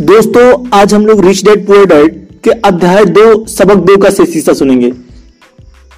दोस्तों, 0.00 0.42
आज 0.74 0.92
हम 0.94 1.04
लोग 1.06 1.20
रिच 1.20 1.42
डैड 1.44 1.66
पुअर 1.66 1.84
डैड 1.86 2.14
के 2.44 2.50
अध्याय 2.66 3.04
दो, 3.06 3.46
सबक 3.46 3.78
दो 3.86 3.96
का 3.96 4.10
शीर्षक 4.10 4.52
सुनेंगे। 4.52 4.90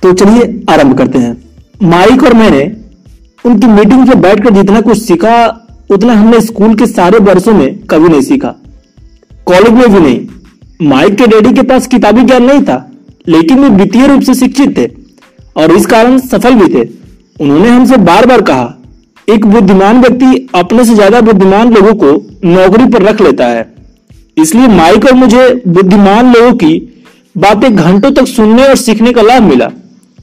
तो 0.03 0.13
चलिए 0.13 0.65
आरंभ 0.71 0.97
करते 0.99 1.19
हैं। 1.19 1.37
माइक 1.83 2.23
और 2.23 2.35
मैंने 2.35 2.65
उनकी 3.45 3.67
मीटिंग 3.67 4.09
में 4.09 4.21
बैठकर 4.21 4.55
जितना 4.55 4.81
कुछ 4.81 4.99
सीखा, 4.99 5.35
उतना 5.91 6.15
हमने 6.15 6.41
स्कूल 6.41 6.75
के 6.75 6.87
सारे 6.87 7.19
वर्षों 7.21 7.53
में 7.55 7.79
कभी 7.91 8.09
नहीं 8.09 8.21
सीखा। 8.23 8.55
कॉलेज 9.47 9.73
में 9.73 9.89
भी 9.93 10.01
नहीं। 10.01 10.89
माइक 10.89 11.15
के 11.15 11.27
डैडी 11.27 11.53
के 11.53 11.63
पास 11.63 11.87
किताबी 11.87 12.23
ज्ञान 12.23 12.45
नहीं 12.45 12.63
था, 12.63 12.91
लेकिन 13.29 13.61
वे 13.61 13.69
वित्तीय 13.77 14.07
रूप 14.07 14.23
से 14.23 14.35
शिक्षित 14.35 14.77
थे 14.79 14.89
और 15.57 15.73
इस 15.73 15.87
कारण 15.87 16.19
सफल 16.21 16.55
भी 16.55 16.75
थे। 16.75 16.89
उन्होंने 17.41 17.69
हमसे 17.69 17.97
बार 18.01 18.27
बार 18.27 18.43
कहा, 18.43 18.75
एक 19.29 19.47
बुद्धिमान 19.47 20.01
व्यक्ति 20.01 20.49
अपने 20.55 20.85
से 20.85 20.95
ज़्यादा 20.95 21.21
बुद्धिमान 21.23 21.73
लोगों 21.75 21.95
को 21.95 22.13
नौकरी 22.47 22.87
पर 22.87 23.03
रख 23.03 23.21
लेता 23.21 23.47
है। 23.47 23.71
इसलिए 24.37 24.67
माइक 24.69 25.05
और 25.05 25.13
मुझे 25.13 25.63
बुद्धिमान 25.69 26.33
लोगों 26.35 26.53
की 26.55 27.05
बातें 27.35 27.75
घंटों 27.77 28.11
तक 28.11 28.27
सुनने 28.27 28.67
और 28.67 28.77
सीखने 28.77 29.13
का 29.13 29.23
लाभ 29.23 29.43
मिला। 29.43 29.71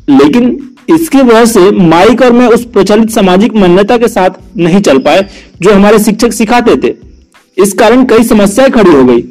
लेकिन 0.10 0.58
इसकी 0.90 1.22
वजह 1.22 1.46
से 1.46 1.72
माइक 1.72 2.22
और 2.22 2.32
मैं 2.32 2.48
उस 2.48 2.64
प्रचलित 2.66 3.10
सामाजिक 3.10 3.56
मान्यता 3.56 3.98
के 3.98 4.08
साथ 4.08 4.58
नहीं 4.58 4.82
चल 4.82 4.98
पाए 4.98 5.26
जो 5.62 5.74
हमारे 5.74 6.00
शिक्षक 6.00 6.34
सिखाते 6.34 6.76
थे। 6.84 6.94
इस 7.58 7.74
कारण 7.74 8.06
कई 8.06 8.24
समस्याएँ 8.24 8.72
खड़ी 8.72 8.92
हो 8.92 9.04
गई। 9.06 9.24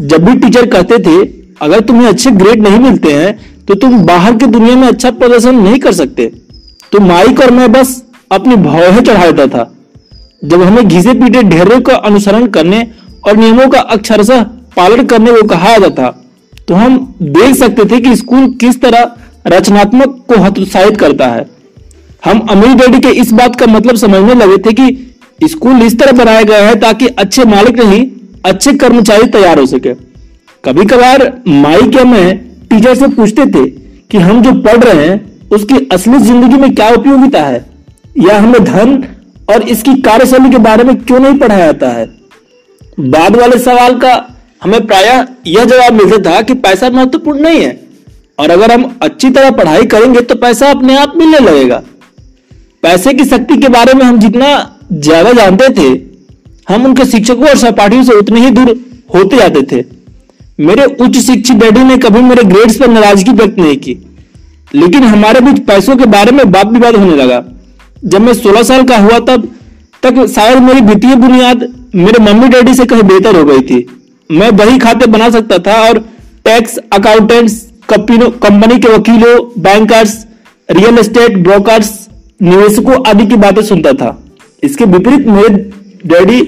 जब 0.00 0.24
भी 0.24 0.34
टीचर 0.38 0.66
कहते 0.66 0.98
थे, 0.98 1.16
अगर 1.62 1.80
तुम्हें 1.80 2.08
अच्छे 2.08 2.30
ग्रेड 2.32 2.62
नहीं 2.62 2.78
मिलते 2.80 3.12
हैं 3.12 3.38
तो 3.68 3.74
तुम 3.74 3.98
बाहर 3.98 4.36
की 4.36 4.46
दुनिया 4.46 4.74
में 4.76 4.86
अच्छा 4.88 5.10
प्रदर्शन 5.12 5.54
नहीं 5.54 5.78
कर 5.78 5.92
सकते। 5.92 6.26
तो 6.92 7.00
माइक 7.00 7.40
और 7.40 7.50
मैं 7.50 7.70
बस 7.72 8.02
अपनी 8.32 8.56
भाव 8.56 9.00
चढ़ा 9.00 9.30
देता 9.30 9.46
था। 9.48 9.72
जब 10.44 10.62
हमें 10.62 10.86
घिसे 10.88 11.14
पीटे 11.14 11.42
ढेरों 11.44 11.80
का 11.80 11.94
अनुसरण 11.96 12.46
करने 12.48 12.86
और 13.24 13.36
नियमों 13.36 13.68
का 13.68 13.80
अक्षरशः 13.80 14.42
पालन 14.76 15.06
करने 15.06 15.32
को 15.32 15.46
कहा 15.48 15.76
जाता। 15.78 16.08
तो 16.68 16.74
हम 16.74 16.96
देख 17.22 17.54
सकते 17.54 17.84
थे 17.84 18.00
कि 18.00 18.14
स्कूल 18.16 18.46
किस 18.60 18.80
तरह 18.82 19.10
रचनात्मक 19.46 20.16
को 20.28 20.40
हतोत्साहित 20.42 20.96
करता 20.96 21.26
है। 21.26 21.44
हम 22.24 22.38
अमीर 22.50 22.74
डैडी 22.76 22.98
के 23.00 23.08
इस 23.20 23.32
बात 23.32 23.56
का 23.56 23.66
मतलब 23.66 23.96
समझने 23.96 24.34
लगे 24.34 24.56
थे 24.58 24.72
कि 24.72 25.48
स्कूल 25.48 25.82
इस 25.82 25.98
तरह 25.98 26.12
बनाया 26.12 26.42
गया 26.42 26.66
है 26.66 26.74
ताकि 26.80 27.06
अच्छे 27.06 27.44
मालिक 27.44 27.78
नहीं, 27.80 28.06
अच्छे 28.44 28.72
कर्मचारी 28.72 29.26
तैयार 29.26 29.58
हो 29.58 29.66
सके। 29.66 29.94
कभी 30.64 30.84
कभार 30.84 31.32
माई 31.48 31.82
क्या 31.82 32.04
मैं 32.04 32.36
टीचर 32.70 32.94
से 32.94 33.08
पूछते 33.08 33.46
थे 33.46 33.64
कि 34.10 34.18
हम 34.18 34.42
जो 34.42 34.52
पढ़ 34.62 34.82
रहे 34.84 35.06
हैं, 35.08 35.48
उसकी 35.48 35.88
असली 35.92 36.18
ज़िंदगी 36.18 36.56
में 36.56 36.74
क्या 36.74 36.88
उपयोगिता 36.90 37.42
है? 37.42 37.64
या 38.18 38.38
हमें 38.38 38.64
धन 38.64 39.02
और 39.50 39.62
इसकी 39.62 39.94
कार्यशैली 40.02 40.50
के 40.50 40.58
बारे 40.58 40.84
में 40.84 40.96
क्यों 40.96 41.20
नहीं 41.20 41.38
पढ़ाया 41.38 41.66
जाता 41.66 41.88
है? 41.88 42.06
बाद 42.98 43.36
वाले 43.36 43.58
सवाल 43.60 43.98
का 43.98 44.14
हमें 44.62 44.86
प्राय 44.86 45.06
यह 45.46 45.64
जवाब 45.64 45.92
मिलता 45.94 46.18
था 46.26 46.40
कि 46.42 46.54
पैसा 46.56 46.90
महत्वपूर्ण 46.90 47.40
नहीं 47.40 47.60
है। 47.60 47.80
और 48.38 48.50
अगर 48.50 48.72
हम 48.72 48.84
अच्छी 49.02 49.30
तरह 49.30 49.50
पढ़ाई 49.52 49.86
करेंगे 49.86 50.20
तो 50.22 50.34
पैसा 50.36 50.70
अपने 50.70 50.96
आप 50.96 51.12
मिलने 51.16 51.38
लगेगा। 51.40 51.82
पैसे 52.82 53.12
की 53.14 53.24
शक्ति 53.26 53.56
के 53.56 53.68
बारे 53.70 53.94
में 53.94 54.04
हम 54.04 54.18
जितना 54.18 54.48
ज़्यादा 54.92 55.32
जानते 55.32 55.68
थे, 55.72 55.88
हम 56.68 56.84
उनके 56.84 57.04
शिक्षकों 57.06 57.48
और 57.48 57.56
सहपाठियों 57.56 58.02
से 58.04 58.12
उतने 58.14 58.40
ही 58.40 58.50
दूर 58.50 58.74
होते 59.14 59.36
जाते 59.36 59.62
थे। 59.72 59.84
मेरे 60.60 60.84
उच्च 60.96 61.16
शिक्षित 61.16 61.56
डैडी 61.56 61.82
ने 61.84 61.96
कभी 61.98 62.20
मेरे 62.22 62.42
ग्रेड्स 62.44 62.76
पर 62.76 62.88
नाराज़गी 62.88 63.32
व्यक्त 63.32 63.58
नहीं 63.58 63.76
की। 63.78 63.96
लेकिन 64.74 65.04
हमारे 65.04 65.40
बीच 65.40 65.58
पैसों 65.66 65.96
के 65.96 66.06
बारे 66.08 66.32
में 66.32 66.44
वाद 66.46 66.72
विवाद 66.72 66.96
होने 66.96 67.16
लगा। 67.16 67.42
जब 68.04 68.20
मैं 68.20 68.32
16 68.34 68.62
साल 68.64 68.82
का 68.84 68.96
हुआ 68.98 69.18
तब 69.26 69.48
तक 70.02 70.26
शायद 70.28 70.62
मेरी 70.62 70.80
वित्तीय 70.82 71.14
बुनियाद 71.16 71.68
मेरे 71.96 72.22
मम्मी 72.24 72.48
डैडी 72.48 72.74
से 72.74 72.84
कहीं 72.84 73.02
बेहतर 73.02 73.36
हो 73.36 73.44
गई 73.44 73.60
थी। 73.60 73.86
मैं 74.30 74.50
वही 74.50 74.78
खाते 74.78 75.06
बना 75.06 75.28
सकता 75.30 75.58
था 75.58 75.74
और 75.82 75.98
टैक्स 76.44 76.76
अकाउंटेंट्स, 76.92 77.54
कंपनी 77.90 78.78
के 78.78 78.88
वकीलों, 78.88 79.62
बैंकर्स, 79.62 80.16
रियल 80.68 80.98
एस्टेट 80.98 81.36
ब्रोकर्स, 81.38 81.90
निवेशकों 82.42 83.02
आदि 83.08 83.26
की 83.26 83.36
बातें 83.36 83.62
सुनता 83.62 83.92
था। 83.92 84.10
इसके 84.62 84.84
विपरीत 84.86 85.26
मेरे 85.28 85.48
डैडी 86.06 86.40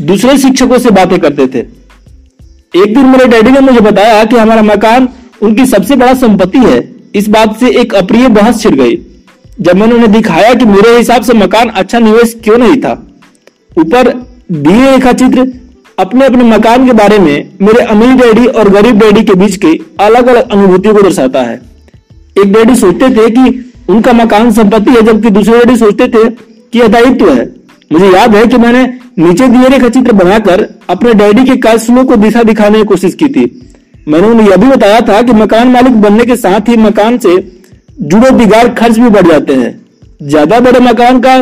दूसरे 0.00 0.36
शिक्षकों 0.38 0.78
से 0.78 0.90
बातें 0.92 1.18
करते 1.20 1.46
थे। 1.46 1.58
एक 2.74 2.94
दिन 2.94 3.06
मेरे 3.06 3.24
डैडी 3.26 3.50
ने 3.50 3.60
मुझे 3.60 3.80
बताया 3.80 4.24
कि 4.24 4.36
हमारा 4.36 4.62
मकान 4.64 5.08
उनकी 5.42 5.66
सबसे 5.66 5.96
बड़ा 5.96 6.14
संपत्ति 6.16 6.58
है। 6.60 6.80
इस 7.14 7.28
बात 7.28 7.58
से 7.60 7.70
एक 7.80 7.94
अप्रिय 7.94 8.28
बहस 8.30 8.62
छिड़ 8.62 8.74
गई। 8.74 8.98
जब 9.60 9.76
मैंने 9.76 9.94
उन्हें 9.94 10.12
दिखाया 10.12 10.52
कि 10.54 10.64
मेरे 10.66 10.96
हिसाब 10.96 11.22
से 11.22 11.32
मकान 11.34 11.68
अच्छा 11.70 11.98
निवेश 11.98 12.34
क्यों 12.44 12.58
नहीं 12.58 12.76
था, 12.76 12.92
ऊपर 13.78 14.12
दिए 14.52 14.90
रेखा 14.90 15.12
चित्र 15.14 15.46
अपने 15.98 16.24
अपने 16.26 16.44
मकान 16.46 16.86
के 16.86 16.92
बारे 16.92 17.18
में 17.18 17.50
मेरे 17.62 17.84
अमीर 17.86 18.14
डैडी 18.16 18.46
और 18.46 18.68
गरीब 18.70 18.98
डैडी 18.98 19.22
के 19.24 19.34
बीच 19.34 19.56
के 19.56 19.68
अलग 20.00 20.26
अलग 20.26 20.50
अनुभूतियों 20.50 20.94
को 20.94 21.02
दर्शाता 21.02 21.42
है। 21.42 21.54
एक 22.36 22.52
डैडी 22.52 22.74
सोचते 22.76 23.08
थे 23.10 23.28
कि 23.30 23.72
उनका 23.88 24.12
मकान 24.12 24.50
संपत्ति 24.52 24.90
है, 24.90 25.02
जबकि 25.02 25.30
दूसरे 25.30 25.58
डैडी 25.58 25.76
सोचते 25.76 26.08
थे 26.08 26.28
कि 26.28 26.78
यह 26.78 26.88
दायित्व 26.88 27.30
है। 27.30 27.44
मुझे 27.92 28.10
याद 28.10 28.34
है 28.36 28.46
कि 28.46 28.56
मैंने 28.56 28.84
नीचे 29.18 29.48
दिए 29.48 29.68
रेखा 29.68 29.88
चित्र 29.88 30.12
बनाकर 30.14 30.66
अपने 30.90 31.14
डैडी 31.14 31.44
के 31.44 31.56
कार्यशलों 31.58 32.04
को 32.04 32.16
दिशा 32.18 32.42
दिखाने 32.42 32.78
की 32.78 32.84
कोशिश 32.84 33.14
की 33.14 33.28
थी। 33.28 33.50
मैंने 34.08 34.28
उन्हें 34.28 34.48
यह 34.48 34.56
भी 34.56 34.68
बताया 34.68 35.00
था 35.00 35.22
कि 35.22 35.32
मकान 35.34 35.68
मालिक 35.68 36.00
बनने 36.00 36.24
के 36.24 36.36
साथ 36.36 36.68
ही 36.68 36.76
मकान 36.78 37.18
से 37.18 37.36
जुड़े 38.02 38.30
दिगार 38.36 38.68
खर्च 38.74 38.98
भी 38.98 39.08
बढ़ 39.10 39.26
जाते 39.28 39.54
हैं। 39.54 39.74
ज़्यादा 40.22 40.60
बड़े 40.60 40.80
मकान 40.82 41.20
का 41.20 41.36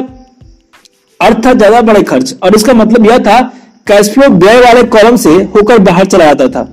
अर्थ 1.20 1.44
था 1.46 1.52
ज़्यादा 1.54 1.80
बड़े 1.82 2.02
खर्च। 2.04 2.34
और 2.42 2.54
इसका 2.54 2.72
मतलब 2.74 3.06
यह 3.06 3.18
था 3.20 3.40
कैश 3.86 4.10
फ्लो 4.10 4.28
व्यय 4.36 4.60
वाले 4.60 4.82
कॉलम 4.88 5.16
से 5.18 5.30
होकर 5.54 5.78
बाहर 5.80 6.06
चला 6.06 6.24
जाता 6.24 6.48
था। 6.48 6.68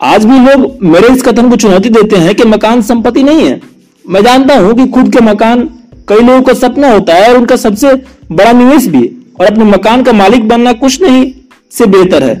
आज 0.00 0.24
भी 0.24 0.38
लोग 0.40 0.82
मेरे 0.84 1.08
इस 1.08 1.22
कथन 1.22 1.48
को 1.50 1.56
चुनौती 1.56 1.88
देते 1.90 2.16
हैं 2.18 2.34
कि 2.34 2.44
मकान 2.46 2.82
संपत्ति 2.84 3.22
नहीं 3.22 3.46
है। 3.46 3.60
मैं 4.04 4.22
जानता 4.22 4.56
हूँ 4.56 4.74
कि 4.74 4.86
खुद 4.88 5.12
के 5.12 5.20
मकान 5.22 5.68
कई 6.08 6.20
लोगों 6.20 6.42
का 6.42 6.52
सपना 6.56 6.92
होता 6.92 7.14
है 7.14 7.28
और 7.28 7.36
उनका 7.36 7.56
सबसे 7.58 7.94
बड़ा 8.32 8.52
निवेश 8.54 8.86
भी 8.88 9.04
और 9.40 9.46
अपने 9.46 9.64
मकान 9.66 10.02
का 10.02 10.12
मालिक 10.14 10.48
बनना 10.48 10.72
कुछ 10.74 11.00
नहीं 11.02 11.24
से 11.72 11.86
बेहतर 11.88 12.22
है। 12.22 12.34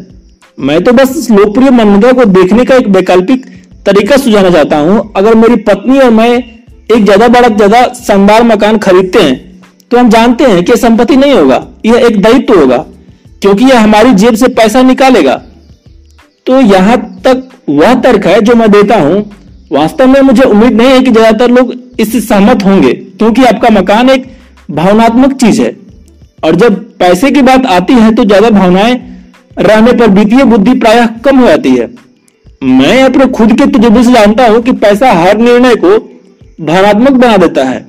मैं 0.58 0.82
तो 0.84 0.92
बस 0.92 1.16
इस 1.18 1.30
लोकप्रिय 1.30 1.70
मान्यता 1.72 2.12
को 2.12 2.24
देखने 2.32 2.64
का 2.64 2.74
एक 2.74 2.86
वैकल्पिक 2.90 3.46
तरीका 3.86 4.16
सुझाना 4.18 4.50
चाहता 4.50 4.78
हूँ। 4.78 5.12
अगर 5.16 5.34
मेरी 5.36 5.56
पत्नी 5.64 5.98
और 5.98 6.10
मैं 6.12 6.28
एक 6.28 7.04
ज़्यादा 7.04 7.28
बड़ा, 7.28 7.48
ज़्यादा 7.48 7.82
शानदार 7.96 8.42
मकान 8.44 8.78
खरीदते 8.78 9.22
हैं 9.22 9.45
तो 9.90 9.98
हम 9.98 10.08
जानते 10.10 10.44
हैं 10.44 10.64
कि 10.64 10.76
संपत्ति 10.76 11.16
नहीं 11.16 11.34
होगा, 11.34 11.66
यह 11.86 12.06
एक 12.06 12.20
दायित्व 12.22 12.58
होगा, 12.60 12.76
क्योंकि 13.42 13.64
यह 13.64 13.80
हमारी 13.80 14.12
जेब 14.14 14.34
से 14.34 14.48
पैसा 14.50 14.82
निकालेगा। 14.82 15.34
तो 16.46 16.60
यहाँ 16.62 16.96
तक 17.24 17.48
वह 17.70 17.94
तर्क 18.02 18.26
है 18.26 18.40
जो 18.40 18.54
मैं 18.54 18.70
देता 18.70 18.96
हूँ। 18.98 19.24
वास्तव 19.72 20.06
में 20.06 20.20
मुझे 20.22 20.42
उम्मीद 20.44 20.72
नहीं 20.72 20.88
है 20.88 21.00
कि 21.00 21.10
ज़्यादातर 21.10 21.50
लोग 21.50 21.72
इससे 22.00 22.20
सहमत 22.22 22.64
होंगे, 22.64 22.92
क्योंकि 22.92 23.44
आपका 23.44 23.68
मकान 23.70 24.10
एक 24.10 24.26
भावनात्मक 24.70 25.32
चीज़ 25.34 25.62
है। 25.62 25.74
और 26.44 26.56
जब 26.56 26.74
पैसे 26.98 27.30
की 27.30 27.42
बात 27.42 27.66
आती 27.68 27.92
है 27.94 28.14
तो 28.14 28.24
ज़्यादा 28.24 28.50
भावनाएँ 28.50 28.94
रहने 29.58 29.92
पर 29.92 30.10
वित्तीय 30.10 30.44
बुद्धि 30.46 30.74
प्रायः 30.76 31.06
कम 31.24 31.38
हो 31.38 31.46
जाती 31.46 31.70
है। 31.70 31.88
मैं 32.64 33.02
अपने 33.04 33.26
खुद 33.28 33.52
के 33.52 33.66
तजुर्बे 33.68 34.02
से 34.04 34.12
जानता 34.12 34.46
हूँ 34.46 34.62
कि 34.62 34.72
पैसा 34.74 35.12
हर 35.14 35.38
निर्णय 35.38 35.74
को 35.76 35.98
भावनात्मक 36.60 37.12
बना 37.14 37.36
देता 37.38 37.64
है। 37.64 37.84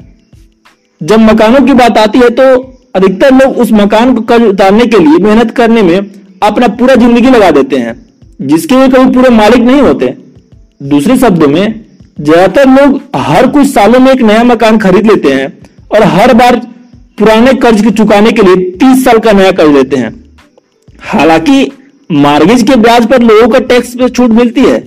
जब 1.01 1.19
मकानों 1.21 1.65
की 1.65 1.73
बात 1.75 1.97
आती 1.97 2.19
है 2.19 2.29
तो 2.31 2.43
अधिकतर 2.95 3.33
लोग 3.33 3.57
उस 3.59 3.71
मकान 3.73 4.13
को 4.13 4.21
कर्ज 4.23 4.43
उतारने 4.43 4.85
के 4.85 4.99
लिए 4.99 5.17
मेहनत 5.23 5.51
करने 5.51 5.81
में 5.83 5.97
अपना 6.43 6.67
पूरा 6.69 6.95
ज़िंदगी 6.95 7.29
लगा 7.29 7.49
देते 7.51 7.77
हैं, 7.77 7.95
जिसके 8.43 8.75
वे 8.75 8.87
कभी 8.89 9.13
पूरे 9.13 9.29
मालिक 9.31 9.61
नहीं 9.61 9.81
होते। 9.81 10.13
दूसरे 10.83 11.17
शब्दों 11.17 11.47
में, 11.47 11.85
ज़्यादातर 12.19 12.69
लोग 12.71 12.99
हर 13.17 13.47
कुछ 13.47 13.67
सालों 13.67 13.99
में 13.99 14.11
एक 14.11 14.21
नया 14.21 14.43
मकान 14.45 14.77
खरीद 14.79 15.07
लेते 15.07 15.33
हैं 15.33 15.47
और 15.89 16.03
हर 16.05 16.33
बार 16.33 16.55
पुराने 17.19 17.53
कर्ज 17.55 17.81
के 17.81 17.91
चुकाने 17.91 18.31
के 18.31 18.41
लिए 18.41 18.55
तीस 18.73 19.03
साल 19.05 19.19
का 19.19 19.31
नया 19.33 19.51
कर्ज 19.51 19.75
लेते 19.75 19.97
हैं। 19.97 20.13
हालाँकि 21.03 21.71
मार्गेज 22.09 22.63
के 22.63 22.75
ब्याज 22.77 23.05
पर 23.07 23.21
लोगों 23.23 23.47
का 23.50 23.59
टैक्स 23.65 23.93
पर 23.95 24.09
छूट 24.09 24.31
मिलती 24.31 24.61
है, 24.61 24.77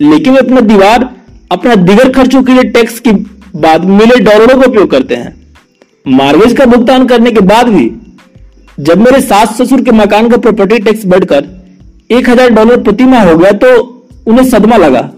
लेकिन 0.00 0.32
वे 0.32 0.38
अपना 0.38 0.60
दीवार, 0.62 1.08
अपना 1.52 1.74
दिगर 1.76 2.12
खर्चों 2.12 2.42
के 2.42 2.52
लिए 2.52 2.70
टैक्स 2.72 2.98
की 3.00 3.12
बाद 3.56 3.84
मिले 3.86 4.18
डॉलरों 4.20 4.60
का 4.60 4.66
उपयोग 4.66 4.90
करते 4.90 5.14
हैं। 5.14 5.34
मार्गेज 6.06 6.52
का 6.52 6.64
भुगतान 6.66 7.06
करने 7.06 7.30
के 7.30 7.40
बाद 7.42 7.68
भी, 7.68 7.90
जब 8.78 8.98
मेरे 9.00 9.20
सास 9.22 9.56
ससुर 9.56 9.82
के 9.82 9.92
मकान 9.92 10.28
का 10.28 10.36
प्रॉपर्टी 10.38 10.78
टैक्स 10.80 11.04
बढ़कर 11.06 11.44
एक 12.10 12.28
हज़ार 12.28 12.50
डॉलर 12.50 12.82
प्रति 12.82 13.04
माह 13.06 13.28
हो 13.28 13.36
गया 13.36 13.50
तो 13.54 13.68
उन्हें 14.26 14.44
सदमा 14.46 14.76
लगा। 14.76 15.10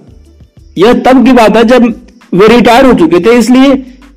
यह 0.79 0.93
तब 1.03 1.25
की 1.27 1.33
बात 1.33 1.57
है 1.57 1.65
जब 1.67 1.85
वे 2.33 2.49
रिटायर 2.49 2.87
हो 2.87 2.93
चुके 2.95 3.21
थे, 3.21 3.37
इसलिए 3.39 3.73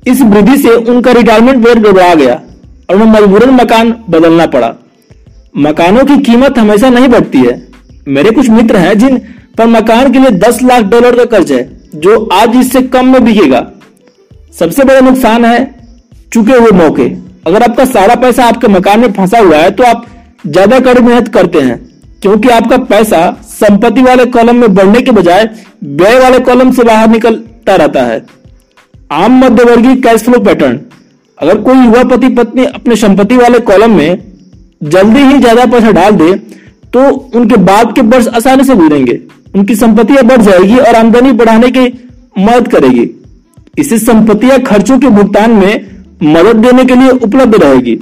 इस 0.06 0.20
वृद्धि 0.24 0.56
से 0.58 0.74
उनका 0.86 1.12
रिटायरमेंट 1.12 1.64
पेड 1.64 1.78
गड़बड़ा 1.78 2.14
गया 2.14 2.34
और 2.34 2.96
उन्हें 2.96 3.10
मजबूरन 3.10 3.50
मकान 3.52 3.94
बदलना 4.10 4.46
पड़ा। 4.48 4.74
मकानों 5.58 6.04
की 6.04 6.16
कीमत 6.22 6.58
हमेशा 6.58 6.90
नहीं 6.90 7.08
बढ़ती 7.08 7.38
है। 7.38 7.56
मेरे 8.08 8.30
कुछ 8.30 8.48
मित्र 8.50 8.76
हैं 8.78 8.98
जिन 8.98 9.18
पर 9.58 9.66
मकान 9.68 10.12
के 10.12 10.18
लिए 10.18 10.30
दस 10.38 10.62
लाख 10.62 10.82
डॉलर 10.84 11.16
का 11.16 11.24
कर्ज 11.26 11.52
है, 11.52 11.62
जो 11.94 12.24
आज 12.34 12.56
इससे 12.56 12.82
कम 12.88 13.12
में 13.12 13.24
बिकेगा। 13.24 13.66
सबसे 14.54 14.84
बड़ा 14.84 15.00
नुकसान 15.00 15.44
है 15.44 15.77
चुके 16.32 16.52
हुए 16.54 16.70
मौके। 16.78 17.04
अगर 17.46 17.62
आपका 17.62 17.84
सारा 17.86 18.14
पैसा 18.16 18.44
आपके 18.46 18.68
मकान 18.68 19.00
में 19.00 19.12
फंसा 19.12 19.38
हुआ 19.40 19.56
है 19.58 19.70
तो 19.70 19.84
आप 19.84 20.06
ज़्यादा 20.46 20.78
कड़ी 20.80 21.00
मेहनत 21.02 21.28
करते 21.30 21.60
हैं, 21.60 21.78
क्योंकि 22.22 22.48
आपका 22.50 22.76
पैसा 22.86 23.20
संपत्ति 23.50 24.02
वाले 24.02 24.24
कॉलम 24.28 24.56
में 24.56 24.74
बढ़ने 24.74 25.00
के 25.00 25.10
बजाय 25.12 25.48
व्यय 25.84 26.18
वाले 26.20 26.38
कॉलम 26.40 26.70
से 26.72 26.84
बाहर 26.84 27.08
निकलता 27.10 27.76
रहता 27.76 28.02
है। 28.02 28.24
आम 29.14 29.38
मध्यवर्गीय 29.44 29.94
कैश 29.98 30.22
फ्लो 30.22 30.40
पैटर्न 30.40 30.78
अगर 31.38 31.60
कोई 31.62 31.76
युवा 31.76 32.02
पति 32.06 32.28
पत्नी 32.34 32.64
अपने 32.66 32.96
संपत्ति 32.98 33.36
वाले 33.36 33.58
कॉलम 33.66 33.96
में 33.96 34.22
जल्दी 34.84 35.20
ही 35.22 35.38
ज़्यादा 35.38 35.64
पैसा 35.68 35.90
डाल 35.92 36.16
दे 36.16 36.32
तो 36.92 37.08
उनके 37.34 37.56
बाद 37.64 37.92
के 37.94 38.00
वर्ष 38.06 38.28
आसानी 38.36 38.64
से 38.64 38.74
गुजरेंगे। 38.76 39.20
उनकी 39.54 39.74
संपत्तियाँ 39.76 40.22
बढ़ 40.24 40.42
जाएगी 40.42 40.76
और 40.78 40.94
आमदनी 40.96 41.32
बढ़ाने 41.34 41.70
की 41.70 41.86
मदद 42.38 42.68
करेगी। 42.68 43.08
इससे 43.78 43.98
संपत्तियाँ 43.98 44.58
खर्चों 44.62 44.98
के 44.98 45.08
भुगतान 45.10 45.50
में 45.52 45.97
मदद 46.22 46.56
देने 46.56 46.84
के 46.84 46.94
लिए 46.94 47.10
उपलब्ध 47.10 47.62
रहेगी। 47.62 47.98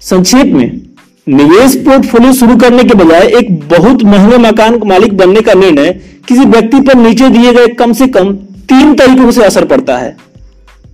संक्षेप 0.00 0.46
में, 0.46 0.82
निवेश 1.28 1.76
पोर्टफोलियो 1.76 2.32
शुरू 2.32 2.56
करने 2.56 2.84
के 2.84 2.94
बजाय 2.94 3.22
एक 3.22 3.68
बहुत 3.68 4.02
महँगे 4.02 4.36
मकान 4.36 4.80
मालिक 4.86 5.16
बनने 5.16 5.40
का 5.40 5.54
निर्णय 5.54 6.00
किसी 6.28 6.40
व्यक्ति 6.40 6.80
पर 6.80 6.94
नीचे 6.94 7.28
दिए 7.28 7.52
गए 7.52 7.66
कम 7.66 7.92
से 7.92 8.06
कम 8.06 8.32
तीन 8.68 8.94
तरीकों 8.94 9.30
से 9.30 9.44
असर 9.44 9.64
पड़ता 9.64 9.98
है। 9.98 10.16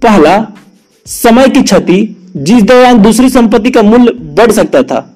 पहला, 0.03 0.47
समय 1.07 1.49
की 1.49 1.63
क्षति, 1.63 2.17
जिस 2.37 2.63
दौरान 2.63 3.03
दूसरी 3.03 3.29
संपत्ति 3.29 3.71
का 3.71 3.83
मूल्य 3.83 4.13
बढ़ 4.13 4.53
सकता 4.53 4.83
था। 4.83 5.15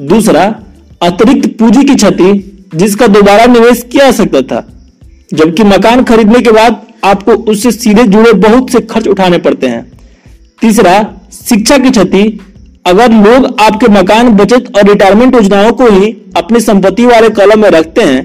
दूसरा, 0.00 0.54
अतिरिक्त 1.02 1.58
पूंजी 1.58 1.84
की 1.84 1.94
क्षति, 1.94 2.58
जिसका 2.74 3.06
दोबारा 3.06 3.46
निवेश 3.46 3.86
किया 3.92 4.04
जा 4.04 4.10
सकता 4.10 4.42
था। 4.42 4.72
जबकि 5.34 5.64
मकान 5.64 6.04
खरीदने 6.04 6.40
के 6.40 6.50
बाद 6.50 6.86
आपको 7.04 7.32
उससे 7.50 7.70
सीधे 7.72 8.02
जुड़े 8.04 8.32
बहुत 8.32 8.70
से 8.70 8.80
खर्च 8.82 9.08
उठाने 9.08 9.38
पड़ते 9.38 9.66
हैं। 9.66 9.84
तीसरा, 10.62 10.94
शिक्षा 11.32 11.78
की 11.78 11.90
क्षति। 11.90 12.22
अगर 12.86 13.12
लोग 13.12 13.60
आपके 13.60 13.88
मकान, 13.90 14.28
बचत 14.30 14.72
और 14.76 14.88
रिटायरमेंट 14.88 15.34
योजनाओं 15.34 15.72
को 15.72 15.86
ही 15.88 16.10
अपनी 16.36 16.60
संपत्ति 16.60 17.06
वाले 17.06 17.28
कॉलम 17.30 17.60
में 17.60 17.68
रखते 17.70 18.02
हैं, 18.02 18.22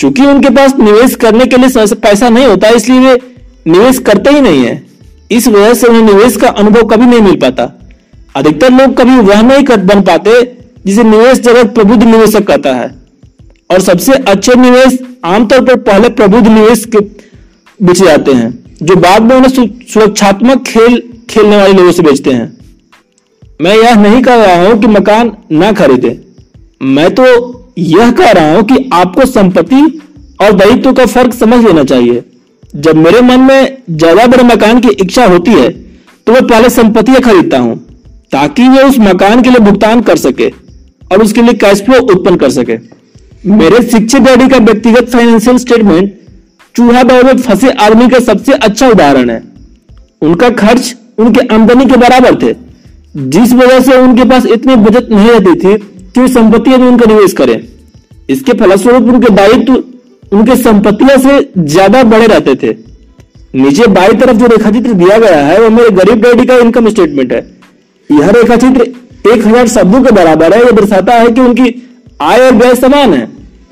चूँकि 0.00 0.26
उनके 0.26 0.50
पास 0.50 0.74
निवेश 0.78 1.14
करने 1.14 1.46
के 1.46 1.56
लिए 1.56 1.94
पैसा 1.96 2.28
नहीं 2.28 2.46
होता, 2.46 2.68
इसलिए 2.68 3.00
वे 3.00 3.20
निवेश 3.66 3.98
करते 3.98 4.30
ही 4.30 4.40
नहीं 4.40 4.64
है। 4.64 4.82
इस 5.30 5.46
वजह 5.48 5.74
से 5.74 5.86
उन्हें 5.86 6.02
निवेश 6.04 6.36
का 6.36 6.48
अनुभव 6.48 6.86
कभी 6.86 7.06
नहीं 7.06 7.20
मिल 7.20 7.36
पाता। 7.36 7.70
अधिकतर 8.36 8.72
लोग 8.72 8.96
कभी 8.96 9.16
वह 9.18 9.42
नहीं 9.42 9.64
कर, 9.64 9.76
बन 9.76 10.02
पाते 10.02 10.40
जिसे 10.86 11.02
निवेश 11.04 11.38
जगत 11.40 11.74
प्रबुद्ध 11.74 12.02
निवेशक 12.02 12.46
कहता 12.46 12.74
है। 12.74 12.90
और 13.70 13.80
सबसे 13.80 14.12
अच्छे 14.12 14.54
निवेश 14.54 14.98
आमतौर 15.24 15.60
पर 15.60 15.76
पहले 15.80 16.08
प्रबुद्ध 16.10 16.46
निवेश 16.48 16.84
के 16.86 16.98
बेचे 17.82 18.04
जाते 18.04 18.32
हैं, 18.32 18.50
जो 18.82 18.96
बाद 18.96 19.22
में 19.22 19.34
उन्हें 19.36 19.50
सुरक्षात्मक 19.50 20.62
खेल, 20.66 21.02
खेलने 21.30 21.56
वाले 21.56 21.72
लोगों 21.74 21.92
से 21.92 22.02
बेचते 22.02 22.30
हैं। 22.32 22.50
मैं 23.60 23.76
यह 23.76 23.94
नहीं 23.96 24.22
कह 24.22 24.44
रहा 24.44 24.62
हूँ 24.62 24.80
कि 24.80 24.86
मकान 24.88 25.32
ना 25.52 25.72
खरीदे। 25.74 26.18
मैं 26.82 27.10
तो 27.14 27.24
यह 27.78 28.10
कह 28.12 28.30
रहा 28.30 28.54
हूँ 28.54 28.62
कि 28.64 28.88
आपको 28.94 29.26
संपत्ति 29.26 29.82
और 30.40 30.52
दायित्व 30.54 30.92
का 30.92 31.06
फ़र्क 31.06 31.34
समझ 31.34 31.64
लेना 31.64 31.84
चाहिए। 31.84 32.22
जब 32.76 32.96
मेरे 32.96 33.20
मन 33.22 33.40
में 33.42 33.76
ज़्यादा 33.90 34.26
बड़े 34.26 34.42
मकान 34.44 34.80
की 34.80 34.88
इच्छा 35.00 35.24
होती 35.26 35.50
है 35.52 35.68
तो 36.26 36.32
मैं 36.32 36.42
पहले 36.44 36.68
संपत्तियाँ 36.70 37.20
खरीदता 37.22 37.58
हूँ, 37.58 37.76
ताकि 38.32 38.68
वे 38.68 38.82
उस 38.82 38.98
मकान 39.00 39.42
के 39.42 39.50
लिए 39.50 39.58
भुगतान 39.60 40.00
कर 40.02 40.16
सके 40.18 40.48
और 41.06 41.22
उसके 41.22 41.42
लिए 41.42 41.54
कैश 41.56 41.82
फ्लो 41.84 42.00
उत्पन्न 42.04 42.36
कर 42.36 42.50
सके। 42.52 42.76
मेरे 43.52 43.82
शिक्षित 43.82 44.22
डैडी 44.22 44.48
का 44.48 44.58
व्यक्तिगत 44.60 45.08
फाइनेंशियल 45.12 45.58
स्टेटमेंट 45.58 46.14
चूहा 46.74 47.02
दौर 47.02 47.24
में 47.24 47.36
फंसे 47.38 47.70
आदमी 47.80 48.08
का 48.08 48.18
सबसे 48.22 48.52
अच्छा 48.54 48.88
उदाहरण 48.88 49.30
है। 49.30 49.42
उनका 50.22 50.48
खर्च 50.58 50.94
उनके 51.18 51.46
आमदनी 51.54 51.84
के 51.86 51.96
बराबर 51.98 52.34
थे। 52.42 52.54
जिस 53.30 53.52
वजह 53.54 53.80
से 53.80 53.96
उनके 53.98 54.24
पास 54.24 54.46
इतनी 54.48 54.76
बचत 54.78 55.08
नहीं 55.10 55.30
रहती 55.30 55.54
थी 55.54 55.76
कि 55.76 56.20
वे 56.20 56.28
संपत्तियाँ 56.30 56.78
भी 56.80 56.86
उनका 56.86 57.06
निवेश 57.06 57.32
करें। 57.32 57.56
इसके 58.28 58.52
फलस्वरूप 58.54 59.08
उनके 59.08 59.34
दायित्व 59.34 59.82
उनके 60.32 60.56
संपत्तियाँ 60.56 61.16
से 61.18 61.38
ज़्यादा 61.58 62.02
बड़े 62.04 62.26
रहते 62.26 62.54
थे। 62.54 62.74
नीचे 63.54 63.86
बाई 63.88 64.12
तरफ़ 64.20 64.36
जो 64.36 64.46
रेखा 64.46 64.70
चित्र 64.70 64.92
दिया 64.94 65.18
गया 65.18 65.38
है, 65.38 65.58
वह 65.60 65.68
मेरे 65.70 65.90
गरीब 65.92 66.22
डैडी 66.22 66.46
का 66.46 66.56
इनकम 66.58 66.88
स्टेटमेंट 66.88 67.32
है। 67.32 67.40
यह 68.10 68.30
रेखा 68.30 68.56
चित्र 68.56 68.82
एक 69.30 69.46
हज़ार 69.46 69.68
शब्दों 69.68 70.02
के 70.02 70.12
बराबर 70.12 70.54
है। 70.54 70.60
यह 70.60 70.70
दर्शाता 70.72 71.14
है 71.14 71.28
कि 71.28 71.40
उनकी 71.40 71.74
आय 72.22 72.40
और 72.40 72.54
व्यय 72.54 72.74
समान 72.76 73.14
है, 73.14 73.28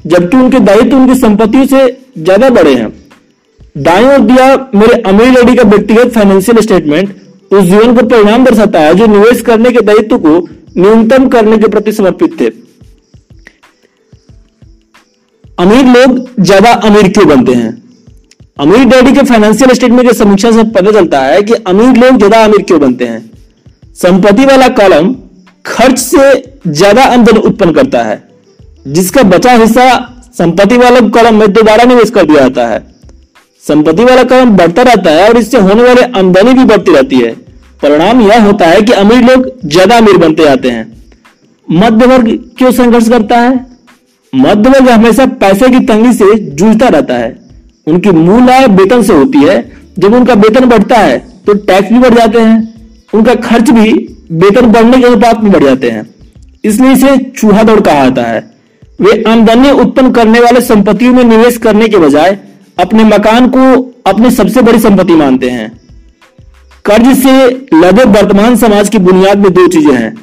जबकि 0.07 0.37
उनके 0.37 0.59
दायित्व 0.61 0.97
उनकी 0.97 1.15
संपत्तियों 1.21 1.67
से 1.67 1.83
ज़्यादा 2.21 2.49
बड़े 2.51 2.75
हैं। 2.75 2.93
दाएँ 3.79 4.07
ओर 4.07 4.19
दिया 4.23 4.47
मेरे 4.75 5.01
अमीर 5.09 5.31
लेडी 5.31 5.55
का 5.57 5.63
व्यक्तिगत 5.65 6.13
फाइनेंशियल 6.15 6.61
स्टेटमेंट 6.63 7.15
उस 7.51 7.65
जीवन 7.65 7.95
का 7.97 8.03
परिणाम 8.07 8.45
दर्शाता 8.45 8.81
है 8.81 8.95
जो 8.95 9.07
निवेश 9.09 9.41
करने 9.43 9.71
के 9.73 9.81
दायित्व 9.83 10.19
को 10.19 10.39
न्यूनतम 10.77 11.29
करने 11.29 11.59
के 11.59 11.69
प्रति 11.69 11.93
समर्पित 11.93 12.41
थे। 12.41 12.51
अमीर 15.59 15.87
लोग 15.87 16.19
ज़्यादा 16.41 16.73
अमीर 16.83 17.09
क्यों 17.09 17.27
बनते 17.29 17.55
हैं? 17.55 17.73
अमीर 18.59 18.85
डैडी 18.87 19.13
के 19.13 19.23
फाइनेंशियल 19.25 19.73
स्टेटमेंट 19.75 20.09
की 20.09 20.15
समीक्षा 20.15 20.51
से 20.53 20.63
पता 20.71 20.93
चलता 20.93 21.21
है 21.21 21.43
कि 21.43 21.55
अमीर 21.67 21.97
लोग 21.97 22.17
ज़्यादा 22.19 22.45
अमीर 22.45 22.63
क्यों 22.63 22.81
बनते 22.81 23.07
हैं। 23.07 23.31
संपत्ति 23.97 24.45
वाला 24.47 24.69
कॉलम 24.77 25.15
खर्च 25.65 25.99
से 25.99 26.33
ज़्यादा 26.69 27.05
आमदनी 27.05 27.41
उत्पन्न 27.41 27.73
करता 27.73 28.03
है, 28.03 28.23
जिसका 28.89 29.23
बचा 29.25 29.53
हिस्सा 29.55 29.85
संपत्ति 30.35 30.77
वाले 30.77 31.01
कॉलम 31.11 31.35
में 31.35 31.53
दोबारा 31.53 31.85
निवेश 31.85 32.11
कर 32.11 32.25
दिया 32.25 32.41
जाता 32.41 32.67
है। 32.69 32.79
संपत्ति 33.65 34.05
वाला 34.05 34.23
कॉलम 34.25 34.57
बढ़ता 34.57 34.83
रहता 34.83 35.11
है 35.11 35.29
और 35.29 35.37
इससे 35.37 35.59
होने 35.59 35.83
वाली 35.83 36.03
आमदनी 36.19 36.53
भी 36.55 36.65
बढ़ती 36.65 36.93
रहती 36.93 37.17
है। 37.17 37.33
परिणाम 37.83 38.21
यह 38.23 38.45
होता 38.45 38.67
है 38.67 38.81
कि 38.83 38.93
अमीर 38.95 39.23
लोग 39.25 39.51
ज़्यादा 39.67 39.97
अमीर 39.97 40.17
बनते 40.19 40.45
जाते 40.45 40.71
हैं। 40.71 40.87
मध्य 41.69 42.07
वर्ग 42.07 42.29
क्यों 42.59 42.71
संघर्ष 42.73 43.09
करता 43.09 43.37
है? 43.39 43.55
मध्य 44.33 44.71
वर्ग 44.71 44.89
हमेशा 44.89 45.27
पैसे 45.41 45.69
की 45.69 45.81
तंगी 45.87 46.13
से 46.15 46.35
जूझता 46.35 46.89
रहता 46.89 47.15
है। 47.15 47.37
उनकी 47.87 48.11
मूल 48.11 48.51
आय 48.51 48.67
वेतन 48.69 49.03
से 49.03 49.13
होती 49.15 49.39
है। 49.41 49.61
जब 49.99 50.15
उनका 50.15 50.35
वेतन 50.37 50.65
बढ़ता 50.69 50.97
है 50.99 51.19
तो 51.47 51.55
टैक्स 51.55 51.93
भी 51.93 51.99
बढ़ 51.99 52.15
जाते 52.15 52.41
हैं। 52.41 53.09
उनका 53.15 53.35
खर्च 53.43 53.71
भी 53.71 53.91
वेतन 54.33 54.67
बढ़ने 54.73 54.99
के 54.99 55.07
अनुपात 55.07 55.43
में 55.43 55.53
बढ़ 55.53 55.65
जाते 55.65 55.91
हैं। 55.91 56.09
इसलिए 56.65 56.93
इसे 56.93 57.17
चूहा 57.31 57.63
दौड़ 57.63 57.81
कहा 57.81 58.05
जाता 58.05 58.23
है। 58.23 58.49
वे 59.01 59.23
आमदनी 59.29 59.71
उत्पन्न 59.73 60.11
करने 60.13 60.41
वाले 60.41 60.61
संपत्तियों 60.63 61.13
में 61.15 61.23
निवेश 61.25 61.57
करने 61.59 61.89
के 61.89 61.99
बजाय 61.99 62.39
अपने 62.79 63.05
मकान 63.05 63.49
को 63.49 63.61
अपनी 64.07 64.31
सबसे 64.31 64.63
बड़ी 64.63 64.79
संपत्ति 64.79 65.15
मानते 65.15 65.51
हैं। 65.51 65.71
कर्ज 66.85 67.17
से 67.19 67.33
लदे 67.75 68.05
वर्तमान 68.11 68.57
समाज 68.57 68.89
की 68.89 68.99
बुनियाद 69.01 69.39
में 69.39 69.53
दो 69.53 69.67
चीज़ें 69.69 69.95
हैं। 69.95 70.15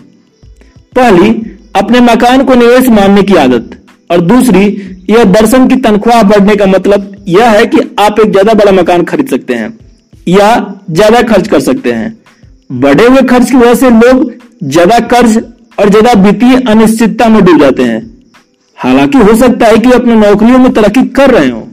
पहली, 0.96 1.30
अपने 1.76 2.00
मकान 2.02 2.44
को 2.44 2.56
निवेश 2.56 2.90
मानने 2.90 3.24
की 3.24 3.36
आदत। 3.36 3.78
और 4.10 4.22
दूसरी, 4.24 4.66
यह 5.10 5.24
दर्शन 5.26 5.68
की 5.68 5.76
तनख्वाह 5.78 6.22
बढ़ने 6.24 6.56
का 6.56 6.66
मतलब 6.66 7.16
यह 7.28 7.50
है 7.50 7.66
कि 7.66 7.80
आप 8.00 8.20
एक 8.20 8.32
ज़्यादा 8.32 8.54
बड़ा 8.54 8.72
मकान 8.72 9.04
खरीद 9.04 9.28
सकते 9.28 9.54
हैं 9.54 9.78
या 10.28 10.50
ज़्यादा 10.92 11.22
खर्च 11.24 11.48
कर 11.48 11.60
सकते 11.62 11.92
हैं। 11.92 12.18
बढ़े 12.74 13.08
हुए 13.08 13.22
खर्च 13.24 13.50
की 13.52 13.58
वजह 13.58 13.74
से 13.76 13.90
लोग 13.92 14.32
ज़्यादा 14.66 15.00
कर्ज 15.08 15.38
और 15.80 15.90
ज़्यादा 15.90 16.12
वित्तीय 16.22 16.60
अनिश्चितता 16.70 17.28
में 17.30 17.44
डूब 17.46 17.60
जाते 17.62 17.84
हैं। 17.84 18.02
हालाँकि 18.78 19.18
हो 19.20 19.36
सकता 19.36 19.66
है 19.66 19.78
कि 19.78 19.92
अपने 19.92 20.16
नौकरियों 20.16 20.58
में 20.60 20.72
तरक्की 20.74 21.04
कर 21.12 21.32
रहे 21.32 21.50
हो 21.50 21.68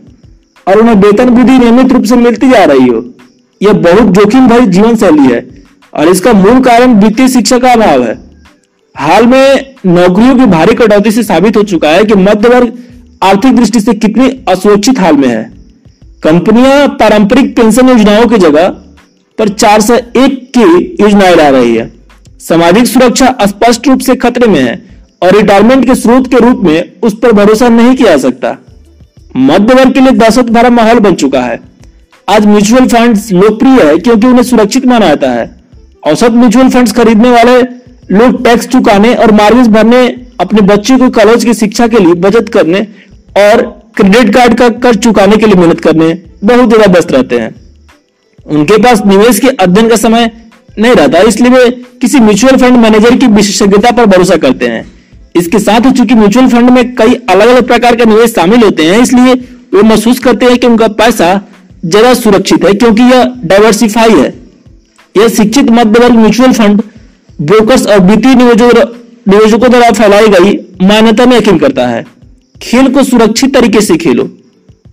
और 0.66 0.78
उन्हें 0.80 0.94
वेतन 0.96 1.28
वृद्धि 1.28 1.58
नियमित 1.58 1.92
रूप 1.92 2.04
से 2.04 2.16
मिलती 2.16 2.48
जा 2.50 2.64
रही 2.64 2.86
हो। 2.86 3.04
यह 3.60 3.72
बहुत 3.82 4.14
जोखिम 4.14 4.46
भरी 4.48 4.66
जीवन 4.68 4.96
शैली 4.96 5.26
है 5.32 5.46
और 5.92 6.08
इसका 6.08 6.32
मूल 6.32 6.60
कारण 6.64 6.94
वित्तीय 7.00 7.28
शिक्षा 7.28 7.58
का 7.58 7.72
अभाव 7.72 8.02
है। 8.04 8.14
हाल 8.94 9.26
में 9.26 9.74
नौकरियों 9.86 10.36
की 10.36 10.46
भारी 10.46 10.74
कटौती 10.74 11.10
से 11.10 11.22
साबित 11.22 11.56
हो 11.56 11.62
चुका 11.64 11.88
है 11.88 12.04
कि 12.04 12.14
मध्य 12.16 12.48
वर्ग 12.48 12.72
आर्थिक 13.22 13.56
दृष्टि 13.56 13.80
से 13.80 13.94
कितनी 13.94 14.28
असुरक्षित 14.48 14.98
हाल 14.98 15.16
में 15.16 15.28
है। 15.28 15.42
कंपनियाँ 16.22 16.88
पारंपरिक 17.00 17.54
पेंशन 17.56 17.88
योजनाओं 17.88 18.26
की 18.26 18.38
जगह 18.38 18.68
पर 19.38 19.48
चार 19.50 19.80
सौ 19.80 19.94
एक 19.94 20.40
की 20.56 20.96
योजनाएँ 21.00 21.34
ला 21.36 21.48
रही 21.50 21.74
है। 21.76 21.92
सामाजिक 22.40 22.86
सुरक्षा 22.86 23.36
स्पष्ट 23.46 23.88
रूप 23.88 24.00
से 24.00 24.16
खतरे 24.16 24.46
में 24.46 24.60
है 24.60 24.74
और 25.24 25.34
रिटायरमेंट 25.34 25.84
के 25.86 25.94
स्रोत 25.94 26.26
के 26.30 26.38
रूप 26.38 26.60
में 26.62 27.00
उस 27.02 27.14
पर 27.18 27.32
भरोसा 27.34 27.68
नहीं 27.70 27.94
किया 27.96 28.16
सकता। 28.18 28.56
मध्य 29.38 29.74
वर्ग 29.74 29.92
के 29.94 30.00
लिए 30.00 30.12
दहशत 30.14 30.50
भरा 30.52 30.70
माहौल 30.70 30.98
बन 31.00 31.14
चुका 31.16 31.40
है। 31.42 31.60
आज 32.28 32.46
म्यूचुअल 32.46 32.86
फंड्स 32.88 33.30
लोकप्रिय 33.32 33.80
है 33.82 33.96
क्योंकि 33.98 34.26
उन्हें 34.26 34.42
सुरक्षित 34.44 34.86
माना 34.86 35.08
जाता 35.08 35.30
है। 35.30 35.48
औसत 36.06 36.32
म्यूचुअल 36.34 36.68
फंड्स 36.70 36.92
खरीदने 36.92 37.30
वाले 37.30 37.60
लोग 38.12 38.42
टैक्स 38.44 38.68
चुकाने 38.68 39.14
और 39.14 39.32
मार्जिन 39.32 39.72
भरने, 39.72 40.06
अपने 40.40 40.60
बच्चे 40.64 40.96
को 40.98 41.10
कॉलेज 41.12 41.44
की 41.44 41.54
शिक्षा 41.54 41.86
के 41.88 41.98
लिए 41.98 42.14
बचत 42.20 42.48
करने 42.52 42.80
और 43.40 43.62
क्रेडिट 43.96 44.34
कार्ड 44.34 44.54
का 44.54 44.68
कर्ज 44.80 44.98
चुकाने 45.04 45.36
के 45.36 45.46
लिए 45.46 45.54
मेहनत 45.56 45.80
करने 45.80 46.12
बहुत 46.44 46.68
ज़्यादा 46.68 46.92
व्यस्त 46.92 47.12
रहते 47.12 47.38
हैं। 47.38 47.54
उनके 48.46 48.82
पास 48.82 49.02
निवेश 49.06 49.38
के 49.40 49.48
अध्ययन 49.48 49.88
का 49.88 49.96
समय 49.98 50.30
नहीं 50.78 50.94
रहता, 50.94 51.18
इसलिए 51.20 51.50
वे 51.50 51.70
किसी 52.00 52.20
म्यूचुअल 52.20 52.56
फंड 52.56 52.76
मैनेजर 52.78 53.16
की 53.16 53.26
विशेषज्ञता 53.28 53.90
पर 53.92 54.06
भरोसा 54.06 54.36
करते 54.38 54.68
हैं। 54.68 54.84
इसके 55.34 55.58
साथ 55.58 55.86
ही 55.86 55.90
चूँकि 55.92 56.14
म्यूचुअल 56.14 56.48
फंड 56.48 56.70
में 56.70 56.94
कई 56.96 57.14
अलग 57.30 57.48
अलग 57.48 57.66
प्रकार 57.66 57.96
के 57.96 58.04
निवेश 58.04 58.34
शामिल 58.34 58.62
होते 58.62 58.84
हैं, 58.84 59.00
इसलिए 59.02 59.34
वे 59.74 59.82
महसूस 59.82 60.18
करते 60.20 60.46
हैं 60.46 60.58
कि 60.58 60.66
उनका 60.66 60.88
पैसा 60.94 61.40
ज़्यादा 61.84 62.12
सुरक्षित 62.14 62.64
है, 62.64 62.72
क्योंकि 62.74 63.02
यह 63.04 63.24
डाइवर्सिफाई 63.44 64.12
है। 64.12 64.32
यह 65.14 65.28
शिक्षित 65.30 65.70
मध्य 65.72 66.00
वर्ग 66.00 66.14
म्यूचुअल 66.16 66.52
फंड 66.52 66.82
ब्रोकर्स 67.40 67.86
और 67.86 68.00
वित्तीय 68.02 68.34
निवेशकों 68.34 69.70
द्वारा 69.70 69.90
फैलाई 69.92 70.28
गई 70.28 70.52
मान्यता 70.82 71.26
में 71.26 71.36
यकीन 71.36 71.58
करता 71.58 71.86
है। 71.86 72.04
खेल 72.56 72.88
को 72.92 73.02
सुरक्षित 73.04 73.54
तरीके 73.54 73.80
से 73.80 73.96
खेलो, 73.96 74.28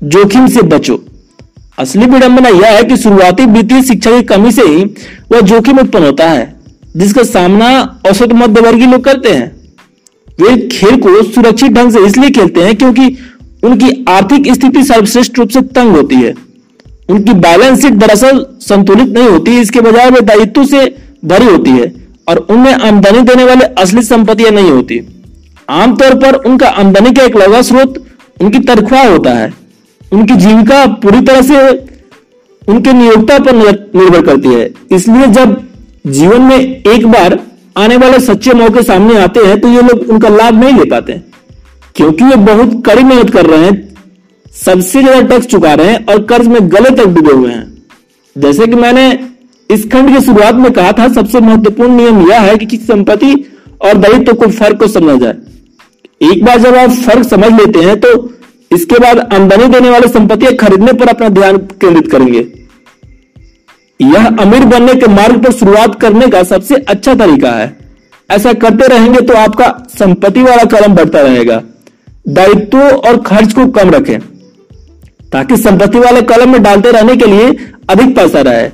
जोखिम 0.06 0.48
से 0.48 0.62
बचो। 0.64 1.00
असली 1.78 2.06
विडंबना 2.08 2.50
यह 2.50 2.76
है 2.76 2.84
कि 2.84 2.98
शुरुआती 2.98 3.46
वित्तीय 3.48 3.82
शिक्षा 3.84 4.12
की 4.12 4.24
कमी 4.26 4.52
से 4.52 4.62
ही 4.64 4.84
वह 5.32 5.40
जोखिम 5.42 5.80
उत्पन्न 5.80 6.06
होता 6.06 6.30
है, 6.30 6.54
जिसका 6.98 7.24
सामना 7.26 7.70
औसत 8.10 8.34
मध्यवर्गीय 8.34 8.88
लोग 8.88 9.04
करते 9.04 9.30
हैं। 9.30 9.52
वे 10.42 10.56
खेल 10.70 10.96
को 11.02 11.22
सुरक्षित 11.24 11.72
ढंग 11.72 11.92
से 11.92 12.06
इसलिए 12.06 12.30
खेलते 12.32 12.62
हैं 12.62 12.76
क्योंकि 12.78 13.08
उनकी 13.64 13.90
आर्थिक 14.10 14.52
स्थिति 14.54 14.84
सर्वश्रेष्ठ 14.84 15.40
रूप 15.40 15.50
से 15.50 15.62
तंग 15.72 15.96
होती 15.96 16.16
है। 16.16 16.34
उनकी 17.10 17.34
बैलेंस 17.36 17.82
शीट 17.82 17.94
दरअसल 17.96 18.46
संतुलित 18.62 19.10
नहीं 19.10 19.28
होती, 19.28 19.60
इसके 19.60 19.82
बजाय 19.82 20.10
वे 20.10 20.22
दायित्व 20.24 20.64
से 20.66 20.86
भरी 21.26 21.46
होती 21.46 21.72
है 21.72 21.94
और 22.28 22.38
उनमें 22.50 22.74
आमदनी 22.74 23.22
देने 23.24 23.44
वाले 23.44 23.66
असली 23.82 24.02
संपत्तियाँ 24.04 24.52
नहीं 24.52 24.72
होती। 24.72 25.00
आमतौर 25.70 26.16
पर 26.20 26.36
उनका 26.46 26.68
आमदनी 26.70 27.12
का 27.12 27.24
एक 27.24 27.36
लगा 27.38 27.62
स्रोत 27.62 28.04
उनकी 28.38 28.60
तनख्वाह 28.62 29.08
होता 29.08 29.32
है। 29.32 29.52
उनकी 30.02 30.36
जीविका 30.36 30.86
पूरी 30.98 31.22
तरह 31.22 31.42
से 31.44 31.70
उनके 32.62 32.94
नियोक्ता 32.94 33.38
पर 33.40 33.56
निर्भर 33.56 34.22
करती 34.22 34.50
है। 34.50 34.70
इसलिए 34.92 35.28
जब 35.30 35.56
जीवन 36.08 36.42
में 36.42 36.58
एक 36.58 37.06
बार 37.08 37.40
आने 37.76 37.98
वाले 37.98 38.20
सच्चे 38.22 38.54
मौके 38.54 38.82
सामने 38.84 39.18
आते 39.18 39.40
हैं 39.42 39.60
तो 39.62 39.68
ये 39.70 39.82
लोग 39.82 40.10
उनका 40.10 40.30
लाभ 40.30 40.54
नहीं 40.56 40.74
ले 40.74 40.86
पाते 40.90 41.14
क्योंकि 41.96 42.24
वे 42.24 42.36
बहुत 42.46 42.82
कड़ी 42.86 43.04
मेहनत 43.04 43.30
कर 43.30 43.46
रहे 43.46 43.66
हैं, 43.66 43.74
सबसे 44.54 45.02
ज़्यादा 45.02 45.28
टैक्स 45.28 45.48
चुका 45.48 45.74
रहे 45.74 45.88
हैं 45.88 46.06
और 46.06 46.22
कर्ज 46.26 46.48
में 46.48 46.60
गले 46.72 46.90
तक 46.96 47.08
डूबे 47.08 47.34
हुए 47.34 47.52
हैं। 47.52 47.84
जैसे 48.36 48.68
कि 48.68 48.76
मैंने 48.78 49.08
इस 49.70 49.86
खंड 49.92 50.10
की 50.10 50.22
शुरुआत 50.26 50.56
में 50.56 50.72
कहा 50.74 50.92
था, 50.92 51.08
सबसे 51.10 51.40
महत्वपूर्ण 51.40 51.96
नियम 51.96 52.30
यह 52.30 52.42
है 52.42 52.56
कि 52.58 52.66
किसी 52.66 52.86
संपत्ति 52.86 53.34
और 53.82 53.98
दायित्व 53.98 54.34
को 54.34 54.48
फ़र्क 54.50 54.80
को 54.80 54.88
समझा 54.90 55.16
जाए। 55.18 55.36
एक 56.24 56.44
बार 56.46 56.60
जब 56.60 56.76
आप 56.76 56.90
फ़र्क 57.06 57.28
समझ 57.28 57.52
लेते 57.54 57.80
हैं 57.82 58.00
तो 58.00 58.10
इसके 58.72 59.00
बाद 59.00 59.20
आमदनी 59.34 59.68
देने 59.70 59.90
वाले 59.90 60.08
संपत्तियाँ 60.10 60.54
खरीदने 60.58 60.94
पर 60.94 61.08
अपना 61.10 61.30
ध्यान 61.32 61.58
केंद्रित 61.58 62.12
करेंगे। 62.12 62.42
यह 64.02 64.26
अमीर 64.38 64.66
बनने 64.68 64.94
के 64.96 65.08
मार्ग 65.10 65.44
पर 65.44 65.52
शुरुआत 65.54 66.00
करने 66.02 66.28
का 66.28 66.42
सबसे 66.46 66.76
अच्छा 66.76 67.14
तरीका 67.16 67.52
है। 67.52 67.76
ऐसा 68.30 68.54
करते 68.56 68.88
रहेंगे 68.88 69.22
तो 69.22 69.34
आपका 69.36 69.68
संपत्ति 69.92 70.44
वाला 70.44 70.64
कलम 70.70 70.96
बढ़ता 70.96 71.22
रहेगा। 71.22 71.62
दायित्व 72.30 72.80
और 72.80 73.18
खर्च 73.24 73.54
को 73.54 73.66
कम 73.70 73.90
रखें, 73.92 74.20
ताकि 75.32 75.58
संपत्ति 75.60 76.00
वाले 76.00 76.22
कलम 76.24 76.52
में 76.52 76.62
डालते 76.64 76.92
रहने 76.92 77.16
के 77.16 77.26
लिए 77.26 77.48
अधिक 77.90 78.16
पैसा 78.16 78.42
रहे। 78.42 78.70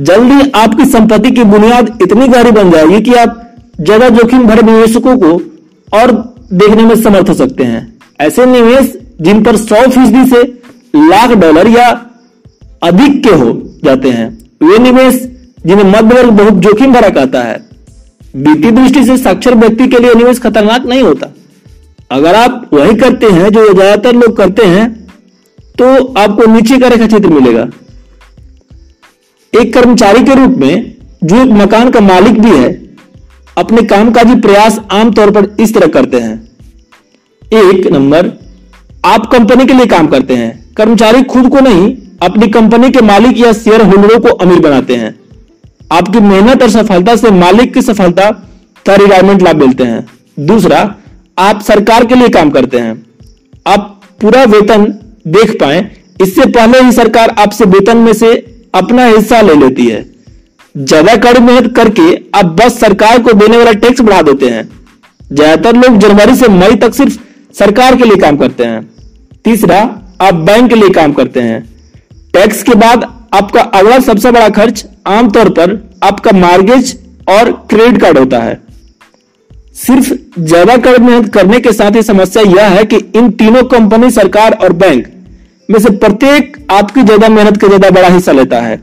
जल्दी 0.00 0.50
आपकी 0.56 0.84
संपत्ति 0.86 1.30
की 1.30 1.44
बुनियाद 1.46 1.98
इतनी 2.02 2.28
गहरी 2.28 2.50
बन 2.52 2.70
जाएगी 2.70 3.00
कि 3.02 3.14
आप 3.16 3.42
ज़्यादा 3.80 4.08
जोखिम 4.10 4.46
भरे 4.46 4.62
निवेशकों 4.64 5.16
को 5.18 5.32
और 5.88 6.12
देखने 6.54 6.84
में 6.84 6.94
समर्थ 7.02 7.28
हो 7.28 7.34
सकते 7.36 7.64
हैं। 7.64 7.82
ऐसे 8.20 8.46
निवेश 8.46 8.92
जिन 9.20 9.42
पर 9.44 9.56
सौ 9.58 9.80
फ़ीसदी 9.82 10.24
से 10.26 10.42
लाख 10.96 11.30
डॉलर 11.36 11.68
या 11.70 11.88
अधिक 12.84 13.22
के 13.24 13.34
हो 13.34 13.52
जाते 13.84 14.10
हैं। 14.10 14.28
वे 14.60 14.78
निवेश 14.80 15.14
जिन्हें 15.66 15.84
मध्य 15.86 16.14
वर्ग 16.14 16.30
बहुत 16.32 16.54
जोखिम 16.62 16.92
भरा 16.92 17.08
कहता 17.10 17.42
है, 17.42 17.56
वित्तीय 18.36 18.70
दृष्टि 18.72 19.04
से 19.04 19.16
साक्षर 19.18 19.54
व्यक्ति 19.56 19.86
के 19.88 19.98
लिए 19.98 20.14
निवेश 20.14 20.38
खतरनाक 20.40 20.86
नहीं 20.86 21.02
होता। 21.02 21.32
अगर 22.10 22.34
आप 22.36 22.68
वही 22.72 22.94
करते 22.96 23.26
हैं 23.28 23.48
जो 23.50 23.64
ज़्यादातर 23.64 24.14
लोग 24.14 24.36
करते 24.36 24.64
हैं 24.66 24.86
तो 25.74 25.86
आपको 26.14 26.46
नीचे 26.46 26.78
का 26.78 26.88
रेखा 26.88 27.06
चित्र 27.08 27.28
मिलेगा। 27.30 27.66
एक 29.52 29.72
कर्मचारी 29.74 30.22
के 30.24 30.34
रूप 30.34 30.56
में, 30.58 30.94
जो 31.24 31.36
एक 31.36 31.50
मकान 31.52 31.90
का 31.90 32.00
मालिक 32.02 32.40
भी 32.40 32.50
है, 32.52 32.70
अपने 33.56 33.82
कामकाजी 33.84 34.34
प्रयास 34.40 34.78
आमतौर 34.92 35.30
पर 35.30 35.54
इस 35.60 35.74
तरह 35.74 35.86
करते 35.90 36.20
हैं। 36.20 36.34
एक 37.42 37.86
नंबर, 37.88 38.30
आप 39.06 39.26
कंपनी 39.32 39.66
के 39.66 39.74
लिए 39.74 39.86
काम 39.88 40.06
करते 40.08 40.34
हैं, 40.36 40.74
कर्मचारी 40.76 41.22
खुद 41.24 41.48
को 41.50 41.60
नहीं 41.60 41.94
अपनी 42.20 42.46
कंपनी 42.48 42.90
के 42.90 43.00
मालिक 43.02 43.38
या 43.38 43.52
शेयर 43.54 43.82
होल्डरों 43.82 44.18
को 44.20 44.28
अमीर 44.36 44.60
बनाते 44.60 44.96
हैं। 44.96 45.14
आपकी 45.92 46.20
मेहनत 46.20 46.62
और 46.62 46.70
सफलता 46.70 47.16
से 47.16 47.30
मालिक 47.32 47.72
की 47.74 47.82
सफलता 47.82 48.30
का 48.86 48.94
रिटायरमेंट 48.94 49.42
लाभ 49.42 49.56
मिलते 49.56 49.84
हैं। 49.84 50.06
दूसरा, 50.46 50.78
आप 51.38 51.60
सरकार 51.62 52.04
के 52.06 52.14
लिए 52.14 52.28
काम 52.30 52.50
करते 52.50 52.78
हैं। 52.78 52.94
आप 53.66 54.00
पूरा 54.20 54.44
वेतन 54.46 54.84
देख 55.28 55.50
पाए, 55.60 55.78
इससे 56.22 56.46
पहले 56.48 56.80
ही 56.80 56.92
सरकार 56.92 57.34
आपसे 57.38 57.64
वेतन 57.66 57.96
में 57.98 58.12
से 58.14 58.32
अपना 58.74 59.06
हिस्सा 59.06 59.40
ले 59.40 59.54
लेती 59.56 59.86
है। 59.86 60.04
ज़्यादा 60.74 61.14
कड़ी 61.18 61.40
मेहनत 61.42 61.74
करके 61.76 62.14
आप 62.34 62.56
बस 62.60 62.80
सरकार 62.80 63.22
को 63.22 63.32
देने 63.34 63.56
वाला 63.56 63.72
टैक्स 63.74 64.00
बढ़ा 64.00 64.22
देते 64.22 64.48
हैं। 64.48 64.68
ज़्यादातर 65.20 65.76
लोग 65.76 65.98
जनवरी 65.98 66.34
से 66.36 66.48
मई 66.50 66.76
तक 66.78 66.94
सिर्फ़ 66.94 67.18
सरकार 67.54 67.96
के 67.96 68.04
लिए 68.04 68.16
काम 68.16 68.36
करते 68.36 68.64
हैं। 68.64 68.82
तीसरा, 69.44 69.78
आप 70.20 70.34
बैंक 70.34 70.68
के 70.70 70.74
लिए 70.74 70.90
काम 70.90 71.12
करते 71.12 71.40
हैं। 71.40 71.64
टैक्स 72.36 72.62
के 72.62 72.74
बाद 72.76 73.04
आपका 73.34 73.60
अगला 73.74 73.98
सबसे 74.00 74.30
बड़ा 74.30 74.48
खर्च 74.50 74.84
आमतौर 75.08 75.48
पर 75.50 75.70
आपका 76.04 76.32
मार्गेज 76.32 76.96
और 77.30 77.50
क्रेडिट 77.70 78.00
कार्ड 78.00 78.18
होता 78.18 78.38
है। 78.38 78.60
सिर्फ़ 79.76 80.12
ज़्यादा 80.40 80.76
कर 80.78 80.98
मेहनत 81.00 81.32
करने 81.34 81.60
के 81.60 81.72
साथ 81.72 81.96
ही 81.96 82.02
समस्या 82.02 82.42
यह 82.44 82.68
है 82.70 82.84
कि 82.84 82.96
इन 82.96 83.30
तीनों 83.32 83.62
कंपनी, 83.66 84.10
सरकार 84.10 84.52
और 84.54 84.72
बैंक 84.74 85.06
में 85.68 85.78
से 85.78 85.90
प्रत्येक 85.96 86.56
आपकी 86.70 87.02
ज़्यादा 87.02 87.28
मेहनत 87.28 87.56
का 87.56 87.68
ज़्यादा 87.68 87.90
बड़ा 87.90 88.08
हिस्सा 88.08 88.32
लेता 88.32 88.60
है। 88.60 88.80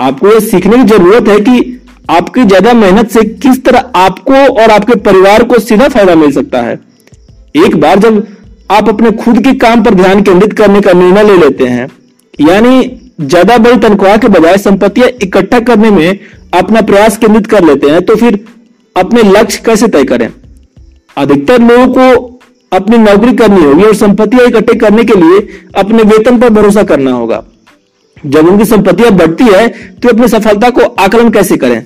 आपको 0.00 0.28
यह 0.28 0.40
सीखने 0.40 0.76
की 0.76 0.88
ज़रूरत 0.88 1.28
है 1.28 1.38
कि 1.40 1.80
आपकी 2.10 2.44
ज़्यादा 2.44 2.72
मेहनत 2.74 3.10
से 3.10 3.24
किस 3.38 3.64
तरह 3.64 3.90
आपको 3.98 4.42
और 4.54 4.70
आपके 4.70 4.98
परिवार 5.02 5.44
को 5.44 5.58
सीधा 5.60 5.88
फ़ायदा 5.88 6.14
मिल 6.16 6.32
सकता 6.32 6.62
है। 6.62 6.78
एक 7.58 7.76
बार 7.76 7.98
जब 8.00 8.26
आप 8.70 8.88
अपने 8.88 9.10
खुद 9.14 9.42
के 9.44 9.54
काम 9.60 9.84
पर 9.84 9.94
ध्यान 9.94 10.22
केंद्रित 10.22 10.52
करने 10.54 10.80
का 10.80 10.92
निर्णय 10.94 11.24
ले 11.24 11.36
लेते 11.38 11.66
हैं 11.68 11.88
यानी 12.40 12.82
ज़्यादा 13.20 13.56
बड़ी 13.58 13.78
तनख्वाह 13.78 14.16
के 14.16 14.28
बजाय 14.28 14.56
संपत्तियाँ 14.58 15.08
इकट्ठा 15.22 15.58
करने 15.60 15.90
में 15.90 16.18
अपना 16.54 16.80
प्रयास 16.82 17.16
केंद्रित 17.18 17.46
कर 17.46 17.64
लेते 17.64 17.90
हैं 17.90 18.04
तो 18.04 18.14
फिर 18.16 18.38
अपने 18.96 19.22
लक्ष्य 19.22 19.62
कैसे 19.66 19.88
तय 19.88 20.04
करें? 20.04 20.28
अधिकतर 21.16 21.62
लोगों 21.62 21.86
को 21.94 22.38
अपनी 22.72 22.98
नौकरी 22.98 23.32
करनी 23.36 23.64
होगी 23.64 23.84
और 23.84 23.94
संपत्तियाँ 23.96 24.46
इकट्ठे 24.46 24.74
करने 24.78 25.04
के 25.04 25.14
लिए 25.14 25.40
अपने 25.76 26.02
वेतन 26.04 26.38
पर 26.40 26.50
भरोसा 26.50 26.82
करना 26.84 27.12
होगा। 27.12 27.42
जब 28.16 28.48
उनकी 28.48 28.64
संपत्तियाँ 28.64 29.10
बढ़ती 29.12 29.44
है 29.44 29.68
तो 29.68 30.08
अपनी 30.08 30.28
सफलता 30.28 30.70
को 30.70 30.80
आकलन 31.04 31.30
कैसे 31.30 31.56
करें? 31.56 31.84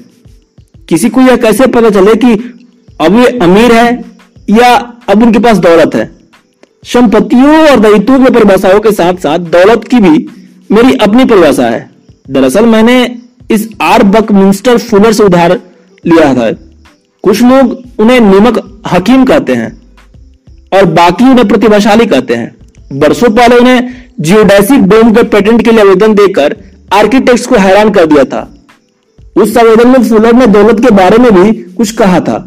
किसी 0.88 1.08
को 1.08 1.20
यह 1.20 1.36
कैसे 1.36 1.66
पता 1.68 1.90
चले 1.90 2.14
कि 2.16 2.32
अब 3.00 3.16
ये 3.18 3.26
अमीर 3.38 3.72
है 3.72 3.92
या 4.50 4.74
अब 5.08 5.22
उनके 5.22 5.38
पास 5.38 5.58
दौलत 5.58 5.94
है? 5.94 6.10
संपत्तियों 6.84 7.58
और 7.68 7.80
दायित्वों 7.80 8.18
की 8.18 8.32
परिभाषाओं 8.32 8.80
के 8.80 8.90
साथ 8.92 9.22
साथ 9.22 9.38
दौलत 9.52 9.84
की 9.88 10.00
भी 10.00 10.18
मेरी 10.70 10.96
अपनी 10.96 11.24
परिभाषा 11.24 11.66
है। 11.66 11.88
दरअसल 12.30 12.66
मैंने 12.66 12.94
इस 13.50 13.68
आर 13.82 14.02
बक 14.04 14.30
मिंस्टर 14.32 14.78
फुलर 14.80 15.12
से 15.12 15.22
उधार 15.22 15.52
लिया 16.04 16.32
था। 16.34 16.50
कुछ 17.24 17.42
लोग 17.42 18.00
उन्हें 18.00 18.20
निमक 18.20 18.58
हकीम 18.86 19.24
कहते 19.24 19.54
हैं 19.54 19.70
और 20.72 20.84
बाकी 20.92 21.24
उन्हें 21.24 21.46
प्रतिभाशाली 21.48 22.06
कहते 22.06 22.34
हैं। 22.34 22.54
वर्षों 23.00 23.30
पहले 23.30 23.56
उन्हें 23.56 23.92
जियोडेसिक 24.20 24.82
डोम 24.82 25.12
के 25.14 25.22
पेटेंट 25.24 25.62
के 25.64 25.70
लिए 25.70 25.80
आवेदन 25.80 26.14
देकर 26.14 26.56
आर्किटेक्ट्स 26.92 27.46
को 27.46 27.56
हैरान 27.56 27.90
कर 27.90 28.06
दिया 28.06 28.24
था। 28.24 28.42
उस 29.36 29.56
आवेदन 29.56 29.88
में 29.88 30.08
फुलर 30.08 30.32
ने 30.32 30.46
दौलत 30.48 30.80
के 30.80 30.90
बारे 30.94 31.18
में 31.18 31.30
भी 31.34 31.52
कुछ 31.52 31.90
कहा 31.92 32.20
था। 32.20 32.38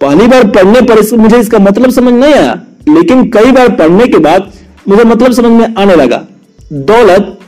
पहली 0.00 0.26
बार 0.26 0.46
पढ़ने 0.48 0.80
पर 0.80 0.98
इस, 0.98 1.12
मुझे 1.12 1.38
इसका 1.38 1.58
मतलब 1.58 1.90
समझ 1.90 2.12
नहीं 2.12 2.34
आया 2.34 2.52
लेकिन 2.88 3.28
कई 3.30 3.52
बार 3.52 3.68
पढ़ने 3.76 4.06
के 4.06 4.18
बाद 4.20 4.52
मुझे 4.88 5.04
मतलब 5.04 5.32
समझ 5.32 5.50
में 5.52 5.74
आने 5.78 5.96
लगा। 5.96 6.24
दौलत 6.72 7.38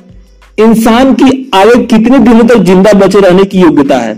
इंसान 0.58 1.12
की 1.14 1.50
आगे 1.54 1.84
कितने 1.87 2.18
दिनों 2.20 2.44
तक 2.46 2.62
ज़िंदा 2.64 2.92
बचे 2.92 3.20
रहने 3.20 3.44
की 3.44 3.61
योग्यता 3.61 3.99
है? 3.99 4.12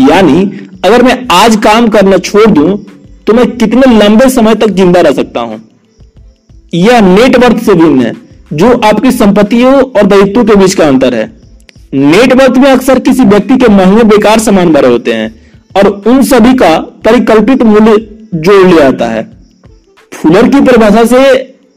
यानी, 0.00 0.50
अगर 0.84 1.02
मैं 1.02 1.26
आज 1.32 1.56
काम 1.64 1.88
करना 1.88 2.18
छोड़ 2.20 2.46
दूँ 2.46 2.78
तो 3.26 3.32
मैं 3.32 3.46
कितने 3.52 3.92
लंबे 3.94 4.28
समय 4.30 4.54
तक 4.54 4.70
ज़िंदा 4.70 5.00
रह 5.00 5.12
सकता 5.12 5.40
हूँ? 5.40 5.60
यह 6.74 7.00
नेटवर्थ 7.02 7.62
से 7.64 7.74
भिन्न 7.74 8.00
है, 8.00 8.12
जो 8.52 8.72
आपकी 8.80 9.10
संपत्तियों 9.12 9.74
और 9.74 10.06
दायित्वों 10.06 10.44
के 10.44 10.54
बीच 10.56 10.74
का 10.74 10.86
अंतर 10.86 11.14
है। 11.14 11.30
नेटवर्थ 11.94 12.58
में 12.58 12.70
अक्सर 12.70 12.98
किसी 13.00 13.24
व्यक्ति 13.24 13.56
के 13.56 13.68
महँगे 13.68 14.04
बेकार 14.06 14.38
सामान 14.40 14.72
भरे 14.72 14.88
होते 14.88 15.12
हैं, 15.12 15.34
और 15.76 15.88
उन 16.06 16.22
सभी 16.24 16.54
का 16.54 16.76
परिकल्पित 17.04 17.62
मूल्य 17.62 17.96
जोड़ 18.36 18.66
लिया 18.66 18.78
जाता 18.80 19.06
है। 19.06 19.22
फुलर 20.12 20.48
की 20.48 20.60
परिभाषा 20.62 21.04
से 21.06 21.20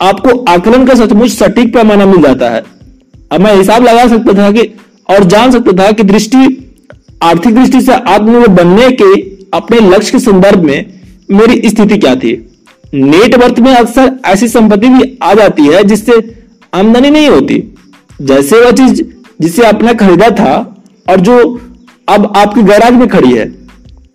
आपको 0.02 0.38
आकलन 0.50 0.86
का 0.86 0.96
सचमुच 0.96 1.30
सटीक 1.32 1.74
पैमाना 1.74 2.06
मिल 2.06 2.22
जाता 2.22 2.50
है। 2.50 2.64
अब 3.36 3.42
मैं 3.42 3.56
हिसाब 3.56 3.84
लगा 3.84 4.08
सकता 4.08 4.34
था 4.34 4.52
कि, 4.52 4.62
और 5.10 5.24
जान 5.24 5.52
सकता 5.52 5.72
था 5.72 5.92
कि 5.92 6.04
दृष्टि, 6.04 6.38
आर्थिक 7.24 7.56
दृष्टि 7.56 7.82
से 7.82 7.94
आत्मनिर्भर 7.94 8.48
बनने 8.48 8.90
के 8.92 9.14
अपने 9.54 9.80
लक्ष्य 9.80 10.12
के 10.12 10.20
संदर्भ 10.20 10.64
में 10.64 10.86
मेरी 11.32 11.70
स्थिति 11.70 11.98
क्या 11.98 12.16
थी। 12.16 12.32
नेटवर्थ 12.94 13.60
में 13.60 13.72
अक्सर 13.76 14.12
ऐसी 14.26 14.48
संपत्ति 14.48 14.90
भी 14.90 15.18
आ 15.24 15.34
जाती 15.34 15.68
है 15.68 15.84
जिससे 15.84 16.14
आमदनी 16.74 17.10
नहीं 17.10 17.28
होती। 17.30 17.62
जैसे 18.22 18.60
वह 18.62 18.72
चीज़ 18.72 19.04
जिसे 19.42 19.64
आपने 19.64 19.94
खरीदा 19.94 20.30
था 20.30 20.56
और 21.10 21.20
जो 21.20 21.38
अब 22.10 22.32
आपके 22.36 22.64
गैराज 22.64 22.94
में 22.94 23.08
खड़ी 23.08 23.34
है। 23.34 23.52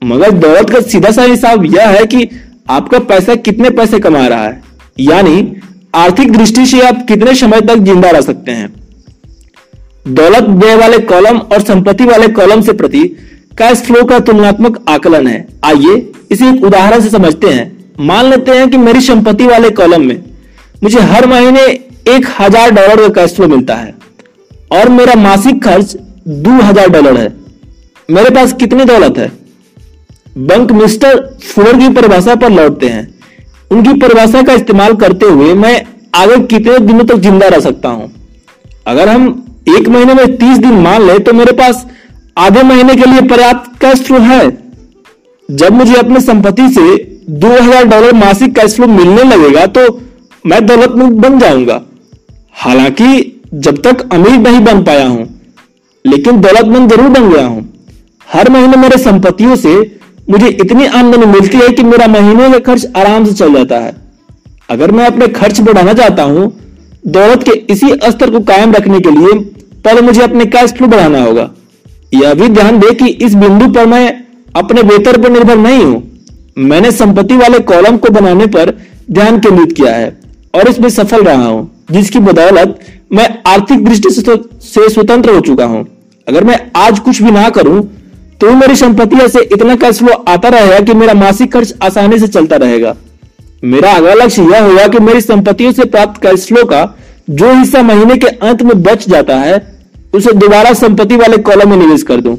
मगर 0.05 0.31
दौलत 0.31 0.71
का 0.71 0.81
सीधा 0.81 1.11
सा 1.11 1.23
हिसाब 1.23 1.65
यह 1.75 1.89
है 1.89 2.05
कि 2.07 2.29
आपका 2.71 2.99
पैसा 2.99 3.35
कितने 3.35 3.71
पैसे 3.71 3.99
कमा 3.99 4.27
रहा 4.27 4.45
है। 4.45 4.63
यानी 5.01 5.57
आर्थिक 5.95 6.33
दृष्टि 6.33 6.67
से 6.67 6.81
आप 6.81 7.07
कितने 7.09 7.35
समय 7.35 7.61
तक 7.61 7.77
ज़िंदा 7.77 8.11
रह 8.11 8.21
सकते 8.21 8.53
हैं। 8.53 8.80
दौलत 10.05 10.47
व्यय 10.51 10.75
वाले 10.77 10.99
कॉलम 11.07 11.39
और 11.39 11.61
संपत्ति 11.63 12.05
वाले 12.05 12.29
कॉलम 12.31 12.61
से 12.61 12.73
प्रति 12.75 13.03
कैश 13.59 13.81
फ्लो 13.83 14.05
का 14.05 14.19
तुलनात्मक 14.21 14.79
आकलन 14.89 15.27
है। 15.27 15.47
आइए 15.65 15.97
इसे 16.33 16.49
एक 16.49 16.65
उदाहरण 16.65 17.01
से 17.01 17.11
समझते 17.11 17.49
हैं। 17.49 17.71
मान 18.01 18.27
लेते 18.27 18.53
हैं 18.53 18.69
कि 18.71 18.77
मेरी 18.79 19.01
संपत्ति 19.03 19.47
वाले 19.47 19.71
कॉलम 19.73 20.03
में 20.03 20.23
मुझे 20.83 21.01
हर 21.03 21.27
महीने 21.27 21.65
एक 22.09 22.27
हज़ार 22.39 22.71
डॉलर 22.71 22.97
का 22.99 23.09
कैश 23.15 23.35
फ्लो 23.35 23.49
मिलता 23.49 23.75
है 23.75 23.95
और 24.73 24.89
मेरा 24.91 25.15
मासिक 25.17 25.63
खर्च 25.65 25.97
दो 26.29 26.51
हज़ार 26.63 26.89
डॉलर 26.91 27.17
है। 27.17 27.29
मेरे 28.09 28.31
पास 28.31 28.53
कितनी 28.55 28.85
दौलत 28.85 29.19
है? 29.19 29.31
बंक 30.39 30.73
मिस्टर 30.73 31.19
फूलर 31.45 31.79
की 31.79 31.89
परिभाषा 31.91 32.35
पर 32.37 32.51
लौटते 32.51 32.89
हैं। 32.89 33.09
उनकी 33.71 33.93
परिभाषा 34.01 34.43
का 34.43 34.53
इस्तेमाल 34.53 34.95
करते 34.97 35.27
हुए 35.27 35.53
मैं 35.57 35.75
आगे 36.15 36.39
कितने 36.47 36.79
दिनों 36.81 37.05
तक 37.07 37.17
ज़िंदा 37.19 37.49
रह 37.49 37.61
सकता 37.61 37.89
हूँ? 37.89 38.11
अगर 38.87 39.09
हम 39.09 39.29
एक 39.67 39.89
महीने 39.89 40.15
में 40.15 40.37
तीस 40.37 40.59
दिन 40.59 40.75
मान 40.83 41.03
ले 41.03 41.19
तो 41.21 41.33
मेरे 41.33 41.53
पास 41.55 41.87
आधे 42.39 42.63
महीने 42.63 42.95
के 42.95 43.11
लिए 43.11 43.21
पर्याप्त 43.29 43.81
कैश 43.81 44.03
फ्लो 44.03 44.19
है। 44.21 44.45
जब 45.49 45.73
मुझे 45.73 45.95
अपनी 45.97 46.21
संपत्ति 46.21 46.69
से 46.71 46.83
2000 47.41 47.85
डॉलर 47.87 48.13
मासिक 48.17 48.55
कैश 48.55 48.75
फ्लो 48.77 48.87
मिलने 48.89 49.23
लगेगा 49.25 49.67
तो 49.69 49.83
मैं 50.45 50.65
दौलतमंद 50.67 51.19
बन 51.21 51.39
जाऊँगा। 51.39 51.81
हालाँकि 52.55 53.41
जब 53.57 53.83
तक 53.83 54.09
अमीर 54.13 54.39
नहीं 54.39 54.61
बन 54.65 54.83
पाया 54.85 55.07
हूँ, 55.07 55.29
लेकिन 56.05 56.41
दौलतमंद 56.41 56.93
ज़रूर 56.93 57.09
बन 57.11 57.29
गया 57.31 57.47
हूँ। 57.47 57.69
हर 58.29 58.51
महीने 58.51 58.77
मेरे 58.77 58.99
संपत्तियों 58.99 59.57
से 59.57 59.75
मुझे 60.31 60.49
इतनी 60.49 60.87
आमदनी 60.89 61.27
मिलती 61.29 61.59
है 61.59 61.69
कि 61.69 61.83
मेरा 61.83 62.07
महीने 62.09 62.51
का 62.51 62.59
खर्च 62.65 62.87
आराम 62.97 63.25
से 63.25 63.33
चल 63.35 63.55
जाता 63.55 63.79
है। 63.79 63.95
अगर 64.71 64.91
मैं 64.91 65.07
अपने 65.07 65.29
खर्च 65.31 65.61
बढ़ाना 65.61 65.93
चाहता 65.95 66.23
हूँ 66.25 66.53
दौलत 67.05 67.43
के 67.43 67.53
इसी 67.73 67.89
स्तर 68.07 68.31
को 68.31 68.41
कायम 68.43 68.73
रखने 68.73 69.01
के 69.01 69.11
लिए 69.11 69.39
पहले 69.85 70.01
मुझे 70.03 70.23
अपने 70.23 70.45
कैश 70.47 70.73
फ्लो 70.73 70.89
बढ़ाना 70.89 71.23
होगा। 71.23 71.51
यह 72.13 72.35
भी 72.35 72.49
ध्यान 72.51 72.79
दे 72.81 72.93
कि 72.95 73.07
इस 73.25 73.35
बिंदु 73.37 73.69
पर 73.73 73.87
मैं 73.87 74.07
अपने 74.55 74.83
वेतन 74.85 75.23
पर 75.23 75.31
निर्भर 75.31 75.57
नहीं 75.59 75.85
हूँ। 75.85 76.03
मैंने 76.61 76.91
संपत्ति 76.93 77.37
वाले 77.37 77.59
कॉलम 77.67 77.97
को 77.97 78.11
बनाने 78.13 78.47
पर 78.49 78.71
ध्यान 79.11 79.39
केंद्रित 79.41 79.73
किया 79.73 79.95
है 79.95 80.17
और 80.55 80.69
इसमें 80.69 80.89
सफल 80.91 81.23
रहा 81.23 81.47
हूँ, 81.47 81.71
जिसकी 81.91 82.19
बदौलत 82.21 82.79
मैं 83.13 83.29
आर्थिक 83.47 83.85
दृष्टि 83.85 84.11
से 84.11 84.89
स्वतंत्र 84.89 85.35
हो 85.35 85.41
चुका 85.43 85.65
हूँ। 85.65 85.87
अगर 86.27 86.45
मैं 86.45 86.59
आज 86.79 86.99
कुछ 87.01 87.23
भी 87.23 87.31
ना 87.33 87.49
करूँ 87.51 87.83
तो 88.41 88.51
मेरी 88.55 88.77
संपत्ति 88.77 89.29
से 89.29 89.41
इतना 89.55 89.75
कैश 89.77 89.99
फ्लो 89.99 90.13
आता 90.29 90.49
रहेगा 90.49 90.79
कि 90.81 90.95
मेरा 90.95 91.15
मासिक 91.17 91.53
खर्च 91.53 91.75
आसानी 91.83 92.19
से 92.19 92.27
चलता 92.29 92.57
रहेगा। 92.59 92.95
मेरा 93.63 93.93
अगला 93.93 94.13
लक्ष्य 94.15 94.43
यह 94.45 94.63
होगा 94.65 94.87
कि 94.89 94.99
मेरी 95.01 95.21
संपत्तियों 95.21 95.73
से 95.73 95.85
प्राप्त 95.87 96.21
कैश 96.23 96.47
फ्लो 96.49 96.65
का 96.67 96.85
जो 97.31 97.53
हिस्सा 97.53 97.83
महीने 97.83 98.17
के 98.17 98.27
अंत 98.27 98.63
में 98.63 98.83
बच 98.83 99.09
जाता 99.09 99.37
है, 99.37 99.59
उसे 100.15 100.33
दोबारा 100.35 100.73
संपत्ति 100.75 101.17
वाले 101.17 101.37
कॉलम 101.41 101.71
में 101.71 101.77
निवेश 101.77 102.03
कर 102.03 102.21
दूँ। 102.21 102.37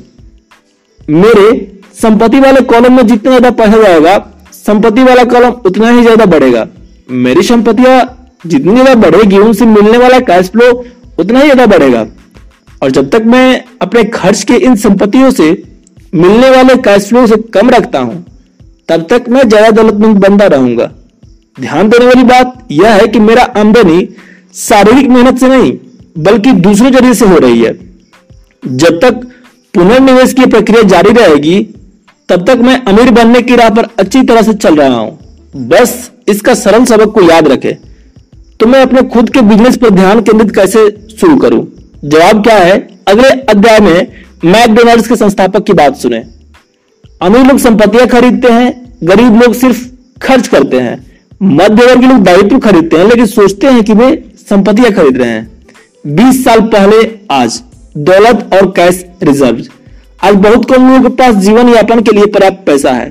मेरे 1.02 1.50
संपत्ति 1.96 2.40
वाले 2.40 2.62
कॉलम 2.64 2.94
में 2.94 3.06
जितना 3.08 3.32
ज़्यादा 3.32 3.50
पैसा 3.54 3.82
जाएगा, 3.84 4.18
संपत्ति 4.54 5.04
वाला 5.04 5.24
कॉलम 5.26 5.54
उतना 5.66 5.90
ही 5.90 6.02
ज़्यादा 6.02 6.26
बढ़ेगा। 6.28 6.68
मेरी 7.10 7.44
संपत्तियाँ 7.44 8.00
जितनी 8.46 8.72
ज़्यादा 8.74 8.96
बढ़ेगी, 9.02 9.38
उनसे 9.40 9.66
मिलने 9.68 9.98
वाला 9.98 10.20
कैश 10.22 10.50
फ्लो 10.52 10.72
उतना 11.20 11.40
ही 11.40 11.46
ज़्यादा 11.46 11.66
बढ़ेगा। 11.68 12.06
और 12.82 12.92
जब 12.92 13.10
तक 13.10 13.24
मैं 13.26 13.64
अपने 13.82 14.04
खर्च 14.06 14.44
के 14.44 14.56
इन 14.56 14.76
संपत्तियों 14.78 15.30
से 15.32 15.52
मिलने 16.16 16.50
वाले 16.50 16.76
कैश 16.82 17.08
फ्लो 17.10 17.26
से 17.28 17.36
कम 17.54 17.70
रखता 17.70 18.00
हूँ, 18.00 18.26
तब 18.90 19.06
तक 19.10 19.30
मैं 19.30 19.48
ज़्यादा 19.50 19.70
दौलतमंद 19.72 20.18
बनता 20.20 20.48
रहूँगा। 20.48 20.90
ध्यान 21.58 21.90
देने 21.90 22.06
वाली 22.06 22.24
बात 22.24 22.68
यह 22.72 22.90
है 22.90 23.08
कि 23.08 23.20
मेरा 23.20 23.44
आमदनी 23.58 24.08
शारीरिक 24.56 25.10
मेहनत 25.10 25.40
से 25.40 25.48
नहीं, 25.48 25.72
बल्कि 26.18 26.52
दूसरे 26.52 26.92
ज़रिए 26.92 27.14
से 27.14 27.26
हो 27.26 27.38
रही 27.38 27.62
है। 27.62 27.74
जब 28.68 29.00
तक 29.00 29.20
पुनर्निवेश 29.74 30.34
की 30.34 30.46
प्रक्रिया 30.46 30.82
जारी 30.82 31.12
रहेगी, 31.12 31.60
तब 32.30 32.46
तक 32.48 32.58
मैं 32.58 32.84
अमीर 32.86 33.12
बनने 33.12 33.42
की 33.42 33.56
राह 33.56 33.70
पर 33.70 33.88
अच्छी 34.00 34.24
तरह 34.24 34.42
से 34.42 34.54
चल 34.54 34.76
रहा 34.76 34.98
हूँ। 34.98 35.20
बस 35.56 36.12
इसका 36.28 36.54
सरल 36.54 36.86
सबक 36.86 37.14
को 37.14 37.22
याद 37.22 37.48
रखें। 37.48 37.74
तो 38.60 38.66
मैं 38.66 38.82
अपने 38.82 39.02
खुद 39.04 39.30
के 39.30 39.42
बिज़नेस 39.42 39.78
पर 39.78 39.90
ध्यान 39.90 40.22
केंद्रित 40.22 40.56
कैसे 40.56 40.90
शुरू 41.20 41.38
करूँ? 41.38 41.68
जवाब 42.06 42.44
क्या 42.44 42.58
है? 42.58 42.80
अगले 43.08 43.30
अध्याय 43.30 43.80
में 43.80 44.08
मैकडोनाल्ड्स 44.46 45.08
के 45.08 45.16
संस्थापक 45.16 45.66
की 45.66 45.74
बात 45.74 45.96
सुने। 45.96 46.24
अमीर 47.22 47.46
लोग 47.46 47.60
संपत्तियाँ 47.60 48.08
खरीदते 48.08 48.52
हैं, 48.52 48.98
गरीब 49.04 49.42
लोग 49.42 49.54
सिर्फ़ 49.54 49.88
खर्च 50.22 50.48
करते 50.48 50.80
हैं। 50.80 51.11
मध्य 51.42 51.86
वर्ग 51.86 52.02
के 52.02 52.08
लोग 52.08 52.24
दायित्व 52.24 52.58
खरीदते 52.60 52.98
हैं, 52.98 53.06
लेकिन 53.06 53.26
सोचते 53.26 53.68
हैं 53.68 53.84
कि 53.84 53.94
वे 53.94 54.10
संपत्तियाँ 54.40 54.92
खरीद 54.92 55.18
रहे 55.18 55.30
हैं। 55.30 55.52
20 56.08 56.44
साल 56.44 56.60
पहले 56.68 56.98
आज, 57.32 57.62
दौलत 58.00 58.50
और 58.54 58.66
कैश 58.72 59.04
रिज़र्व। 59.24 59.62
आज 60.24 60.36
बहुत 60.38 60.70
कम 60.72 60.88
लोगों 60.88 61.02
के 61.02 61.16
पास 61.16 61.36
जीवन 61.36 61.70
यापन 61.70 62.02
के 62.02 62.12
लिए 62.12 62.26
पर्याप्त 62.26 62.66
पैसा 62.66 62.92
है। 62.92 63.08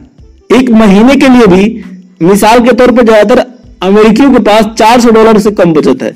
एक 0.51 0.71
महीने 0.73 1.17
के 1.17 1.29
लिए 1.29 1.47
भी, 1.47 1.83
मिसाल 2.23 2.61
के 2.61 2.73
तौर 2.73 2.91
पर 2.91 3.05
ज़्यादातर 3.05 3.45
अमेरिकियों 3.83 4.33
के 4.33 4.39
पास 4.41 4.67
400 4.79 5.11
डॉलर 5.11 5.39
से 5.39 5.51
कम 5.53 5.73
बचत 5.73 6.03
है। 6.03 6.15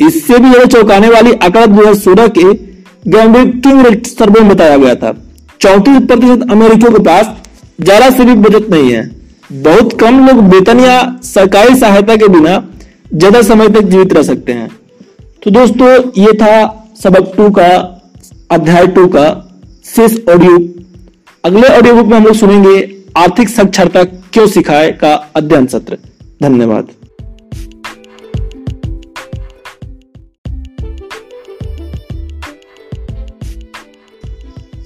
इससे 0.00 0.38
भी 0.38 0.50
ज़्यादा 0.50 0.64
चौंकाने 0.66 1.08
वाली 1.08 1.32
आंकड़ा 1.34 1.66
दो 1.66 1.80
हज़ार 1.80 1.94
सोलह 1.96 2.28
के 2.28 2.52
गैम्बिंग 3.08 4.04
सर्वे 4.06 4.40
में 4.40 4.48
बताया 4.48 4.76
गया 4.76 4.94
था। 4.94 5.12
चौंतीस 5.60 6.00
प्रतिशत 6.02 6.46
अमेरिकियों 6.50 6.92
के 6.92 7.02
पास 7.04 7.34
ज़्यादा 7.80 8.10
से 8.10 8.24
भी 8.24 8.34
बचत 8.38 8.70
नहीं 8.70 8.92
है। 8.92 9.04
बहुत 9.44 9.92
कम 10.00 10.26
लोग 10.26 10.38
वेतन 10.44 10.78
या 10.80 10.94
सरकारी 11.24 11.74
सहायता 11.78 12.14
के 12.16 12.28
बिना 12.28 12.52
ज़्यादा 13.14 13.42
समय 13.42 13.68
तक 13.68 13.82
जीवित 13.84 14.12
रह 14.12 14.22
सकते 14.22 14.52
हैं। 14.52 14.68
तो 15.42 15.50
दोस्तों, 15.50 15.88
ये 16.18 16.32
था 16.32 16.92
सबक 17.02 17.32
टू 17.36 17.50
का, 17.50 17.68
अध्याय 18.50 18.86
टू 18.88 19.06
का, 19.08 19.26
शेष 19.86 20.16
ऑडियो 20.28 20.56
अगले 21.44 21.68
ऑडियो 21.68 21.94
बुक 21.94 22.06
में 22.06 22.16
हम 22.16 22.24
लोग 22.24 22.34
सुनेंगे 22.34 22.76
आर्थिक 23.18 23.48
साक्षरता 23.48 24.04
क्यों 24.04 24.46
सिखाए 24.48 24.90
का 24.94 25.14
अध्ययन 25.36 25.66
सत्र। 25.66 25.98
धन्यवाद। 26.42 26.88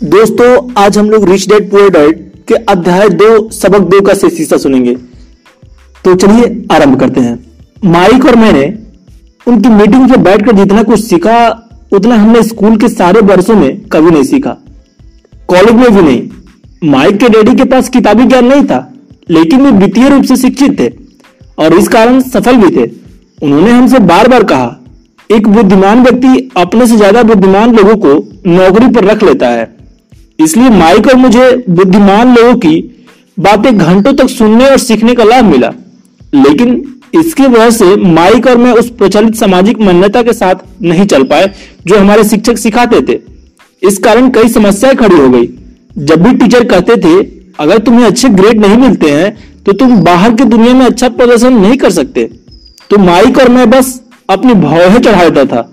दोस्तों, 0.04 0.72
आज 0.78 0.98
हम 0.98 1.10
लोग 1.10 1.28
रिच 1.30 1.48
डेड 1.48 1.70
पुअर 1.70 1.90
डैड 1.90 2.26
के 2.48 2.54
अध्याय 2.54 3.08
दो, 3.10 3.50
सबक 3.50 3.88
दो 3.90 4.00
का 4.00 4.14
शेष 4.14 4.52
सुनेंगे। 4.52 4.94
तो 6.04 6.14
चलिए 6.16 6.66
आरंभ 6.72 6.98
करते 7.00 7.20
हैं। 7.20 7.38
माइक 7.86 8.24
और 8.24 8.36
मैंने 8.36 8.66
उनकी 9.46 9.68
मीटिंग 9.70 10.10
में 10.10 10.22
बैठकर 10.22 10.52
जितना 10.54 10.82
कुछ 10.82 11.00
सीखा, 11.00 11.36
उतना 11.92 12.14
हमने 12.14 12.42
स्कूल 12.42 12.76
के 12.76 12.88
सारे 12.88 13.20
वर्षों 13.22 13.54
में 13.56 13.80
कभी 13.82 14.10
नहीं 14.10 14.24
सीखा। 14.24 14.56
कॉलेज 15.48 15.74
में 15.74 15.90
भी 15.94 16.02
नहीं। 16.02 16.90
माइक 16.90 17.16
के 17.16 17.28
डैडी 17.28 17.54
के 17.54 17.64
पास 17.64 17.88
किताबी 17.88 18.24
ज्ञान 18.24 18.46
नहीं 18.46 18.64
था, 18.64 18.80
लेकिन 19.30 19.62
वे 19.62 19.70
वित्तीय 19.78 20.08
रूप 20.08 20.24
से 20.24 20.36
शिक्षित 20.36 20.78
थे 20.80 20.88
और 21.58 21.74
इस 21.74 21.88
कारण 21.88 22.20
सफल 22.22 22.56
भी 22.56 22.76
थे। 22.76 22.90
उन्होंने 23.42 23.70
हमसे 23.70 23.98
बार 24.00 24.28
बार 24.28 24.44
कहा, 24.44 24.74
एक 25.30 25.48
बुद्धिमान 25.48 26.02
व्यक्ति 26.02 26.50
अपने 26.56 26.86
से 26.86 26.96
ज़्यादा 26.96 27.22
बुद्धिमान 27.22 27.74
लोगों 27.76 27.96
को 27.96 28.14
नौकरी 28.46 28.88
पर 28.88 29.04
रख 29.04 29.22
लेता 29.22 29.48
है। 29.48 29.66
इसलिए 30.38 30.68
माइक 30.70 31.06
और 31.06 31.14
मुझे 31.14 31.50
बुद्धिमान 31.70 32.34
लोगों 32.36 32.54
की 32.56 32.76
बातें 33.38 33.76
घंटों 33.78 34.12
तक 34.12 34.28
सुनने 34.28 34.66
और 34.66 34.78
सीखने 34.78 35.14
का 35.14 35.24
लाभ 35.24 35.44
मिला। 35.44 35.72
लेकिन 36.34 36.82
इसकी 37.14 37.42
वजह 37.44 37.70
से 37.70 37.96
माइक 37.96 38.46
और 38.46 38.56
मैं 38.56 38.72
उस 38.72 38.90
प्रचलित 38.90 39.34
सामाजिक 39.34 39.80
मान्यता 39.80 40.22
के 40.22 40.32
साथ 40.32 40.54
नहीं 40.82 41.06
चल 41.06 41.22
पाए, 41.22 41.52
जो 41.86 41.98
हमारे 41.98 42.24
शिक्षक 42.24 42.58
सिखाते 42.58 43.00
थे। 43.02 43.18
इस 43.82 43.98
कारण 43.98 44.30
कई 44.30 44.48
समस्याएँ 44.48 44.96
खड़ी 44.96 45.16
हो 45.16 45.28
गई। 45.28 45.48
जब 45.98 46.22
भी 46.22 46.32
टीचर 46.38 46.64
कहते 46.64 46.96
थे, 46.96 47.14
अगर 47.60 47.78
तुम्हें 47.78 48.04
अच्छे 48.06 48.28
ग्रेड 48.30 48.60
नहीं 48.60 48.76
मिलते 48.78 49.10
हैं 49.10 49.36
तो 49.66 49.72
तुम 49.72 49.96
बाहर 49.96 50.34
की 50.34 50.44
दुनिया 50.44 50.74
में 50.74 50.84
अच्छा 50.86 51.08
प्रदर्शन 51.08 51.52
नहीं 51.54 51.76
कर 51.78 51.90
सकते। 51.90 52.24
तो 52.90 52.98
माइक 52.98 53.38
और 53.38 53.48
मैं 53.48 53.68
बस 53.70 54.00
अपनी 54.30 54.54
भाव 54.56 54.98
चढ़ा 54.98 55.28
देता 55.28 55.44
था। 55.46 55.70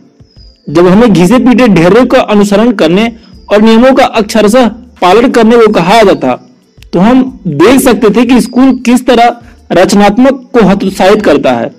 जब 0.69 0.87
हमें 0.87 1.13
घिसे 1.13 1.37
पीटे 1.39 1.67
ढेरों 1.67 2.05
का 2.05 2.19
अनुसरण 2.21 2.71
करने 2.73 3.05
और 3.49 3.61
नियमों 3.61 3.93
का 3.93 4.05
अक्षरशः 4.15 4.67
पालन 5.01 5.29
करने 5.31 5.57
को 5.57 5.71
कहा 5.73 6.01
जाता 6.03 6.33
तो 6.93 6.99
हम 6.99 7.23
देख 7.47 7.79
सकते 7.81 8.09
थे 8.09 8.25
कि 8.25 8.39
स्कूल 8.41 8.71
किस 8.85 9.05
तरह 9.07 9.35
रचनात्मक 9.71 10.49
को 10.53 10.65
हतोत्साहित 10.67 11.21
करता 11.21 11.51
है। 11.51 11.71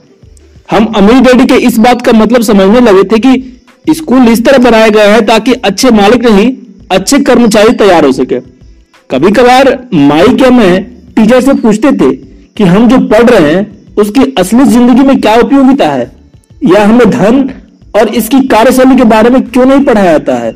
हम 0.70 0.84
अमीर 0.96 1.20
डैडी 1.22 1.44
के 1.46 1.54
इस 1.66 1.78
बात 1.78 2.02
का 2.02 2.12
मतलब 2.14 2.42
समझने 2.42 2.80
लगे 2.80 3.02
थे 3.04 3.18
कि 3.18 3.94
स्कूल 3.94 4.28
इस 4.28 4.44
तरह 4.44 4.58
बनाया 4.60 4.88
गया 4.88 5.12
है 5.12 5.24
ताकि 5.26 5.52
अच्छे 5.54 5.90
मालिक 5.92 6.24
नहीं, 6.24 6.52
अच्छे 6.90 7.18
कर्मचारी 7.20 7.72
तैयार 7.74 8.04
हो 8.04 8.12
सके। 8.12 8.40
कभी 9.10 9.30
कभार 9.32 9.78
माई 9.94 10.34
के 10.34 10.50
मैं 10.50 10.82
टीचर 11.16 11.40
से 11.40 11.54
पूछते 11.54 11.92
थे 11.94 12.10
कि 12.56 12.64
हम 12.64 12.88
जो 12.88 12.98
पढ़ 13.08 13.30
रहे 13.30 13.52
हैं, 13.52 13.94
उसकी 13.96 14.34
असली 14.38 14.64
ज़िंदगी 14.66 15.02
में 15.02 15.20
क्या 15.20 15.34
उपयोगिता 15.36 15.88
है? 15.88 16.10
या 16.66 16.84
हमें 16.84 17.10
धन 17.10 17.48
और 17.96 18.08
इसकी 18.10 18.40
कार्यशैली 18.48 18.96
के 18.96 19.04
बारे 19.06 19.30
में 19.30 19.42
क्यों 19.42 19.66
नहीं 19.66 19.84
पढ़ाया 19.84 20.12
जाता 20.12 20.34
है? 20.36 20.54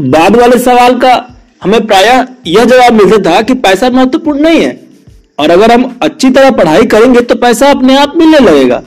बाद 0.00 0.36
वाले 0.36 0.58
सवाल 0.60 0.98
का 0.98 1.14
हमें 1.62 1.86
प्राय 1.86 2.06
यह 2.46 2.64
जवाब 2.64 2.92
मिलता 2.94 3.18
था 3.24 3.40
कि 3.42 3.54
पैसा 3.56 3.90
महत्वपूर्ण 3.90 4.40
नहीं 4.40 4.60
है। 4.60 4.78
और 5.38 5.50
अगर 5.50 5.72
हम 5.72 5.84
अच्छी 6.02 6.30
तरह 6.30 6.50
पढ़ाई 6.52 6.86
करेंगे 6.86 7.20
तो 7.22 7.34
पैसा 7.36 7.70
अपने 7.70 7.96
आप 7.96 8.12
मिलने 8.16 8.38
लगेगा। 8.40 8.82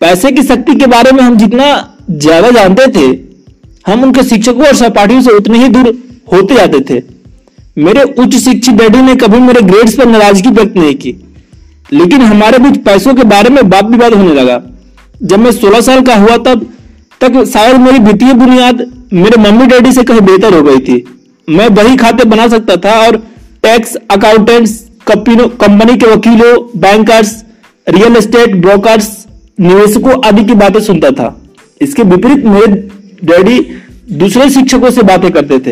पैसे 0.00 0.30
की 0.32 0.42
शक्ति 0.44 0.74
के 0.74 0.86
बारे 0.88 1.12
में 1.12 1.22
हम 1.22 1.36
जितना 1.36 1.66
ज़्यादा 2.10 2.50
जानते 2.52 2.86
थे, 2.88 3.06
हम 3.84 4.02
उनके 4.02 4.22
शिक्षकों 4.24 4.66
और 4.66 4.74
सहपाठियों 4.74 5.20
से 5.22 5.30
उतने 5.32 5.58
ही 5.58 5.68
दूर 5.68 5.86
होते 6.32 6.54
जाते 6.54 6.80
थे। 6.90 7.02
मेरे 7.78 8.02
उच्च 8.02 8.34
शिक्षित 8.34 8.74
डैडी 8.74 9.00
ने 9.02 9.14
कभी 9.16 9.38
मेरे 9.40 9.60
ग्रेड्स 9.62 9.94
पर 9.94 10.06
नाराज़गी 10.06 10.50
व्यक्त 10.50 10.76
नहीं 10.76 10.94
की। 10.96 11.14
लेकिन 11.92 12.22
हमारे 12.22 12.58
बीच 12.58 12.76
पैसों 12.84 13.14
के 13.14 13.24
बारे 13.26 13.50
में 13.50 13.68
बात 13.70 13.84
विवाद 13.86 14.14
होने 14.14 14.34
लगा। 14.34 14.60
जब 15.22 15.38
मैं 15.38 15.52
16 15.52 15.80
साल 15.82 16.00
का 16.02 16.14
हुआ 16.16 16.36
तब 16.38 16.66
तक 17.20 17.44
शायद 17.44 17.76
मेरी 17.80 17.98
वित्तीय 18.00 18.32
बुनियाद 18.34 18.86
मेरे 19.12 19.40
मम्मी 19.40 19.66
डैडी 19.66 19.92
से 19.92 20.02
कहीं 20.02 20.20
बेहतर 20.20 20.54
हो 20.54 20.62
गई 20.62 20.78
थी। 20.78 21.04
मैं 21.48 21.68
वही 21.68 21.96
खाते 21.96 22.24
बना 22.24 22.46
सकता 22.48 22.76
था 22.76 22.92
और 23.06 23.16
टैक्स 23.62 23.94
अकाउंटेंट्स, 24.10 24.72
कंपनी 25.08 25.96
के 25.96 26.06
वकीलों, 26.06 26.54
बैंकर्स, 26.76 27.34
रियल 27.86 28.16
एस्टेट 28.16 28.54
ब्रोकर्स, 28.56 29.08
निवेशकों 29.60 30.20
आदि 30.24 30.44
की 30.44 30.54
बातें 30.54 30.80
सुनता 30.80 31.10
था। 31.10 31.34
इसके 31.80 32.02
विपरीत 32.04 32.44
मेरे 32.46 32.66
डैडी 33.24 33.60
दूसरे 34.12 34.48
शिक्षकों 34.50 34.90
से 34.90 35.02
बातें 35.02 35.30
करते 35.30 35.58
थे। 35.58 35.70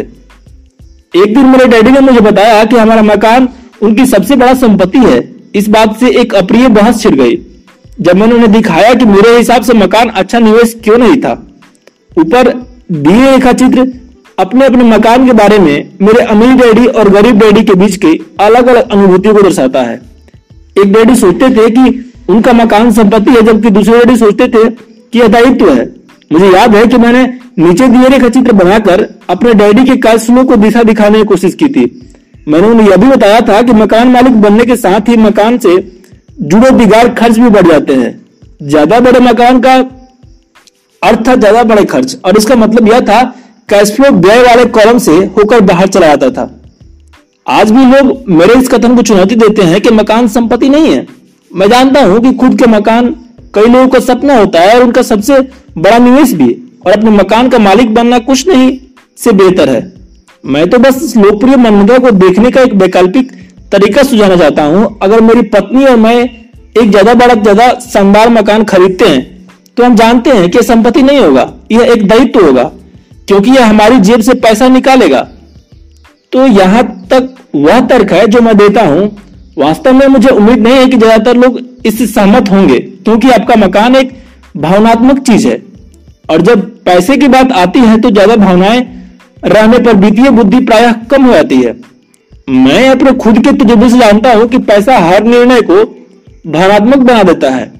एक 1.14 1.34
दिन 1.34 1.46
मेरे 1.46 1.66
डैडी 1.66 1.90
ने 1.90 2.00
मुझे 2.00 2.20
बताया 2.20 2.64
कि 2.64 2.76
हमारा 2.76 3.02
मकान 3.02 3.48
उनकी 3.82 4.06
सबसे 4.06 4.36
बड़ा 4.36 4.54
संपत्ति 4.56 4.98
है। 4.98 5.20
इस 5.54 5.68
बात 5.68 5.98
से 6.00 6.10
एक 6.20 6.34
अप्रिय 6.34 6.68
बहस 6.68 7.02
छिड़ 7.02 7.14
गई। 7.14 7.36
जब 7.96 8.16
मैंने 8.16 8.34
उन्हें 8.34 8.52
दिखाया 8.52 8.94
कि 8.94 9.04
मेरे 9.04 9.36
हिसाब 9.36 9.62
से 9.62 9.74
मकान 9.74 10.08
अच्छा 10.10 10.38
निवेश 10.38 10.74
क्यों 10.84 10.96
नहीं 10.98 11.16
था, 11.16 11.32
ऊपर 12.10 12.48
दिए 12.92 13.30
रेखा 13.30 13.52
चित्र, 13.52 13.86
अपने 14.38 14.66
अपने 14.66 14.84
मकान 14.86 15.26
के 15.26 15.32
बारे 15.32 15.58
में 15.58 15.88
मेरे 16.02 16.24
अमीर 16.24 16.54
डैडी 16.56 16.86
और 16.86 17.08
गरीब 17.08 17.38
डैडी 17.38 17.64
के 17.64 17.74
बीच 17.74 17.96
के 17.96 18.08
अलग 18.40 18.66
अलग 18.66 18.90
अनुभूतियों 18.90 19.34
को 19.34 19.42
दर्शाता 19.42 19.82
है। 19.82 20.00
एक 20.78 20.92
डैडी 20.92 21.14
सोचते 21.16 21.48
थे 21.50 21.68
कि 21.70 22.12
उनका 22.28 22.52
मकान 22.52 22.90
संपत्ति 22.92 23.30
है, 23.30 23.42
जबकि 23.42 23.70
दूसरे 23.70 23.98
डैडी 23.98 24.16
सोचते 24.16 24.48
थे 24.48 24.68
कि 24.68 25.18
यह 25.18 25.28
दायित्व 25.28 25.70
है। 25.70 25.88
मुझे 26.32 26.50
याद 26.50 26.74
है 26.76 26.86
कि 26.86 26.96
मैंने 26.96 27.24
नीचे 27.58 27.86
दिए 27.88 28.08
रेखा 28.08 28.28
चित्र 28.28 28.52
बनाकर 28.52 29.06
अपने 29.30 29.54
डैडी 29.54 29.84
के 29.84 29.96
कैश 29.96 30.26
को 30.30 30.56
दिशा 30.56 30.82
दिखाने 30.82 31.18
की 31.18 31.24
कोशिश 31.24 31.54
की 31.54 31.68
थी। 31.68 31.84
मैंने 32.48 32.66
उन्हें 32.68 32.88
यह 32.88 32.96
भी 32.96 33.06
बताया 33.06 33.40
था 33.40 33.60
कि 33.62 33.72
मकान 33.72 34.08
मालिक 34.08 34.40
बनने 34.40 34.64
के 34.64 34.76
साथ 34.76 35.08
ही 35.08 35.16
मकान 35.16 35.58
से 35.58 35.76
जुड़े 36.36 36.70
दिगार 36.72 37.08
खर्च 37.14 37.38
भी 37.38 37.48
बढ़ 37.50 37.66
जाते 37.66 37.94
हैं। 37.94 38.14
ज़्यादा 38.62 38.98
बड़े 39.00 39.20
मकान 39.20 39.60
का 39.60 39.74
अर्थ 41.02 41.26
था 41.28 41.34
ज़्यादा 41.36 41.62
बड़े 41.64 41.84
खर्च। 41.86 42.16
और 42.24 42.36
इसका 42.36 42.54
मतलब 42.56 42.88
यह 42.88 43.00
था 43.02 43.22
कैश 43.68 43.92
फ्लो 43.92 44.10
व्यय 44.18 44.42
वाले 44.42 44.64
कॉलम 44.70 44.98
से 45.00 45.12
होकर 45.36 45.60
बाहर 45.62 45.88
चला 45.88 46.06
जाता 46.06 46.30
था। 46.32 46.50
आज 47.46 47.70
भी 47.70 47.84
लोग 47.86 48.28
मेरे 48.30 48.54
इस 48.54 48.68
कथन 48.68 48.96
को 48.96 49.02
चुनौती 49.02 49.34
देते 49.36 49.62
हैं 49.62 49.80
कि 49.80 49.90
मकान 49.92 50.28
संपत्ति 50.28 50.68
नहीं 50.68 50.92
है। 50.92 51.06
मैं 51.50 51.68
जानता 51.68 52.00
हूँ 52.02 52.20
कि 52.20 52.32
खुद 52.34 52.58
के 52.58 52.66
मकान 52.68 53.14
कई 53.54 53.66
लोगों 53.66 53.88
का 53.88 53.98
सपना 54.02 54.38
होता 54.38 54.60
है 54.60 54.76
और 54.76 54.82
उनका 54.82 55.02
सबसे 55.04 55.40
बड़ा 55.78 55.98
निवेश 55.98 56.32
भी, 56.32 56.50
और 56.86 56.92
अपने 56.92 57.10
मकान 57.12 57.48
का 57.48 57.58
मालिक 57.60 57.94
बनना 57.94 58.18
कुछ 58.20 58.46
नहीं 58.48 58.78
से 59.18 59.32
बेहतर 59.34 59.68
है। 59.68 59.80
मैं 60.44 60.68
तो 60.70 60.78
बस 60.78 61.12
लोकप्रिय 61.16 61.56
मान्यता 61.58 61.98
को 61.98 62.10
देखने 62.18 62.50
का 62.50 62.60
एक 62.60 62.74
वैकल्पिक 62.74 63.32
तरीका 63.72 64.02
सुझाना 64.04 64.36
चाहता 64.36 64.62
हूँ, 64.64 64.98
अगर 65.02 65.20
मेरी 65.22 65.42
पत्नी 65.48 65.84
और 65.84 65.96
मैं 65.98 66.16
एक 66.16 66.90
ज़्यादा 66.90 67.14
बड़ा, 67.14 67.34
ज़्यादा 67.36 67.68
शानदार 67.82 68.28
मकान 68.30 68.64
खरीदते 68.64 69.06
हैं 69.06 69.34
तो 69.76 69.84
हम 69.84 69.94
जानते 69.96 70.30
हैं 70.30 70.50
कि 70.50 70.62
संपत्ति 70.64 71.02
नहीं 71.02 71.18
होगा, 71.20 71.52
यह 71.72 71.92
एक 71.92 72.06
दायित्व 72.08 72.44
होगा, 72.46 72.62
क्योंकि 73.28 73.50
यह 73.50 73.66
हमारी 73.66 73.98
जेब 74.00 74.20
से 74.22 74.34
पैसा 74.36 74.68
निकालेगा। 74.70 75.20
तो 76.32 76.46
यहाँ 76.48 76.82
तक 77.10 77.34
वह 77.56 77.80
तर्क 77.88 78.12
है 78.12 78.26
जो 78.26 78.40
मैं 78.40 78.56
देता 78.56 78.82
हूँ, 78.82 79.10
वास्तव 79.58 79.94
में 79.94 80.06
मुझे 80.08 80.28
उम्मीद 80.30 80.58
नहीं 80.60 80.74
है 80.74 80.86
कि 80.86 80.96
ज़्यादातर 80.96 81.36
लोग 81.36 81.58
इससे 81.84 82.06
सहमत 82.06 82.50
होंगे, 82.50 82.78
क्योंकि 82.78 83.30
आपका 83.30 83.56
मकान 83.56 83.96
एक 83.96 84.12
भावनात्मक 84.58 85.18
चीज़ 85.20 85.46
है। 85.48 85.62
और 86.30 86.42
जब 86.42 86.62
पैसे 86.84 87.16
की 87.16 87.28
बात 87.28 87.52
आती 87.54 87.80
है 87.80 88.00
तो 88.00 88.10
ज़्यादा 88.10 88.36
भावनाएँ 88.36 88.80
रहने 89.44 89.78
पर 89.80 89.96
वित्तीय 89.96 90.30
बुद्धि 90.32 90.60
प्रायः 90.62 90.92
कम 91.10 91.24
हो 91.24 91.32
जाती 91.32 91.60
है। 91.62 91.74
मैं 92.48 92.88
अपने 92.88 93.12
खुद 93.14 93.38
के 93.38 93.52
तजुर्बे 93.54 93.88
से 93.90 93.98
जानता 93.98 94.32
हूँ 94.32 94.46
कि 94.48 94.58
पैसा 94.66 94.98
हर 95.00 95.24
निर्णय 95.24 95.60
को 95.62 95.84
भावनात्मक 96.46 96.98
बना 96.98 97.22
देता 97.24 97.50
है। 97.50 97.72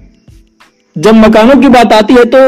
जब 0.96 1.14
मकानों 1.16 1.60
की 1.60 1.68
बात 1.70 1.92
आती 1.92 2.14
है 2.14 2.24
तो 2.26 2.38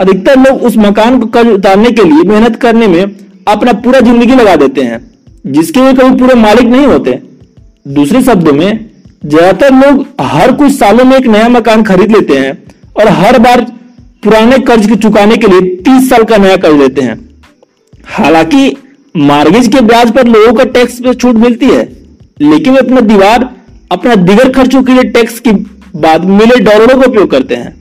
अधिकतर 0.00 0.38
लोग 0.38 0.62
उस 0.62 0.76
मकान 0.78 1.18
को 1.20 1.26
कर्ज 1.28 1.48
उतारने 1.48 1.90
के 1.90 2.04
लिए 2.04 2.22
मेहनत 2.24 2.56
करने 2.56 2.86
में 2.88 3.02
अपना 3.48 3.72
पूरा 3.74 4.00
ज़िंदगी 4.00 4.34
लगा 4.34 4.54
देते 4.56 4.82
हैं, 4.82 5.00
जिसके 5.46 5.80
वे 5.80 5.92
कभी 5.94 6.18
पूरे 6.18 6.34
मालिक 6.36 6.66
नहीं 6.66 6.86
होते। 6.86 7.18
दूसरे 7.88 8.22
शब्दों 8.22 8.52
में, 8.52 8.90
ज़्यादातर 9.24 9.74
लोग 9.74 10.04
हर 10.22 10.52
कुछ 10.54 10.72
सालों 10.72 11.04
में 11.04 11.16
एक 11.16 11.26
नया 11.28 11.48
मकान 11.50 11.82
खरीद 11.84 12.12
लेते 12.12 12.38
हैं 12.38 12.52
और 12.94 13.08
हर 13.10 13.38
बार 13.38 13.60
पुराने 14.22 14.58
कर्ज 14.60 14.86
के 14.86 14.96
चुकाने 14.98 15.36
के 15.36 15.46
लिए 15.46 15.76
तीस 15.78 16.08
साल 16.10 16.24
का 16.24 16.36
नया 16.38 16.56
कर्ज 16.56 16.80
लेते 16.80 17.02
हैं। 17.02 17.18
हालाँकि 18.08 18.68
मार्गेज 19.16 19.68
के 19.68 19.80
ब्याज 19.82 20.10
पर 20.14 20.26
लोगों 20.28 20.52
का 20.54 20.64
टैक्स 20.70 20.98
पर 21.00 21.14
छूट 21.14 21.36
मिलती 21.36 21.66
है, 21.66 21.82
लेकिन 22.40 22.72
वे 22.72 22.78
अपना 22.78 23.00
दीवार, 23.02 23.48
अपना 23.92 24.14
दिगर 24.16 24.50
खर्चों 24.52 24.82
के 24.82 24.92
लिए 24.92 25.04
टैक्स 25.12 25.38
के 25.40 25.52
बाद 25.96 26.24
मिले 26.30 26.58
डॉलरों 26.62 26.96
का 26.96 27.06
उपयोग 27.06 27.30
करते 27.30 27.54
हैं। 27.56 27.74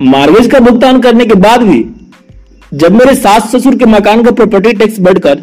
मार्गेज 0.00 0.50
का 0.50 0.58
भुगतान 0.60 1.00
करने 1.00 1.24
के 1.24 1.34
बाद 1.36 1.62
भी, 1.62 1.84
जब 2.72 2.92
मेरे 2.94 3.14
सास 3.16 3.50
ससुर 3.52 3.76
के 3.76 3.86
मकान 3.88 4.22
का 4.24 4.30
प्रॉपर्टी 4.32 4.72
टैक्स 4.74 5.00
बढ़कर 5.00 5.38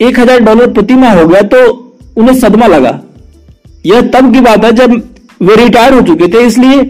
एक 0.00 0.18
हज़ार 0.18 0.40
डॉलर 0.40 0.72
प्रति 0.72 0.94
माह 0.96 1.14
हो 1.20 1.26
गया 1.26 1.42
तो 1.44 1.58
उन्हें 2.16 2.34
सदमा 2.36 2.66
लगा। 2.68 2.98
यह 3.86 4.00
तब 4.10 4.32
की 4.32 4.40
बात 4.42 4.64
है 4.64 4.72
जब 4.74 4.94
वे 5.42 5.56
रिटायर 5.56 5.94
हो 5.94 6.00
चुके 6.02 6.28
थे, 6.28 6.44
इसलिए 6.46 6.80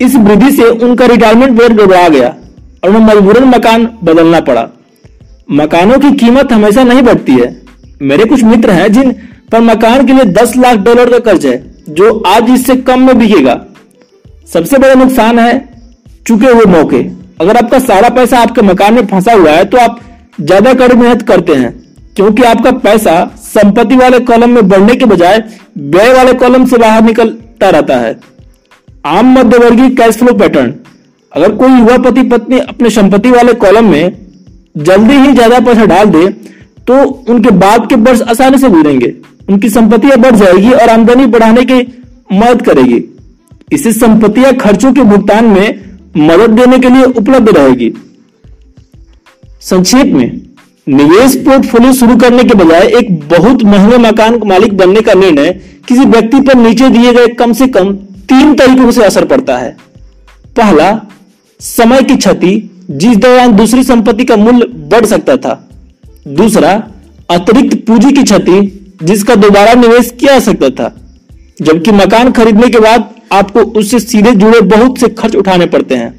इस 0.00 0.16
वृद्धि 0.16 0.50
से 0.52 0.68
उनका 0.80 1.06
रिटायरमेंट 1.06 1.58
वेयर 1.58 1.72
गड़बड़ा 1.74 2.08
गया 2.08 2.28
और 2.28 2.90
उन्हें 2.90 3.04
मजबूरन 3.04 3.44
मकान 3.48 3.88
बदलना 4.04 4.40
पड़ा। 4.42 4.68
मकानों 5.48 5.98
की 5.98 6.10
कीमत 6.16 6.52
हमेशा 6.52 6.82
नहीं 6.84 7.02
बढ़ती 7.02 7.32
है। 7.32 7.54
मेरे 8.02 8.24
कुछ 8.24 8.42
मित्र 8.44 8.70
हैं 8.72 8.92
जिन 8.92 9.12
पर 9.52 9.60
मकान 9.62 10.06
के 10.06 10.12
लिए 10.12 10.24
दस 10.32 10.56
लाख 10.56 10.76
डॉलर 10.78 11.10
का 11.10 11.18
कर्ज 11.20 11.46
है, 11.46 11.56
जो 11.88 12.22
आज 12.26 12.50
इससे 12.50 12.76
कम 12.78 13.06
में 13.06 13.18
बिकेगा। 13.18 13.60
सबसे 14.48 14.78
बड़ा 14.78 14.94
नुकसान 14.94 15.38
है 15.38 15.68
चुके 16.26 16.46
हुए 16.46 16.64
मौके। 16.68 17.02
अगर 17.40 17.56
आपका 17.56 17.78
सारा 17.80 18.08
पैसा 18.10 18.38
आपके 18.38 18.62
मकान 18.62 18.94
में 18.94 19.06
फंसा 19.06 19.32
हुआ 19.34 19.50
है 19.50 19.64
तो 19.66 19.78
आप 19.78 20.00
ज़्यादा 20.40 20.74
कड़ी 20.74 20.94
मेहनत 20.96 21.22
करते 21.22 21.54
हैं, 21.54 21.72
क्योंकि 22.16 22.42
आपका 22.44 22.70
पैसा 22.80 23.14
संपत्ति 23.44 23.96
वाले 23.96 24.18
कॉलम 24.22 24.50
में 24.50 24.68
बढ़ने 24.68 24.94
के 24.96 25.04
बजाय 25.06 25.42
व्यय 25.78 26.12
वाले 26.14 26.32
कॉलम 26.34 26.66
से 26.66 26.78
बाहर 26.78 27.02
निकलता 27.04 27.70
रहता 27.70 27.96
है। 27.96 28.18
आम 29.06 29.32
मध्यवर्गीय 29.32 29.90
कैश 29.96 30.16
फ्लो 30.16 30.34
पैटर्न 30.34 30.74
अगर 31.32 31.52
कोई 31.54 31.70
युवा 31.70 31.96
पति 32.00 32.22
पत्नी 32.28 32.58
अपने 32.60 32.90
संपत्ति 32.92 33.30
वाले 33.30 33.52
कॉलम 33.56 33.90
में 33.90 34.25
जल्दी 34.76 35.14
ही 35.16 35.32
ज़्यादा 35.32 35.58
पैसा 35.60 35.84
डाल 35.86 36.10
दे 36.10 36.26
तो 36.88 37.02
उनके 37.28 37.50
बाद 37.58 37.88
के 37.88 37.94
वर्ष 38.02 38.22
आसानी 38.24 38.58
से 38.58 38.68
गुजरेंगे 38.70 39.14
उनकी 39.48 39.68
संपत्तियाँ 39.70 40.16
बढ़ 40.18 40.36
जाएगी 40.36 40.70
और 40.72 40.88
आमदनी 40.90 41.26
बढ़ाने 41.28 41.64
की 41.64 41.80
मदद 42.32 42.62
करेगी। 42.62 43.02
इससे 43.72 43.92
संपत्तियाँ 43.92 44.52
खर्चों 44.56 44.92
के 44.92 45.02
भुगतान 45.04 45.44
में 45.46 45.96
मदद 46.18 46.50
देने 46.52 46.78
के 46.78 46.88
लिए 46.88 47.04
उपलब्ध 47.04 47.56
रहेगी। 47.56 47.92
संक्षेप 49.62 50.06
में, 50.08 50.40
निवेश 50.88 51.34
पोर्टफोलियो 51.44 51.92
शुरू 51.94 52.16
करने 52.16 52.44
के 52.44 52.54
बजाय 52.54 52.86
एक 52.98 53.12
बहुत 53.28 53.62
महँगे 53.64 53.98
मकान 54.00 54.40
मालिक 54.46 54.76
बनने 54.76 55.00
का 55.00 55.14
निर्णय 55.14 55.52
किसी 55.88 56.04
व्यक्ति 56.06 56.40
पर 56.40 56.54
नीचे 56.58 56.88
दिए 56.90 57.12
गए 57.12 57.26
कम 57.34 57.52
से 57.52 57.66
कम 57.68 57.92
तीन 58.28 58.54
तरीकों 58.56 58.90
से 58.90 59.04
असर 59.04 59.24
पड़ता 59.26 59.56
है। 59.56 59.76
पहला, 60.56 60.88
समय 61.60 62.02
की 62.02 62.16
क्षति। 62.16 62.54
जिस 62.90 63.16
दौरान 63.16 63.52
दूसरी 63.52 63.82
संपत्ति 63.84 64.24
का 64.24 64.36
मूल्य 64.36 64.66
बढ़ 64.90 65.04
सकता 65.06 65.36
था। 65.36 65.68
दूसरा, 66.28 66.70
अतिरिक्त 67.30 67.76
पूंजी 67.86 68.12
की 68.12 68.22
क्षति, 68.22 68.60
जिसका 69.02 69.34
दोबारा 69.34 69.72
निवेश 69.74 70.10
किया 70.20 70.38
सकता 70.40 70.70
था। 70.70 70.94
जबकि 71.62 71.92
मकान 71.92 72.30
खरीदने 72.32 72.68
के 72.68 72.78
बाद 72.78 73.08
आपको 73.32 73.60
उससे 73.78 73.98
सीधे 73.98 74.32
जुड़े 74.32 74.60
बहुत 74.60 74.98
से 74.98 75.08
खर्च 75.08 75.36
उठाने 75.36 75.66
पड़ते 75.66 75.94
हैं। 75.94 76.14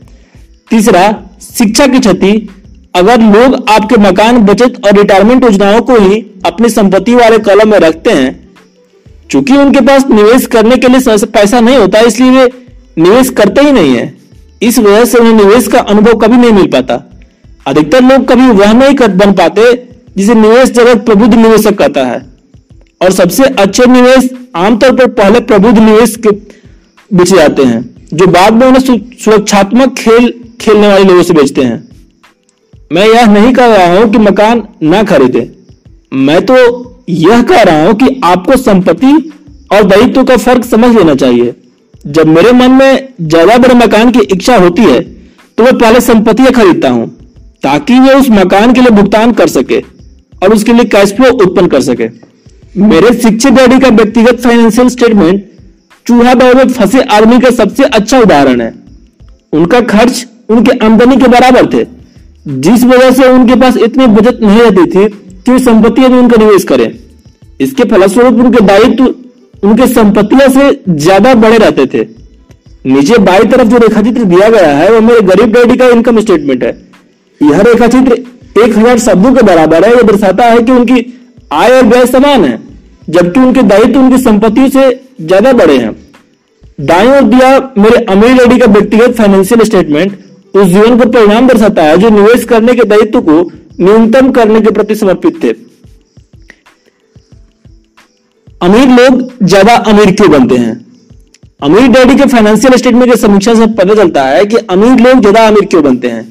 तीसरा, 0.69 1.03
शिक्षा 1.41 1.87
की 1.87 1.99
क्षति, 1.99 2.49
अगर 2.95 3.21
लोग 3.21 3.69
आपके 3.69 3.97
मकान, 3.99 4.39
बचत 4.39 4.81
और 4.85 4.97
रिटायरमेंट 4.97 5.43
योजनाओं 5.43 5.81
को 5.81 5.95
ही 5.95 6.19
अपनी 6.45 6.69
संपत्ति 6.69 7.15
वाले 7.15 7.37
कॉलम 7.39 7.69
में 7.69 7.77
रखते 7.79 8.11
हैं, 8.11 8.49
चूँकि 9.31 9.53
उनके 9.53 9.81
पास 9.81 10.05
निवेश 10.09 10.45
करने 10.45 10.77
के 10.77 10.87
लिए 10.87 11.17
पैसा 11.27 11.59
नहीं 11.59 11.77
होता, 11.77 11.99
इसलिए 11.99 12.31
वे 12.31 12.51
निवेश 12.97 13.29
करते 13.29 13.61
ही 13.61 13.71
नहीं 13.71 13.95
है। 13.95 14.05
इस 14.61 14.79
वजह 14.79 15.05
से 15.05 15.17
उन्हें 15.17 15.33
निवेश 15.33 15.67
का 15.67 15.79
अनुभव 15.79 16.13
कभी 16.13 16.37
नहीं 16.37 16.51
मिल 16.51 16.67
पाता। 16.67 17.03
अधिकतर 17.67 18.03
लोग 18.03 18.27
कभी 18.27 18.47
वह 18.49 18.73
नहीं 18.73 18.95
कर, 18.95 19.07
बन 19.07 19.31
पाते 19.33 19.73
जिसे 20.17 20.35
निवेश 20.35 20.69
जगत 20.69 21.05
प्रबुद्ध 21.05 21.33
निवेशक 21.33 21.77
कहता 21.77 22.05
है। 22.05 22.25
और 23.01 23.11
सबसे 23.11 23.43
अच्छे 23.43 23.85
निवेश 23.85 24.29
आमतौर 24.55 24.95
पर 24.95 25.07
पहले 25.07 25.39
प्रबुद्ध 25.39 25.77
निवेश 25.77 26.15
के 26.15 26.29
बेचे 27.11 27.35
जाते 27.35 27.63
हैं, 27.63 27.81
जो 28.13 28.27
बाद 28.27 28.53
में 28.53 28.65
उन्हें 28.67 28.81
सुरक्षात्मक 28.81 29.93
खेल, 29.97 30.33
खेलने 30.61 30.87
वाले 30.87 31.03
लोगों 31.03 31.23
से 31.23 31.33
बेचते 31.33 31.61
हैं। 31.61 31.87
मैं 32.93 33.05
यह 33.07 33.25
नहीं 33.25 33.53
कह 33.53 33.75
रहा 33.75 33.99
हूँ 33.99 34.11
कि 34.11 34.17
मकान 34.17 34.63
ना 34.83 35.03
खरीदे। 35.03 35.49
मैं 36.13 36.41
तो 36.45 36.55
यह 37.09 37.41
कह 37.43 37.61
रहा 37.61 37.85
हूँ 37.85 37.93
कि 37.93 38.19
आपको 38.23 38.57
संपत्ति 38.57 39.13
और 39.71 39.83
दायित्व 39.83 40.23
का 40.23 40.37
फ़र्क 40.37 40.65
समझ 40.65 40.95
लेना 40.95 41.15
चाहिए। 41.15 41.53
जब 42.01 42.27
मेरे 42.27 42.51
मन 42.53 42.71
में 42.71 43.07
ज़्यादा 43.21 43.57
बड़े 43.57 43.73
मकान 43.75 44.11
की 44.11 44.19
इच्छा 44.31 44.55
होती 44.57 44.81
है 44.83 44.99
तो 45.57 45.63
मैं 45.63 45.77
पहले 45.77 45.99
संपत्तियाँ 46.01 46.51
खरीदता 46.53 46.89
हूँ, 46.89 47.07
ताकि 47.63 47.99
वे 47.99 48.13
उस 48.13 48.29
मकान 48.31 48.73
के 48.73 48.81
लिए 48.81 48.89
भुगतान 48.91 49.31
कर 49.33 49.47
सके 49.49 49.79
और 50.41 50.53
उसके 50.53 50.73
लिए 50.73 50.85
कैश 50.87 51.13
फ्लो 51.13 51.31
उत्पन्न 51.35 51.67
कर 51.67 51.81
सके। 51.81 52.09
मेरे 52.79 53.13
शिक्षित 53.13 53.53
डैडी 53.53 53.79
का 53.79 53.89
व्यक्तिगत 53.91 54.39
फाइनेंशियल 54.41 54.89
स्टेटमेंट 54.89 55.43
चूहा 56.05 56.33
दौड़ 56.35 56.53
में 56.55 56.67
फंसे 56.69 57.01
आदमी 57.11 57.39
का 57.39 57.49
सबसे 57.53 57.83
अच्छा 57.85 58.19
उदाहरण 58.19 58.61
है। 58.61 58.73
उनका 59.53 59.79
खर्च 59.87 60.25
उनके 60.49 60.77
आमदनी 60.85 61.15
के 61.17 61.27
बराबर 61.29 61.65
थे, 61.67 61.83
जिस 62.47 62.83
वजह 62.85 63.11
से 63.13 63.29
उनके 63.29 63.55
पास 63.55 63.77
इतनी 63.79 64.07
बचत 64.09 64.39
नहीं 64.41 64.59
रहती 64.59 64.85
थी 64.85 65.07
कि 65.07 65.51
वे 65.51 65.59
संपत्तियों 65.61 66.09
में 66.09 66.17
उनका 66.19 66.37
निवेश 66.37 66.63
करें। 66.65 66.91
इसके 67.59 67.83
फलस्वरूप 67.85 68.39
उनके 68.39 68.65
दायित्व 68.65 69.13
उनके 69.63 69.87
संपत्तियों 69.87 70.49
से 70.51 70.69
ज़्यादा 70.89 71.33
बड़े 71.35 71.57
रहते 71.57 71.85
थे। 71.87 72.05
नीचे 72.85 73.17
बाई 73.19 73.43
तरफ़ 73.45 73.67
जो 73.67 73.77
रेखाचित्र 73.77 74.23
दिया 74.25 74.49
गया 74.49 74.67
है, 74.69 74.91
वो 74.91 75.01
मेरे 75.01 75.21
गरीब 75.23 75.53
डैडी 75.53 75.75
का 75.77 75.87
इनकम 75.89 76.19
स्टेटमेंट 76.21 76.63
है। 76.63 76.69
यह 77.41 77.61
रेखाचित्र 77.63 78.17
एक 78.57 78.77
हज़ार 78.77 78.99
शब्दों 78.99 79.33
के 79.33 79.41
बराबर 79.45 79.85
है। 79.85 79.91
यह 79.91 80.01
दर्शाता 80.03 80.45
है 80.45 80.59
कि 80.59 80.71
उनकी 80.71 81.05
आय 81.53 81.71
और 81.71 81.83
व्यय 81.85 82.05
समान 82.07 82.45
है, 82.45 82.59
जबकि 83.09 83.39
उनके 83.39 83.61
दायित्व 83.63 83.99
उनकी 83.99 84.17
संपत्ति 84.19 84.69
से 84.69 84.89
ज़्यादा 85.21 85.53
बड़े 85.55 85.77
हैं। 85.77 85.95
दाएँ 86.81 87.07
ओर 87.09 87.21
दिया 87.25 87.49
मेरे 87.77 88.03
अमीर 88.05 88.33
लेडी 88.33 88.57
का 88.57 88.65
व्यक्तिगत 88.67 89.15
फाइनेंशियल 89.17 89.63
स्टेटमेंट 89.63 90.17
उस 90.53 90.65
जीवन 90.65 90.97
को 90.99 91.09
परिणाम 91.09 91.47
दर्शाता 91.47 91.83
है 91.83 91.97
जो 91.97 92.09
निवेश 92.11 92.43
करने 92.45 92.73
के 92.73 92.83
दायित्व 92.85 93.21
को 93.21 93.41
न्यूनतम 93.79 94.29
करने 94.31 94.61
के 94.61 94.71
प्रति 94.71 94.95
समर्पित 94.95 95.43
थे। 95.43 95.53
अमीर 98.61 98.87
लोग 98.89 99.43
ज़्यादा 99.43 99.73
अमीर 99.89 100.11
क्यों 100.11 100.29
बनते 100.31 100.55
हैं? 100.57 100.75
अमीर 101.63 101.87
डैडी 101.87 102.15
के 102.15 102.25
फाइनेंशियल 102.27 102.75
स्टेटमेंट 102.77 103.11
की 103.11 103.17
समीक्षा 103.17 103.53
से 103.55 103.65
पता 103.73 103.95
चलता 103.95 104.23
है 104.23 104.45
कि 104.45 104.57
अमीर 104.69 104.99
लोग 104.99 105.19
ज़्यादा 105.21 105.45
अमीर 105.47 105.65
क्यों 105.65 105.83
बनते 105.83 106.09
हैं। 106.09 106.23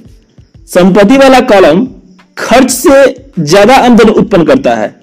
संपत्ति 0.69 1.17
वाला 1.19 1.41
कॉलम 1.51 1.87
खर्च 2.37 2.71
से 2.71 3.05
ज़्यादा 3.41 3.77
आमदनी 3.77 4.13
उत्पन्न 4.13 4.45
करता 4.45 4.75
है, 4.75 4.95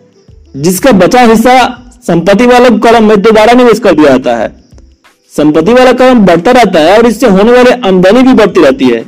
जिसका 0.58 0.92
बचा 0.94 1.22
हिस्सा 1.22 1.56
संपत्ति 2.08 2.46
वाले 2.48 2.70
कॉलम 2.80 3.08
में 3.10 3.22
दोबारा 3.22 3.54
निवेश 3.54 3.80
कर 3.80 3.94
दिया 3.94 4.10
जाता 4.10 4.36
है। 4.38 4.52
संपत्ति 5.34 5.74
वाला 5.74 5.92
कॉलम 5.94 6.26
बढ़ता 6.26 6.52
रहता 6.52 6.80
है 6.80 6.98
और 6.98 7.06
इससे 7.08 7.28
होने 7.28 7.52
वाले 7.52 7.72
आमदनी 7.88 8.24
भी 8.24 8.34
बढ़ती 8.34 8.64
रहती 8.64 8.90
है। 8.90 9.02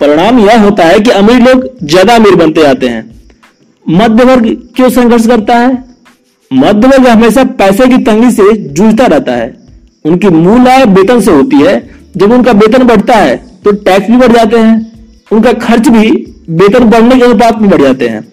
परिणाम 0.00 0.38
यह 0.40 0.62
होता 0.62 0.84
है 0.84 0.98
कि 1.00 1.10
अमीर 1.12 1.40
लोग 1.42 1.64
ज़्यादा 1.84 2.14
अमीर 2.14 2.34
बनते 2.36 2.62
जाते 2.62 2.88
हैं। 2.88 3.10
मध्य 3.86 4.24
वर्ग 4.24 4.46
क्यों 4.76 4.88
संघर्ष 4.90 5.26
करता 5.26 5.56
है? 5.56 5.72
मध्य 6.52 6.88
वर्ग 6.88 7.06
हमेशा 7.08 7.44
पैसे 7.58 7.86
की 7.88 7.98
तंगी 8.04 8.30
से 8.30 8.52
जूझता 8.52 9.06
रहता 9.06 9.32
है। 9.32 9.54
उनकी 10.04 10.28
मूल 10.28 10.68
आय 10.68 10.84
वेतन 10.86 11.20
से 11.20 11.32
होती 11.32 11.56
है। 11.56 11.74
जब 12.16 12.32
उनका 12.32 12.52
वेतन 12.54 12.82
बढ़ता 12.82 13.16
है 13.16 13.36
तो 13.64 13.72
टैक्स 13.72 14.10
भी 14.10 14.16
बढ़ 14.16 14.32
जाते 14.32 14.58
हैं। 14.58 14.74
उनका 15.32 15.52
खर्च 15.60 15.88
भी 15.88 16.10
वेतन 16.50 16.84
बढ़ने 16.90 17.16
के 17.16 17.24
अनुपात 17.24 17.60
में 17.60 17.70
बढ़ 17.70 17.82
जाते 17.82 18.08
हैं। 18.08 18.26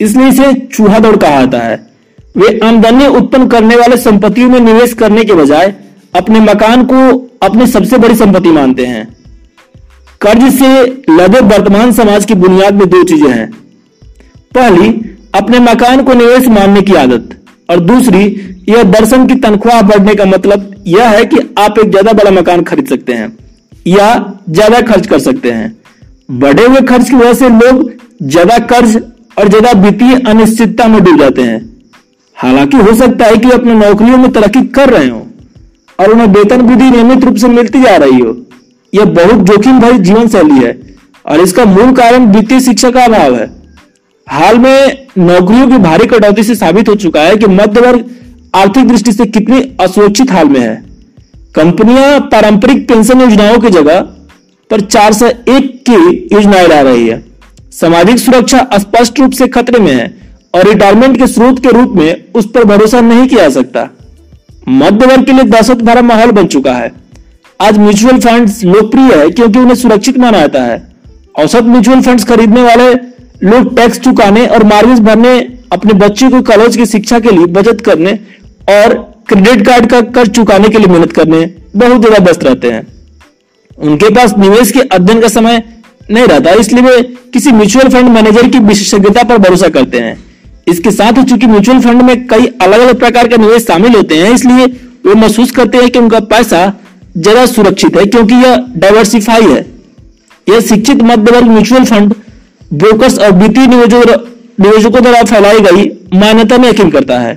इसलिए 0.00 0.28
इसे 0.28 0.52
चूहा 0.66 0.98
दौड़ 0.98 1.16
कहा 1.16 1.40
जाता 1.40 1.58
है। 1.58 1.76
वे 2.36 2.58
आमदनी 2.64 3.06
उत्पन्न 3.08 3.48
करने 3.48 3.76
वाले 3.76 3.96
संपत्तियों 3.98 4.48
में 4.48 4.60
निवेश 4.60 4.92
करने 4.94 5.24
के 5.24 5.34
बजाय 5.34 5.74
अपने 6.14 6.40
मकान 6.40 6.84
को 6.84 6.96
अपनी 7.42 7.66
सबसे 7.66 7.98
बड़ी 7.98 8.14
संपत्ति 8.14 8.50
मानते 8.50 8.86
हैं। 8.86 9.06
कर्ज 10.20 10.52
से 10.54 10.68
लदे 11.10 11.40
वर्तमान 11.46 11.92
समाज 11.92 12.24
की 12.24 12.34
बुनियाद 12.36 12.74
में 12.74 12.88
दो 12.88 13.02
चीज़ें 13.04 13.30
हैं। 13.30 13.50
पहली, 14.54 14.88
अपने 15.34 15.58
मकान 15.60 16.02
को 16.02 16.14
निवेश 16.14 16.48
मानने 16.48 16.82
की 16.82 16.94
आदत। 16.94 17.36
और 17.70 17.80
दूसरी, 17.82 18.24
यह 18.68 18.82
दर्शन 18.84 19.26
की 19.26 19.34
तनख्वाह 19.36 19.80
बढ़ने 19.84 20.14
का 20.14 20.24
मतलब 20.26 20.74
यह 20.88 21.08
है 21.08 21.24
कि 21.24 21.38
आप 21.58 21.78
एक 21.78 21.90
ज़्यादा 21.90 22.12
बड़ा 22.14 22.30
मकान 22.32 22.62
खरीद 22.64 22.86
सकते 22.88 23.12
हैं, 23.12 23.32
या 23.88 24.34
ज़्यादा 24.50 24.80
खर्च 24.82 25.06
कर 25.06 25.18
सकते 25.20 25.50
हैं। 25.50 25.76
बढ़े 26.32 26.64
हुए 26.64 26.80
खर्च 26.82 27.10
की 27.10 27.16
वजह 27.16 27.32
से 27.34 27.48
लोग 27.50 27.90
ज़्यादा 28.24 28.58
कर्ज 28.66 28.96
और 29.36 29.48
ज़्यादा 29.48 29.70
वित्तीय 29.80 30.18
अनिश्चितता 30.28 30.86
में 30.88 31.02
डूब 31.04 31.18
जाते 31.18 31.42
हैं। 31.42 31.60
हालाँकि 32.36 32.76
हो 32.78 32.94
सकता 32.96 33.26
है 33.26 33.36
कि 33.36 33.50
अपने 33.50 33.74
नौकरियों 33.76 34.18
में 34.18 34.30
तरक्की 34.32 34.62
कर 34.74 34.90
रहे 34.90 35.08
हो 35.08 35.26
और 35.98 36.12
उन्हें 36.12 36.26
वेतन 36.28 36.60
वृद्धि 36.62 36.90
नियमित 36.90 37.24
रूप 37.24 37.36
से 37.36 37.48
मिलती 37.48 37.82
जा 37.82 37.96
रही 37.96 38.18
हो। 38.20 38.36
यह 38.92 39.04
बहुत 39.16 39.46
जोखिम 39.46 39.80
भरी 39.80 39.98
जीवन 40.00 40.28
शैली 40.28 40.58
है 40.58 40.78
और 41.24 41.40
इसका 41.40 41.64
मूल 41.66 41.92
कारण 41.96 42.26
वित्तीय 42.32 42.60
शिक्षा 42.60 42.90
का 42.90 43.04
अभाव 43.04 43.34
है। 43.36 43.48
हाल 44.30 44.58
में 44.58 45.06
नौकरियों 45.18 45.66
की 45.68 45.78
भारी 45.78 46.06
कटौती 46.06 46.42
से 46.42 46.54
साबित 46.54 46.88
हो 46.88 46.94
चुका 46.94 47.20
है 47.20 47.36
कि 47.36 47.46
मध्य 47.46 47.80
वर्ग 47.80 48.04
आर्थिक 48.54 48.88
दृष्टि 48.88 49.12
से 49.12 49.24
कितनी 49.26 49.60
असुरक्षित 49.80 50.30
हाल 50.30 50.48
में 50.48 50.60
है। 50.60 50.74
कंपनियाँ 51.54 52.20
पारंपरिक 52.32 52.86
पेंशन 52.88 53.20
योजनाओं 53.20 53.58
की 53.58 53.70
जगह 53.70 54.00
पर 54.70 54.80
चार 54.80 55.12
सौ 55.12 55.26
एक 55.26 55.82
की 55.88 55.94
योजनाएँ 56.34 56.68
ला 56.68 56.80
रही 56.80 57.08
है। 57.08 57.22
सामाजिक 57.72 58.18
सुरक्षा 58.18 58.66
स्पष्ट 58.78 59.20
रूप 59.20 59.32
से 59.32 59.48
खतरे 59.48 59.78
में 59.78 59.92
है 59.92 60.06
और 60.54 60.68
रिटायरमेंट 60.68 61.18
के 61.18 61.26
स्रोत 61.26 61.58
के 61.58 61.70
रूप 61.70 61.96
में 61.96 62.32
उस 62.34 62.50
पर 62.50 62.64
भरोसा 62.64 63.00
नहीं 63.00 63.26
किया 63.28 63.42
जा 63.42 63.60
सकता। 63.60 63.88
मध्य 64.68 65.06
वर्ग 65.06 65.26
के 65.26 65.32
लिए 65.32 65.44
दहशत 65.44 65.82
भरा 65.82 66.02
माहौल 66.02 66.30
बन 66.30 66.46
चुका 66.46 66.72
है। 66.72 66.92
आज 67.60 67.78
म्यूचुअल 67.78 68.20
फंड्स 68.20 68.64
लोकप्रिय 68.64 69.14
है 69.14 69.28
क्योंकि 69.30 69.58
उन्हें 69.58 69.74
सुरक्षित 69.76 70.18
माना 70.18 70.38
जाता 70.38 70.62
है। 70.62 70.82
औसत 71.38 71.62
म्यूचुअल 71.64 72.00
फंड्स 72.00 72.24
खरीदने 72.24 72.62
वाले 72.62 72.94
लोग 73.42 73.74
टैक्स 73.76 73.98
चुकाने 74.00 74.46
और 74.46 74.64
मार्गेज 74.64 75.00
भरने, 75.00 75.38
अपने 75.72 75.92
बच्चों 75.96 76.30
को 76.30 76.40
कॉलेज 76.44 76.76
की 76.76 76.86
शिक्षा 76.86 77.18
के 77.20 77.30
लिए 77.30 77.46
बचत 77.48 77.80
करने 77.80 78.12
और 78.70 78.94
क्रेडिट 79.28 79.66
कार्ड 79.66 79.86
का 79.90 80.00
कर्ज 80.14 80.30
चुकाने 80.36 80.68
के 80.68 80.78
लिए 80.78 80.86
मेहनत 80.88 81.12
करने 81.12 81.44
बहुत 81.76 82.00
ज़्यादा 82.00 82.24
व्यस्त 82.24 82.44
रहते 82.44 82.70
हैं। 82.70 82.86
उनके 83.78 84.08
पास 84.14 84.34
निवेश 84.38 84.70
के 84.70 84.80
अध्ययन 84.80 85.20
का 85.20 85.28
समय 85.28 85.62
नहीं 86.10 86.26
रहता, 86.26 86.50
इसलिए 86.52 86.82
वे 86.82 87.02
किसी 87.32 87.52
म्यूचुअल 87.52 87.88
फंड 87.88 88.08
मैनेजर 88.10 88.48
की 88.48 88.58
विशेषज्ञता 88.60 89.22
पर 89.24 89.38
भरोसा 89.38 89.68
करते 89.70 89.98
हैं। 89.98 90.18
इसके 90.68 90.90
साथ 90.92 91.18
ही 91.18 91.22
चूँकि 91.24 91.46
म्यूचुअल 91.46 91.80
फंड 91.80 92.02
में 92.02 92.26
कई 92.28 92.46
अलग 92.62 92.80
अलग 92.80 92.98
प्रकार 92.98 93.28
के 93.28 93.36
निवेश 93.38 93.66
शामिल 93.66 93.94
होते 93.94 94.16
हैं, 94.16 94.32
इसलिए 94.32 94.66
वे 95.06 95.14
महसूस 95.16 95.50
करते 95.50 95.78
हैं 95.78 95.90
कि 95.90 95.98
उनका 95.98 96.20
पैसा 96.28 96.72
ज़्यादा 97.16 97.44
सुरक्षित 97.48 97.96
है, 97.96 98.04
क्योंकि 98.06 98.34
यह 98.36 98.64
डाइवर्सिफाई 98.76 99.44
है। 99.44 99.66
यह 100.46 100.60
शिक्षित 100.62 101.02
मध्य 101.02 101.32
वर्ग 101.32 101.46
म्यूचुअल 101.48 101.84
फंड 101.84 102.14
ब्रोकर्स 102.70 103.18
और 103.18 103.32
वित्तीय 103.32 103.66
निवेशकों 103.66 105.02
द्वारा 105.02 105.22
फैलाई 105.24 105.60
गई 105.60 105.84
मान्यता 106.14 106.58
में 106.58 106.68
यकीन 106.68 106.90
करता 106.90 107.18
है। 107.18 107.36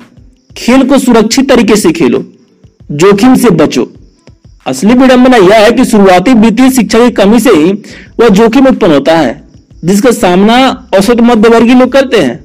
खेल 0.52 0.84
को 0.88 0.98
सुरक्षित 1.00 1.50
तरीके 1.50 1.76
से 1.76 1.92
खेलो, 1.92 2.24
जोखिम 2.94 3.36
से 3.36 3.50
बचो। 3.52 3.88
असली 4.68 4.94
विडंबना 4.94 5.38
यह 5.38 5.64
है 5.64 5.72
कि 5.72 5.86
शुरुआती 5.86 6.34
वित्तीय 6.36 6.70
शिक्षा 6.72 7.00
की 7.00 7.12
कमी 7.14 7.40
से 7.40 7.50
ही 7.52 7.72
वह 8.20 8.30
जोखिम 8.30 8.68
उत्पन्न 8.68 8.94
होता 8.94 9.18
है, 9.18 9.42
जिसका 9.86 10.12
सामना 10.12 10.88
औसत 10.98 11.22
मध्यवर्गीय 11.22 11.76
लोग 11.76 11.92
करते 11.92 12.18
हैं। 12.18 12.40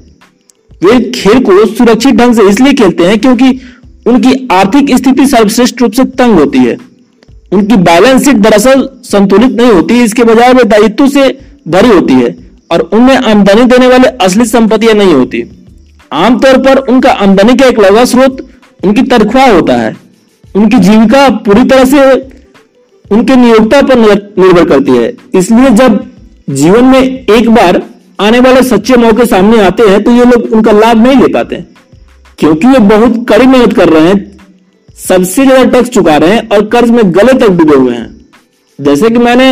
वे 0.83 0.99
खेल 1.13 1.43
को 1.45 1.65
सुरक्षित 1.67 2.15
ढंग 2.15 2.35
से 2.35 2.49
इसलिए 2.49 2.73
खेलते 2.75 3.05
हैं 3.05 3.19
क्योंकि 3.19 3.61
उनकी 4.07 4.49
आर्थिक 4.53 4.97
स्थिति 4.97 5.27
सर्वश्रेष्ठ 5.27 5.83
रूप 5.83 5.93
से 5.93 6.05
तंग 6.19 6.39
होती 6.39 6.59
है। 6.59 6.77
उनकी 7.53 7.77
बैलेंस 7.79 8.25
शीट 8.25 8.37
दरअसल 8.39 8.89
संतुलित 9.05 9.53
नहीं 9.53 9.71
होती, 9.71 10.03
इसके 10.03 10.25
बजाय 10.25 10.53
वे 10.53 10.65
दायित्व 10.65 11.09
से 11.09 11.29
भरी 11.69 11.89
होती 11.89 12.15
है। 12.15 12.37
और 12.71 12.81
उनमें 12.83 13.17
आमदनी 13.17 13.65
देने 13.67 13.87
वाले 13.89 14.09
असली 14.23 14.45
संपत्तियाँ 14.47 14.95
नहीं 14.95 15.15
होती। 15.15 15.43
आमतौर 16.13 16.59
पर 16.63 16.79
उनका 16.89 17.11
आमदनी 17.21 17.55
का 17.57 17.67
एक 17.67 17.79
लगा 17.81 18.05
स्रोत 18.07 18.47
उनकी 18.81 19.03
तनख्वाह 19.05 19.51
होता 19.51 19.75
है। 19.75 19.97
उनकी 20.45 20.79
जीविका 20.79 21.29
पूरी 21.41 21.65
तरह 21.65 21.85
से 21.87 22.03
उनके 23.07 23.37
नियोक्ता 23.37 23.81
पर 23.83 23.99
निर्भर 23.99 24.65
करती 24.67 24.93
है। 24.93 25.13
इसलिए 25.35 25.71
जब 25.73 25.99
जीवन 26.53 26.85
में 26.87 27.01
एक 27.01 27.51
बार 27.51 27.83
आने 28.21 28.41
वाले 28.41 28.63
सच्चे 28.65 28.97
मौके 28.99 29.27
सामने 29.27 29.61
आते 29.63 29.83
हैं 29.85 30.03
तो 30.05 30.11
ये 30.13 30.25
लोग 30.27 30.53
उनका 30.53 30.73
लाभ 30.75 30.97
नहीं 30.99 31.17
ले 31.17 31.29
पाते। 31.33 31.65
क्योंकि 32.39 32.67
ये 32.69 32.79
बहुत 32.89 33.25
कड़ी 33.29 33.47
मेहनत 33.47 33.73
कर 33.75 33.89
रहे 33.89 34.03
हैं, 34.03 34.17
सबसे 34.99 35.45
ज़्यादा 35.45 35.65
टैक्स 35.71 35.91
चुका 35.91 36.17
रहे 36.17 36.31
हैं 36.31 36.49
और 36.49 36.67
कर्ज 36.69 36.91
में 36.91 37.03
गले 37.15 37.33
तक 37.35 37.49
डूबे 37.51 37.77
हुए 37.77 37.95
हैं। 37.95 38.09
जैसे 38.79 39.11
कि 39.11 39.19
मैंने 39.21 39.51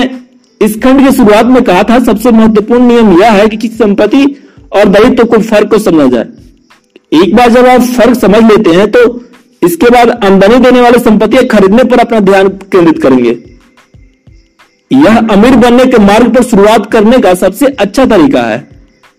इस 0.61 0.77
खंड 0.83 1.01
की 1.01 1.13
शुरुआत 1.17 1.47
में 1.47 1.63
कहा 1.65 1.83
था, 1.83 1.99
सबसे 2.05 2.31
महत्वपूर्ण 2.31 2.83
नियम 2.85 3.21
यह 3.21 3.33
है 3.33 3.47
कि 3.49 3.57
किसी 3.57 3.77
संपत्ति 3.77 4.25
और 4.73 4.89
दायित्व 4.89 5.25
को 5.25 5.39
फ़र्क 5.41 5.71
को 5.71 5.79
समझा 5.81 6.07
जाए। 6.07 6.27
एक 7.13 7.35
बार 7.37 7.51
जब 7.51 7.67
आप 7.67 7.81
फ़र्क 7.97 8.19
समझ 8.19 8.43
लेते 8.45 8.71
हैं 8.71 8.91
तो 8.91 9.01
इसके 9.63 9.91
बाद 9.91 10.11
आमदनी 10.25 10.59
देने 10.61 10.81
वाली 10.81 10.99
संपत्तियाँ 11.01 11.45
खरीदने 11.49 11.85
पर 11.85 11.99
अपना 11.99 12.21
ध्यान 12.21 12.49
केंद्रित 12.49 13.03
करेंगे। 13.03 13.37
यह 14.91 15.19
अमीर 15.29 15.57
बनने 15.59 15.85
के 15.87 15.99
मार्ग 16.01 16.35
पर 16.35 16.43
शुरुआत 16.45 16.91
करने 16.93 17.19
का 17.19 17.35
सबसे 17.37 17.67
अच्छा 17.67 18.05
तरीका 18.07 18.43
है। 18.43 18.59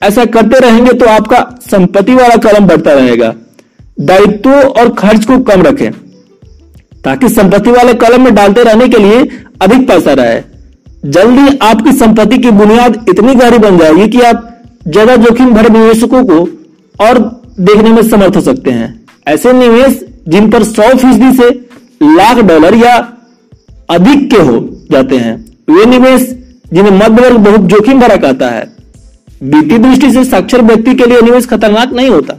ऐसा 0.01 0.25
करते 0.27 0.59
रहेंगे 0.59 0.93
तो 0.93 1.05
आपका 1.07 1.39
संपत्ति 1.65 2.15
वाला 2.15 2.35
कलम 2.41 2.67
बढ़ता 2.67 2.93
रहेगा। 2.93 3.33
दायित्व 4.01 4.51
और 4.51 4.93
खर्च 4.95 5.25
को 5.25 5.39
कम 5.41 5.61
रखें, 5.63 5.91
ताकि 7.03 7.29
संपत्ति 7.29 7.71
वाले 7.71 7.93
कलम 7.95 8.23
में 8.23 8.33
डालते 8.35 8.63
रहने 8.63 8.87
के 8.87 8.97
लिए 8.99 9.27
अधिक 9.61 9.87
पैसा 9.87 10.13
रहे। 10.13 10.41
जल्दी 11.05 11.57
आपकी 11.63 11.91
संपत्ति 11.93 12.37
की 12.37 12.51
बुनियाद 12.53 13.05
इतनी 13.09 13.33
गहरी 13.35 13.57
बन 13.59 13.77
जाएगी 13.77 14.07
कि 14.09 14.21
आप 14.23 14.47
ज़्यादा 14.87 15.15
जोखिम 15.17 15.53
भरे 15.53 15.69
निवेशकों 15.71 16.23
को 16.25 16.37
और 16.99 17.19
देखने 17.61 17.89
में 17.91 18.01
समर्थ 18.03 18.35
हो 18.35 18.41
सकते 18.43 18.71
हैं। 18.71 18.87
ऐसे 19.27 19.53
निवेश 19.53 19.99
जिन 20.27 20.49
पर 20.51 20.63
सौ 20.65 20.87
फ़ीसदी 20.95 21.31
से 21.37 21.49
लाख 22.03 22.39
डॉलर 22.45 22.75
या 22.75 22.95
अधिक 23.89 24.29
के 24.31 24.37
हो 24.39 24.57
जाते 24.91 25.17
हैं, 25.17 25.35
वे 25.69 25.85
निवेश 25.87 26.21
जिन्हें 26.73 26.91
मध्य 26.93 27.21
वर्ग 27.21 27.37
बहुत 27.39 27.61
जोखिम 27.69 27.99
भरा 27.99 28.15
कहता 28.17 28.49
है। 28.49 28.67
वित्तीय 29.43 29.77
दृष्टि 29.79 30.11
से 30.11 30.23
साक्षर 30.25 30.61
व्यक्ति 30.63 30.93
के 30.95 31.05
लिए 31.05 31.21
निवेश 31.21 31.45
खतरनाक 31.47 31.93
नहीं 31.93 32.09
होता। 32.09 32.33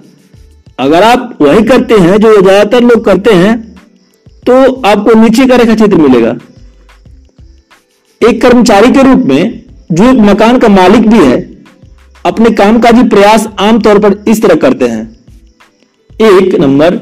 अगर 0.78 1.02
आप 1.04 1.38
वही 1.40 1.62
करते 1.64 1.94
हैं 1.96 2.18
जो 2.18 2.40
ज़्यादातर 2.40 2.84
लोग 2.84 3.04
करते 3.04 3.32
हैं 3.34 3.56
तो 4.42 4.60
आपको 4.82 5.14
नीचे 5.20 5.46
का 5.46 5.56
रेखा 5.56 5.74
चित्र 5.76 5.96
मिलेगा। 5.98 6.34
एक 8.20 8.42
कर्मचारी 8.42 8.90
के 8.90 9.02
रूप 9.02 9.18
में, 9.18 9.62
जो 9.92 10.04
एक 10.04 10.18
मकान 10.20 10.58
का 10.58 10.68
मालिक 10.68 11.08
भी 11.08 11.18
है, 11.18 11.64
अपने 12.26 12.50
कामकाजी 12.50 13.02
प्रयास 13.02 13.48
आमतौर 13.58 13.98
पर 13.98 14.24
इस 14.28 14.42
तरह 14.42 14.54
करते 14.54 14.84
हैं। 14.84 15.18
एक 16.20 16.54
नंबर, 16.60 16.98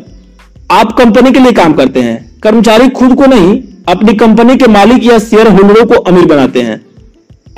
आप 0.70 0.92
कंपनी 0.92 1.32
के 1.32 1.38
लिए 1.38 1.52
काम 1.52 1.72
करते 1.72 2.00
हैं। 2.00 2.40
कर्मचारी 2.40 2.88
खुद 2.88 3.14
को 3.14 3.26
नहीं, 3.26 3.62
अपनी 3.88 4.14
कंपनी 4.14 4.56
के 4.56 4.66
मालिक 4.66 5.04
या 5.04 5.18
शेयर 5.18 5.48
होल्डरों 5.48 5.86
को 5.86 5.94
अमीर 5.94 6.26
बनाते 6.26 6.62
हैं। 6.62 6.86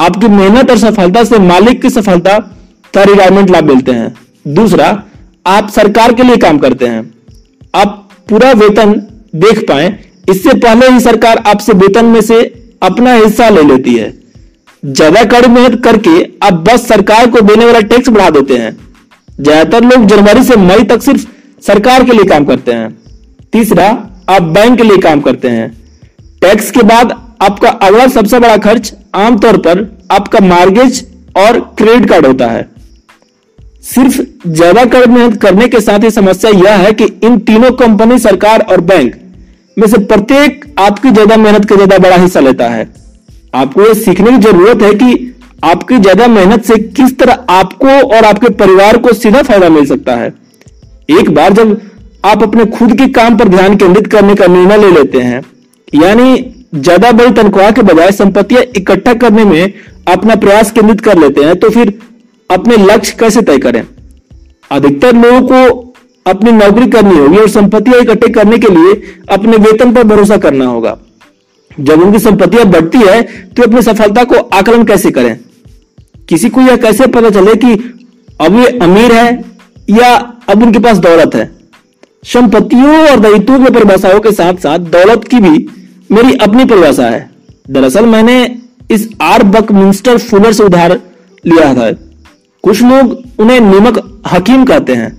आपकी 0.01 0.29
मेहनत 0.29 0.71
और 0.71 0.79
सफलता 0.79 1.25
से 1.25 1.39
मालिक 1.39 1.83
की 1.83 1.91
सफलता, 1.91 2.39
का 2.95 3.03
रिटायरमेंट 3.03 3.51
लाभ 3.51 3.65
मिलते 3.65 3.93
हैं। 3.93 4.15
दूसरा, 4.55 5.03
आप 5.47 5.69
सरकार 5.69 6.13
के 6.13 6.23
लिए 6.23 6.37
काम 6.37 6.59
करते 6.59 6.87
हैं। 6.87 7.15
आप 7.75 8.09
पूरा 8.29 8.53
वेतन 8.53 8.93
देख 9.37 9.69
पाए, 9.69 9.99
इससे 10.31 10.55
पहले 10.55 10.89
ही 10.89 11.01
सरकार 11.01 11.43
आपसे 11.47 11.73
वेतन 11.73 12.05
में 12.05 12.21
से 12.21 12.58
अपना 12.83 13.13
हिस्सा 13.15 13.49
ले 13.49 13.63
लेती 13.65 13.95
है। 13.95 14.13
ज़्यादा 14.83 15.23
कड़ी 15.27 15.49
मेहनत 15.49 15.83
करके 15.85 16.23
आप 16.43 16.65
बस 16.69 16.87
सरकार 16.89 17.31
को 17.31 17.41
देने 17.43 17.65
वाला 17.65 17.81
टैक्स 17.83 18.09
बढ़ा 18.09 18.29
देते 18.31 18.57
हैं। 18.57 18.77
ज़्यादातर 19.39 19.85
लोग 19.85 20.07
जनवरी 20.07 20.43
से 20.45 20.57
मई 20.59 20.85
तक 20.87 21.03
सिर्फ़ 21.03 21.27
सरकार 21.63 22.05
के 22.05 22.13
लिए 22.13 22.25
काम 22.27 22.45
करते 22.45 22.73
हैं। 22.73 22.97
तीसरा, 23.53 23.87
आप 24.31 24.43
बैंक 24.45 24.77
के 24.77 24.85
लिए 24.85 24.99
काम 24.99 25.21
करते 25.21 25.49
हैं। 25.51 25.69
टैक्स 26.43 26.71
के 26.71 26.83
बाद 26.85 27.13
आपका 27.43 27.69
अगला 27.69 28.07
सबसे 28.09 28.39
बड़ा 28.39 28.57
खर्च 28.59 28.93
आमतौर 29.17 29.57
पर 29.59 29.87
आपका 30.13 30.41
मार्गेज 30.47 31.05
और 31.37 31.59
क्रेडिट 31.79 32.09
कार्ड 32.09 32.27
होता 32.27 32.47
है। 32.47 32.69
सिर्फ़ 33.85 34.21
ज़्यादा 34.49 34.85
कर 34.87 35.07
मेहनत 35.09 35.41
करने 35.43 35.69
के 35.69 35.81
साथ 35.81 36.05
ही 36.05 36.11
समस्या 36.11 36.51
यह 36.53 36.77
है 36.77 36.93
कि 36.93 37.05
इन 37.25 37.39
तीनों 37.41 37.71
कंपनी 37.77 38.19
सरकार 38.21 38.61
और 38.63 38.81
बैंक 38.83 39.15
में 39.79 39.87
से 39.87 39.99
प्रत्येक 40.05 40.65
आपकी 40.81 41.11
ज़्यादा 41.11 41.37
मेहनत 41.37 41.65
का 41.65 41.77
ज़्यादा 41.77 41.99
बड़ा 41.99 42.17
हिस्सा 42.17 42.41
लेता 42.41 42.69
है। 42.69 42.89
आपको 43.55 43.83
यह 43.83 43.95
सीखने 43.97 44.31
की 44.31 44.39
ज़रूरत 44.41 44.83
है 44.83 44.93
कि 44.95 45.35
आपकी 45.65 45.99
ज़्यादा 45.99 46.27
मेहनत 46.29 46.65
से 46.65 46.77
किस 46.79 47.19
तरह 47.19 47.45
आपको 47.51 47.89
और 48.09 48.25
आपके 48.25 48.49
परिवार 48.57 48.99
को 48.99 49.13
सीधा 49.15 49.43
फ़ायदा 49.43 49.69
मिल 49.71 49.87
सकता 49.87 50.17
है। 50.17 50.33
एक 51.11 51.31
बार 51.31 51.53
जब 51.53 51.81
आप 52.25 52.43
अपने 52.43 52.65
खुद 52.69 52.97
के 52.99 53.07
काम 53.13 53.37
पर 53.39 53.49
ध्यान 53.49 53.77
केंद्रित 53.77 54.07
करने 54.07 54.35
का 54.35 54.47
निर्णय 54.49 54.77
ले 54.79 54.91
लेते 54.93 55.21
हैं, 55.21 55.43
यानी 55.89 56.55
ज़्यादा 56.75 57.11
बड़ी 57.13 57.31
तनख्वाह 57.33 57.71
के 57.71 57.83
बजाय 57.85 58.11
संपत्तियाँ 58.13 58.63
इकट्ठा 58.77 59.15
करने 59.17 59.45
में 59.45 59.73
अपना 60.09 60.35
प्रयास 60.37 60.71
केंद्रित 60.73 61.01
कर 61.01 61.19
लेते 61.19 61.45
हैं 61.45 61.59
तो 61.59 61.71
फिर 61.71 61.93
अपने 62.51 62.77
लक्ष्य 62.77 63.17
कैसे 63.21 63.43
तय 63.43 63.59
करें? 63.59 63.83
अधिकतर 64.71 65.17
लोगों 65.17 65.41
को 65.43 65.88
अपनी 66.29 66.53
नौकरी 66.53 66.87
करनी 66.91 67.19
होगी 67.19 67.39
और 67.39 67.49
संपत्तियाँ 67.49 68.01
इकट्ठे 68.01 68.29
करने 68.29 68.59
के 68.59 68.69
लिए 68.69 69.03
अपने 69.31 69.57
वेतन 69.59 69.93
पर 69.95 70.05
भरोसा 70.05 70.37
करना 70.37 70.67
होगा। 70.67 70.97
जब 71.71 72.03
उनकी 72.03 72.19
संपत्तियाँ 72.19 72.65
बढ़ती 72.67 72.99
है 73.01 73.21
तो 73.23 73.63
अपनी 73.63 73.83
सफलता 73.83 74.25
को 74.25 74.35
आकलन 74.35 74.85
कैसे 74.85 75.11
करें? 75.11 75.39
किसी 76.29 76.49
को 76.49 76.61
यह 76.61 76.77
कैसे 76.77 77.07
पता 77.09 77.31
चले 77.31 77.55
कि 77.57 77.73
अब 78.41 78.57
ये 78.57 78.67
अमीर 78.79 79.13
है 79.13 79.33
या 79.91 80.15
अब 80.49 80.63
उनके 80.63 80.79
पास 80.79 80.99
दौलत 80.99 81.35
है? 81.35 81.51
संपत्तियों 82.23 82.97
और 83.11 83.21
दायित्वों 83.21 83.59
की 83.59 83.71
परिभाषाओं 83.71 84.21
के 84.21 84.33
साथ 84.33 84.55
साथ 84.55 84.79
दौलत 84.95 85.25
की 85.25 85.41
भी 85.41 85.67
मेरी 86.11 86.37
अपनी 86.39 86.65
परिभाषा 86.65 87.07
है। 87.07 87.31
दरअसल 87.71 88.07
मैंने 88.07 88.37
इस 88.91 89.09
आर 89.23 89.43
बक 89.45 89.73
मिंस्टर 89.73 90.19
फुलर 90.19 90.53
से 90.53 90.65
उधार 90.65 90.93
लिया 91.45 91.73
था 91.75 91.91
कुछ 92.65 92.83
लोग 92.83 93.41
उन्हें 93.41 93.61
निमक 93.61 93.99
हकीम 94.27 94.65
कहते 94.65 94.95
हैं। 94.95 95.11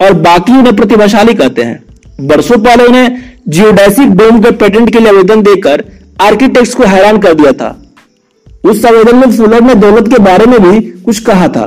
और 0.00 0.12
बाकी 0.22 0.52
उन्हें 0.52 0.74
प्रतिभाशाली 0.76 1.34
कहते 1.34 1.62
हैं। 1.62 2.26
वर्षों 2.28 2.58
पहले 2.58 2.84
उन्हें 2.84 3.22
जियोडेसिक 3.48 4.10
डोम 4.16 4.40
के 4.42 4.50
पेटेंट 4.52 4.90
के 4.92 4.98
लिए 4.98 5.08
आवेदन 5.08 5.42
देकर 5.42 5.84
आर्किटेक्ट्स 6.22 6.74
को 6.74 6.84
हैरान 6.84 7.18
कर 7.18 7.34
दिया 7.34 7.52
था। 7.52 7.74
उस 8.64 8.84
आवेदन 8.84 9.16
में 9.16 9.36
फुलर 9.36 9.60
ने 9.62 9.74
दौलत 9.76 10.08
के 10.08 10.18
बारे 10.20 10.46
में 10.46 10.60
भी 10.62 10.80
कुछ 11.02 11.18
कहा 11.22 11.48
था। 11.48 11.66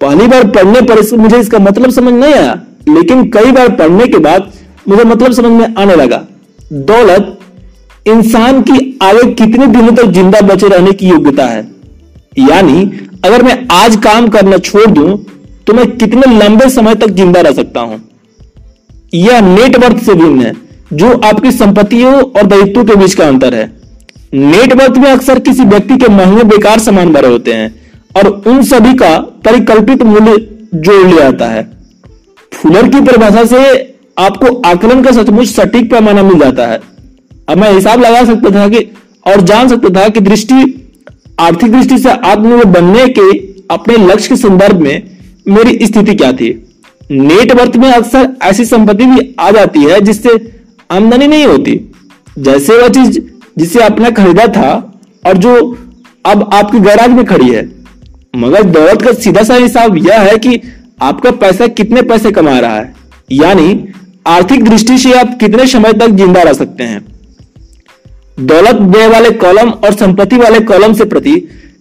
पहली 0.00 0.26
बार 0.26 0.46
पढ़ने 0.48 0.80
पर 0.80 0.98
इस, 0.98 1.12
मुझे 1.14 1.38
इसका 1.38 1.58
मतलब 1.60 1.90
समझ 1.90 2.12
नहीं 2.14 2.34
आया 2.34 2.54
लेकिन 2.88 3.30
कई 3.30 3.52
बार 3.52 3.68
पढ़ने 3.76 4.06
के 4.06 4.18
बाद 4.20 4.52
मुझे 4.88 5.04
मतलब 5.04 5.32
समझ 5.32 5.50
में 5.52 5.74
आने 5.74 5.94
लगा। 5.96 6.22
दौलत 6.72 7.38
इंसान 8.06 8.60
की 8.62 8.98
आगे 9.02 9.30
कितने 9.34 9.66
दिनों 9.68 9.94
तक 9.94 10.10
ज़िंदा 10.12 10.40
बचे 10.46 10.68
रहने 10.68 10.92
की 10.92 11.08
योग्यता 11.08 11.46
है। 11.46 11.62
यानी 12.40 12.82
अगर 13.24 13.42
मैं 13.42 13.56
आज 13.72 13.96
काम 14.02 14.28
करना 14.28 14.58
छोड़ 14.60 14.86
दूँ 14.88 15.16
तो 15.66 15.74
मैं 15.74 15.96
कितने 15.96 16.38
लंबे 16.38 16.68
समय 16.68 16.94
तक 16.94 17.06
ज़िंदा 17.06 17.40
रह 17.40 17.52
सकता 17.52 17.80
हूँ? 17.80 18.00
यह 19.14 19.40
नेटवर्थ 19.40 20.04
से 20.04 20.14
भिन्न 20.14 20.42
है, 20.42 20.52
जो 20.92 21.12
आपकी 21.18 21.50
संपत्तियों 21.50 22.14
और 22.14 22.46
दायित्व 22.46 22.84
के 22.84 22.94
बीच 22.94 23.14
का 23.14 23.28
अंतर 23.28 23.54
है। 23.54 23.64
नेटवर्थ 24.34 24.98
में 24.98 25.10
अक्सर 25.10 25.38
किसी 25.38 25.64
व्यक्ति 25.64 25.96
के 25.96 26.08
महँगे 26.08 26.44
बेकार 26.44 26.78
सामान 26.78 27.12
भरे 27.12 27.28
होते 27.28 27.54
हैं, 27.54 27.74
और 28.16 28.28
उन 28.46 28.62
सभी 28.62 28.94
का 28.94 29.18
परिकल्पित 29.18 30.02
मूल्य 30.02 30.36
जोड़ 30.74 31.06
लिया 31.06 31.20
जाता 31.20 31.46
है। 31.46 31.62
फुलर 32.52 32.88
की 32.88 33.00
परिभाषा 33.00 33.44
से 33.44 33.58
आपको 34.18 34.62
आकलन 34.62 35.02
का 35.02 35.10
सचमुच 35.12 35.46
सटीक 35.46 35.90
पैमाना 35.90 36.22
मिल 36.22 36.38
जाता 36.38 36.66
है। 36.66 36.80
अब 37.48 37.58
मैं 37.58 37.72
हिसाब 37.72 38.00
लगा 38.00 38.24
सकता 38.24 38.50
था 38.50 38.68
कि, 38.68 38.92
और 39.26 39.40
जान 39.40 39.68
सकता 39.68 39.88
था 39.88 40.08
कि 40.08 40.20
दृष्टि, 40.20 40.54
आर्थिक 41.40 41.72
दृष्टि 41.72 41.98
से 41.98 42.10
आत्मनिर्भर 42.10 42.64
बनने 42.64 43.06
के 43.08 43.30
अपने 43.70 43.96
लक्ष्य 43.96 44.28
के 44.28 44.36
संदर्भ 44.36 44.80
में 44.80 45.15
मेरी 45.46 45.86
स्थिति 45.86 46.14
क्या 46.14 46.32
थी? 46.32 46.50
नेटवर्थ 47.10 47.76
में 47.76 47.90
अक्सर 47.90 48.28
ऐसी 48.42 48.64
संपत्ति 48.64 49.04
भी 49.04 49.34
आ 49.40 49.50
जाती 49.50 49.82
है 49.82 50.00
जिससे 50.00 50.30
आमदनी 50.90 51.26
नहीं 51.26 51.44
होती। 51.44 51.80
जैसे 52.38 52.76
वह 52.76 52.88
चीज़ 52.88 53.18
जिसे 53.58 53.80
आपने 53.80 54.10
खरीदा 54.10 54.46
था 54.46 54.70
और 55.26 55.36
जो 55.36 55.54
अब 56.24 56.48
आपकी 56.52 56.78
गैराज 56.80 57.10
में 57.10 57.24
खड़ी 57.24 57.50
है। 57.50 57.64
मगर 58.36 58.62
दौलत 58.62 59.02
का 59.02 59.12
सीधा 59.14 59.42
सा 59.42 59.54
हिसाब 59.54 59.96
यह 60.06 60.20
है 60.20 60.36
कि 60.38 60.60
आपका 61.02 61.30
पैसा 61.30 61.66
कितने 61.66 62.02
पैसे 62.02 62.30
कमा 62.30 62.58
रहा 62.58 62.76
है। 62.76 62.94
यानी 63.32 63.88
आर्थिक 64.26 64.64
दृष्टि 64.64 64.98
से 64.98 65.12
आप 65.12 65.36
कितने 65.40 65.66
समय 65.66 65.92
तक 65.92 66.10
ज़िंदा 66.12 66.42
रह 66.42 66.52
सकते 66.52 66.84
हैं। 66.84 67.04
दौलत 68.38 68.80
व्यय 68.86 69.06
वाले 69.08 69.30
कॉलम 69.36 69.70
और 69.70 69.94
संपत्ति 69.94 70.36
वाले 70.36 70.60
कॉलम 70.62 70.94
से 70.94 71.04
प्रति 71.04 71.34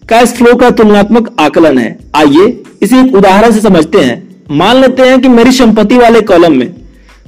कैश 0.05 0.31
फ्लो 0.33 0.53
का 0.55 0.69
तुलनात्मक 0.71 1.29
आकलन 1.39 1.77
है। 1.77 1.97
आइए 2.15 2.45
इसे 2.83 2.99
एक 2.99 3.15
उदाहरण 3.15 3.51
से 3.51 3.61
समझते 3.61 3.99
हैं। 3.99 4.17
मान 4.51 4.77
लेते 4.77 5.03
हैं 5.03 5.19
कि 5.21 5.27
मेरी 5.29 5.51
संपत्ति 5.53 5.97
वाले 5.97 6.21
कॉलम 6.23 6.53
में 6.53 6.75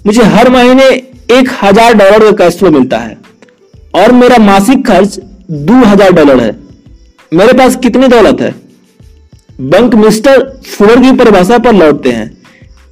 मुझे 0.05 0.23
हर 0.25 0.49
महीने 0.49 0.83
एक 1.31 1.49
हज़ार 1.61 1.93
डॉलर 1.93 2.19
का 2.21 2.31
कैश 2.35 2.57
फ्लो 2.57 2.71
मिलता 2.71 2.97
है 2.97 3.17
और 3.95 4.11
मेरा 4.13 4.37
मासिक 4.43 4.85
खर्च 4.87 5.19
दो 5.51 5.83
हज़ार 5.85 6.11
डॉलर 6.13 6.39
है। 6.39 6.55
मेरे 7.31 7.53
पास 7.53 7.75
कितनी 7.77 8.07
दौलत 8.07 8.41
है? 8.41 8.53
बैंक 9.61 9.95
मिस्टर 9.95 10.43
फुलर 10.67 11.01
की 11.01 11.11
परिभाषा 11.17 11.57
पर 11.57 11.73
लौटते 11.75 12.11
हैं। 12.11 12.31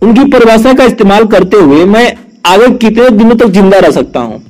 उनकी 0.02 0.24
परिभाषा 0.32 0.74
का 0.74 0.84
इस्तेमाल 0.86 1.26
करते 1.28 1.58
हुए 1.60 1.86
मैं 1.88 2.06
आगे 2.48 2.70
कितने 2.80 3.10
दिनों 3.12 3.36
तक 3.38 3.48
ज़िंदा 3.52 3.80
रह 3.80 3.92
सकता 3.94 4.20
हूँ? 4.20 4.44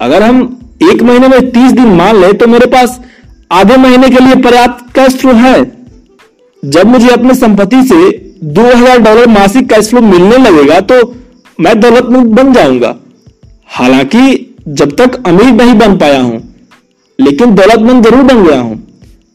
अगर 0.00 0.22
हम 0.22 0.42
एक 0.84 1.02
महीने 1.02 1.28
में 1.28 1.50
तीस 1.50 1.72
दिन 1.72 1.94
मान 1.94 2.20
ले 2.20 2.32
तो 2.32 2.46
मेरे 2.48 2.66
पास 2.68 3.00
आधे 3.50 3.76
महीने 3.76 4.08
के 4.08 4.24
लिए 4.24 4.34
पर्याप्त 4.42 4.84
कैश 4.94 5.14
फ्लो 5.16 5.32
है। 5.34 5.54
जब 6.62 6.86
मुझे 6.86 7.08
अपनी 7.08 7.34
संपत्ति 7.34 7.82
से 7.84 8.00
2000 8.54 8.98
डॉलर 8.98 9.26
मासिक 9.28 9.68
कैश 9.68 9.88
फ्लो 9.90 10.00
मिलने 10.02 10.36
लगेगा 10.38 10.80
तो 10.82 10.96
मैं 11.58 11.78
दौलतमंद 11.80 12.32
बन 12.32 12.52
जाऊँगा। 12.52 12.94
हालाँकि, 13.68 14.54
जब 14.68 14.94
तक 14.96 15.22
अमीर 15.26 15.52
नहीं 15.52 15.74
बन 15.78 15.96
पाया 15.98 16.20
हूँ, 16.20 16.42
लेकिन 17.18 17.54
दौलतमंद 17.54 18.06
ज़रूर 18.06 18.22
बन 18.24 18.44
गया 18.44 18.60
हूँ। 18.60 18.82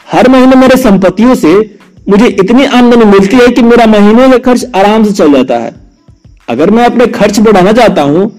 हर 0.08 0.30
महीने 0.30 0.56
मेरे 0.56 0.78
संपत्तियों 0.78 1.36
से 1.36 1.54
मुझे 2.10 2.28
इतनी 2.28 2.66
आमदनी 2.68 3.06
मिलती 3.08 3.38
है 3.38 3.48
कि 3.48 3.62
मेरा 3.64 3.86
महीने 3.88 4.30
का 4.30 4.38
खर्च 4.46 4.66
आराम 4.76 5.04
से 5.04 5.12
चल 5.14 5.34
जाता 5.34 5.58
है। 5.58 5.76
अगर 6.50 6.70
मैं 6.70 6.86
अपने 6.86 7.08
खर्च 7.10 7.40
बढ़ाना 7.40 7.72
चाहता 7.72 8.02
हूँ, 8.02 8.32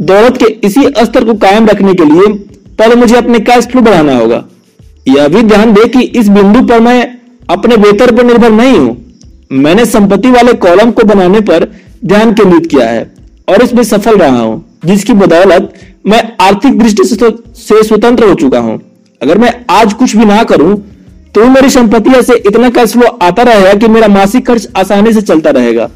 दौलत 0.00 0.36
के 0.36 0.46
इसी 0.66 0.88
स्तर 0.98 1.24
को 1.24 1.34
कायम 1.36 1.66
रखने 1.66 1.94
के 1.94 2.04
लिए 2.04 2.32
पहले 2.74 2.94
मुझे 2.94 3.16
अपने 3.16 3.38
कैश 3.40 3.66
फ्लो 3.66 3.82
बढ़ाना 3.82 4.16
होगा। 4.16 4.44
यह 5.08 5.28
भी 5.28 5.42
ध्यान 5.44 5.72
दे 5.72 5.86
कि 5.88 6.02
इस 6.20 6.28
बिंदु 6.30 6.62
पर 6.66 6.80
मैं 6.80 7.00
अपने 7.50 7.76
वेतन 7.78 8.16
पर 8.16 8.24
निर्भर 8.24 8.50
नहीं 8.52 8.78
हूँ। 8.78 8.96
मैंने 9.54 9.84
संपत्ति 9.86 10.30
वाले 10.30 10.52
कॉलम 10.62 10.90
को 10.90 11.04
बनाने 11.06 11.40
पर 11.42 11.64
ध्यान 12.04 12.32
केंद्रित 12.34 12.66
किया 12.66 12.88
है 12.88 13.02
और 13.48 13.62
इसमें 13.62 13.82
सफल 13.84 14.16
रहा 14.18 14.38
हूँ, 14.38 14.64
जिसकी 14.84 15.12
बदौलत 15.14 15.72
मैं 16.06 16.22
आर्थिक 16.40 16.78
दृष्टि 16.78 17.04
से 17.04 17.82
स्वतंत्र 17.82 18.28
हो 18.28 18.34
चुका 18.36 18.58
हूँ। 18.60 18.78
अगर 19.20 19.38
मैं 19.38 19.52
आज 19.70 19.92
कुछ 19.94 20.16
भी 20.16 20.24
ना 20.24 20.42
करूँ 20.44 20.76
तो 21.34 21.44
मेरी 21.46 21.70
संपत्ति 21.70 22.22
से 22.22 22.34
इतना 22.48 22.68
कैश 22.70 22.92
फ्लो 22.92 23.06
आता 23.22 23.42
रहेगा 23.44 23.72
कि 23.74 23.88
मेरा 23.88 24.08
मासिक 24.08 24.46
खर्च 24.46 24.68
आसानी 24.76 25.12
से 25.12 25.20
चलता 25.22 25.50
रहेगा। 25.52 25.88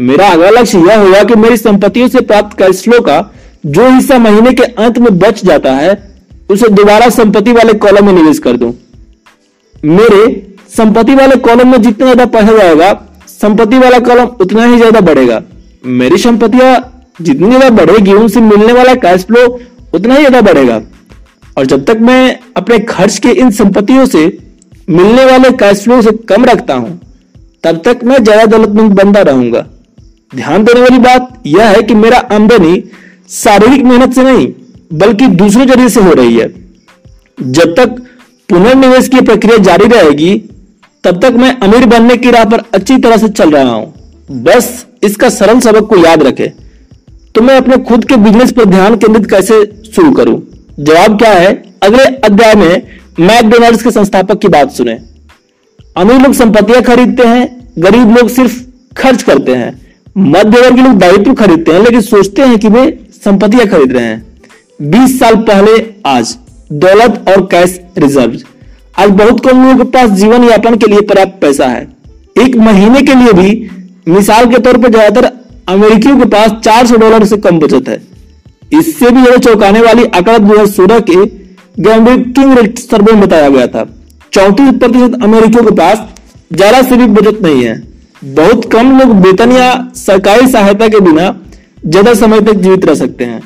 मेरा 0.00 0.28
अगला 0.28 0.50
लक्ष्य 0.50 0.78
यह 0.80 1.00
होगा 1.00 1.22
कि 1.24 1.34
मेरी 1.36 1.56
संपत्तियों 1.56 2.08
से 2.08 2.20
प्राप्त 2.22 2.56
कैश 2.58 2.82
फ्लो 2.82 3.00
का 3.00 3.18
जो 3.66 3.88
हिस्सा 3.88 4.18
महीने 4.18 4.52
के 4.52 4.62
अंत 4.62 4.98
में 4.98 5.18
बच 5.18 5.44
जाता 5.44 5.72
है 5.72 5.94
उसे 6.50 6.68
दोबारा 6.70 7.08
संपत्ति 7.10 7.52
वाले 7.52 7.72
कॉलम 7.78 8.06
में 8.06 8.12
निवेश 8.12 8.38
कर 8.38 8.56
दूँ। 8.56 8.72
मेरे 9.74 10.22
संपत्ति 10.68 11.14
वाले 11.14 11.36
कॉलम 11.38 11.68
में 11.68 11.80
जितना 11.82 12.06
ज़्यादा 12.06 12.24
पढ़ा 12.28 12.52
जाएगा, 12.52 12.92
संपत्ति 13.28 13.78
वाला 13.78 13.98
कॉलम 14.00 14.26
उतना 14.40 14.64
ही 14.64 14.76
ज़्यादा 14.76 15.00
बढ़ेगा। 15.02 15.42
मेरी 15.84 16.18
संपत्तियाँ 16.18 16.72
जितनी 17.20 17.46
ज़्यादा 17.48 17.70
बढ़ेगी, 17.76 18.12
उनसे 18.14 18.40
मिलने 18.42 18.72
वाला 18.72 18.94
कैश 18.96 19.24
फ्लो 19.26 19.46
उतना 19.94 20.14
ही 20.14 20.20
ज़्यादा 20.20 20.40
बढ़ेगा। 20.42 20.80
और 21.56 21.66
जब 21.66 21.84
तक 21.84 21.98
मैं 22.02 22.38
अपने 22.56 22.78
खर्च 22.86 23.18
के 23.18 23.30
इन 23.30 23.50
संपत्तियों 23.52 24.06
से 24.06 24.26
मिलने 24.90 25.24
वाले 25.24 25.50
कैश 25.58 25.82
फ्लो 25.84 26.00
से 26.02 26.12
कम 26.28 26.44
रखता 26.44 26.74
हूँ, 26.74 27.00
तब 27.64 27.82
तक 27.84 28.04
मैं 28.04 28.22
ज़्यादा 28.24 28.44
दौलतमंद 28.48 28.92
बनता 28.94 29.22
रहूँगा। 29.22 29.66
ध्यान 30.32 30.64
देने 30.64 30.80
वाली 30.80 30.98
बात 31.00 31.42
यह 31.46 31.68
है 31.68 31.82
कि 31.82 31.94
मेरा 31.96 32.18
आमदनी 32.32 32.82
शारीरिक 33.30 33.84
मेहनत 33.84 34.14
से 34.14 34.22
नहीं 34.24 34.46
बल्कि 34.92 35.26
दूसरे 35.26 35.66
ज़रिए 35.66 35.88
से 35.88 36.00
हो 36.00 36.12
रही 36.12 36.36
है। 36.36 36.48
जब 37.42 37.74
तक 37.76 37.88
पुनर्निवेश 38.48 39.08
की 39.08 39.20
प्रक्रिया 39.20 39.56
जारी 39.56 39.86
रहेगी, 39.86 40.44
तब 41.04 41.20
तक 41.22 41.32
मैं 41.32 41.58
अमीर 41.58 41.86
बनने 41.86 42.16
की 42.16 42.30
राह 42.30 42.44
पर 42.44 42.62
अच्छी 42.74 42.96
तरह 42.98 43.16
से 43.16 43.28
चल 43.28 43.50
रहा 43.50 43.72
हूँ। 43.72 43.94
बस 44.30 44.86
इसका 45.02 45.28
सरल 45.28 45.60
सबक 45.60 45.88
को 45.88 45.96
याद 45.96 46.22
रखे। 46.22 46.52
तो 47.34 47.40
मैं 47.40 47.56
अपने 47.56 47.76
खुद 47.76 48.04
के 48.04 48.16
बिज़नेस 48.16 48.52
पर 48.52 48.64
ध्यान 48.64 48.96
केंद्रित 48.96 49.30
कैसे 49.30 49.82
शुरू 49.94 50.12
करूँ? 50.12 50.42
जवाब 50.80 51.18
क्या 51.18 51.32
है? 51.32 51.62
अगले 51.82 52.04
अध्याय 52.04 52.54
में 52.54 52.82
मैकडोनाल्ड्स 53.20 53.82
के 53.82 53.90
संस्थापक 53.90 54.38
की 54.38 54.48
बात 54.48 54.70
सुने। 54.70 54.98
अमीर 55.96 56.20
लोग 56.20 56.32
संपत्तियाँ 56.32 56.82
खरीदते 56.82 57.22
हैं, 57.22 57.72
गरीब 57.78 58.16
लोग 58.16 58.28
सिर्फ़ 58.28 58.62
खर्च 58.96 59.22
करते 59.22 59.54
हैं। 59.54 59.96
मध्य 60.18 60.60
वर्ग 60.60 60.78
लोग 60.78 60.98
दायित्व 60.98 61.34
खरीदते 61.34 61.72
हैं, 61.72 61.80
लेकिन 61.80 62.00
सोचते 62.00 62.42
हैं 62.42 62.58
कि 62.58 62.68
वे 62.68 63.00
संपत्तियाँ 63.24 63.66
खरीद 63.66 63.92
रहे 63.92 64.04
हैं। 64.04 64.29
20 64.82 65.18
साल 65.18 65.34
पहले 65.44 65.72
आज 66.06 66.36
दौलत 66.74 67.24
और 67.28 67.40
कैश 67.46 67.78
रिज़र्व। 67.98 68.36
आज 68.98 69.10
बहुत 69.10 69.40
कम 69.46 69.62
लोगों 69.62 69.76
के 69.76 69.90
पास 69.90 70.10
जीवन 70.10 70.44
यापन 70.44 70.76
के 70.76 70.86
लिए 70.86 71.00
पर्याप्त 71.08 71.40
पैसा 71.40 71.66
है। 71.66 71.82
एक 72.36 72.56
महीने 72.58 73.02
के 73.02 73.14
लिए 73.14 73.32
भी 73.32 73.70
मिसाल 74.08 74.46
के 74.46 74.58
तौर 74.58 74.78
पर 74.78 74.90
ज़्यादातर 74.90 75.30
अमेरिकियों 75.68 76.16
के 76.18 76.28
पास 76.28 76.52
400 76.62 76.96
डॉलर 76.98 77.24
से 77.24 77.36
कम 77.38 77.58
बचत 77.58 77.88
है। 77.88 78.00
इससे 78.72 79.10
भी 79.10 79.22
ज़्यादा 79.22 79.36
चौंकाने 79.40 79.80
वाली 79.80 80.04
आंकड़ा 80.06 80.38
दो 80.38 80.52
हज़ार 80.52 80.66
सोलह 80.68 81.00
के 81.02 81.26
किंग 82.32 82.78
सर्वे 82.78 83.12
में 83.12 83.20
बताया 83.20 83.48
गया 83.50 83.66
था। 83.66 83.84
चौंतीस 84.32 84.72
प्रतिशत 84.74 85.22
अमेरिकियों 85.22 85.64
के 85.64 85.74
पास 85.76 86.06
ज़्यादा 86.52 86.82
से 86.82 86.96
भी 86.96 87.06
बचत 87.12 87.42
नहीं 87.42 87.64
है। 87.64 87.80
बहुत 88.24 88.70
कम 88.72 88.98
लोग 88.98 89.16
वेतन 89.26 89.52
या 89.52 89.70
सरकारी 89.98 90.50
सहायता 90.50 90.88
के 90.88 91.00
बिना 91.02 91.30
ज़्यादा 91.86 92.14
समय 92.16 92.40
तक 92.42 92.56
जीवित 92.58 92.84
रह 92.84 92.94
सकते 92.96 93.24
हैं। 93.24 93.42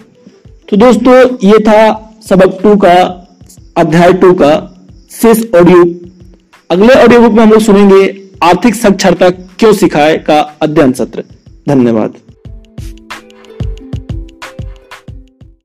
तो 0.75 0.79
दोस्तों, 0.79 1.15
ये 1.43 1.59
था 1.59 1.81
सबक 2.29 2.59
टू 2.63 2.75
का, 2.77 2.95
अध्याय 3.77 4.13
टू 4.13 4.33
का 4.35 4.51
शेष 5.11 5.43
ऑडियो 5.55 5.85
अगले 6.71 6.95
ऑडियो 6.95 7.21
बुक 7.21 7.33
में 7.33 7.43
हम 7.43 7.51
लोग 7.51 7.61
सुनेंगे, 7.61 8.03
आर्थिक 8.43 8.75
साक्षरता 8.75 9.31
क्यों 9.31 9.73
सिखाए 9.73 10.17
का 10.19 10.41
अध्ययन 10.63 10.93
सत्र। 10.93 11.25
धन्यवाद। 11.69 12.15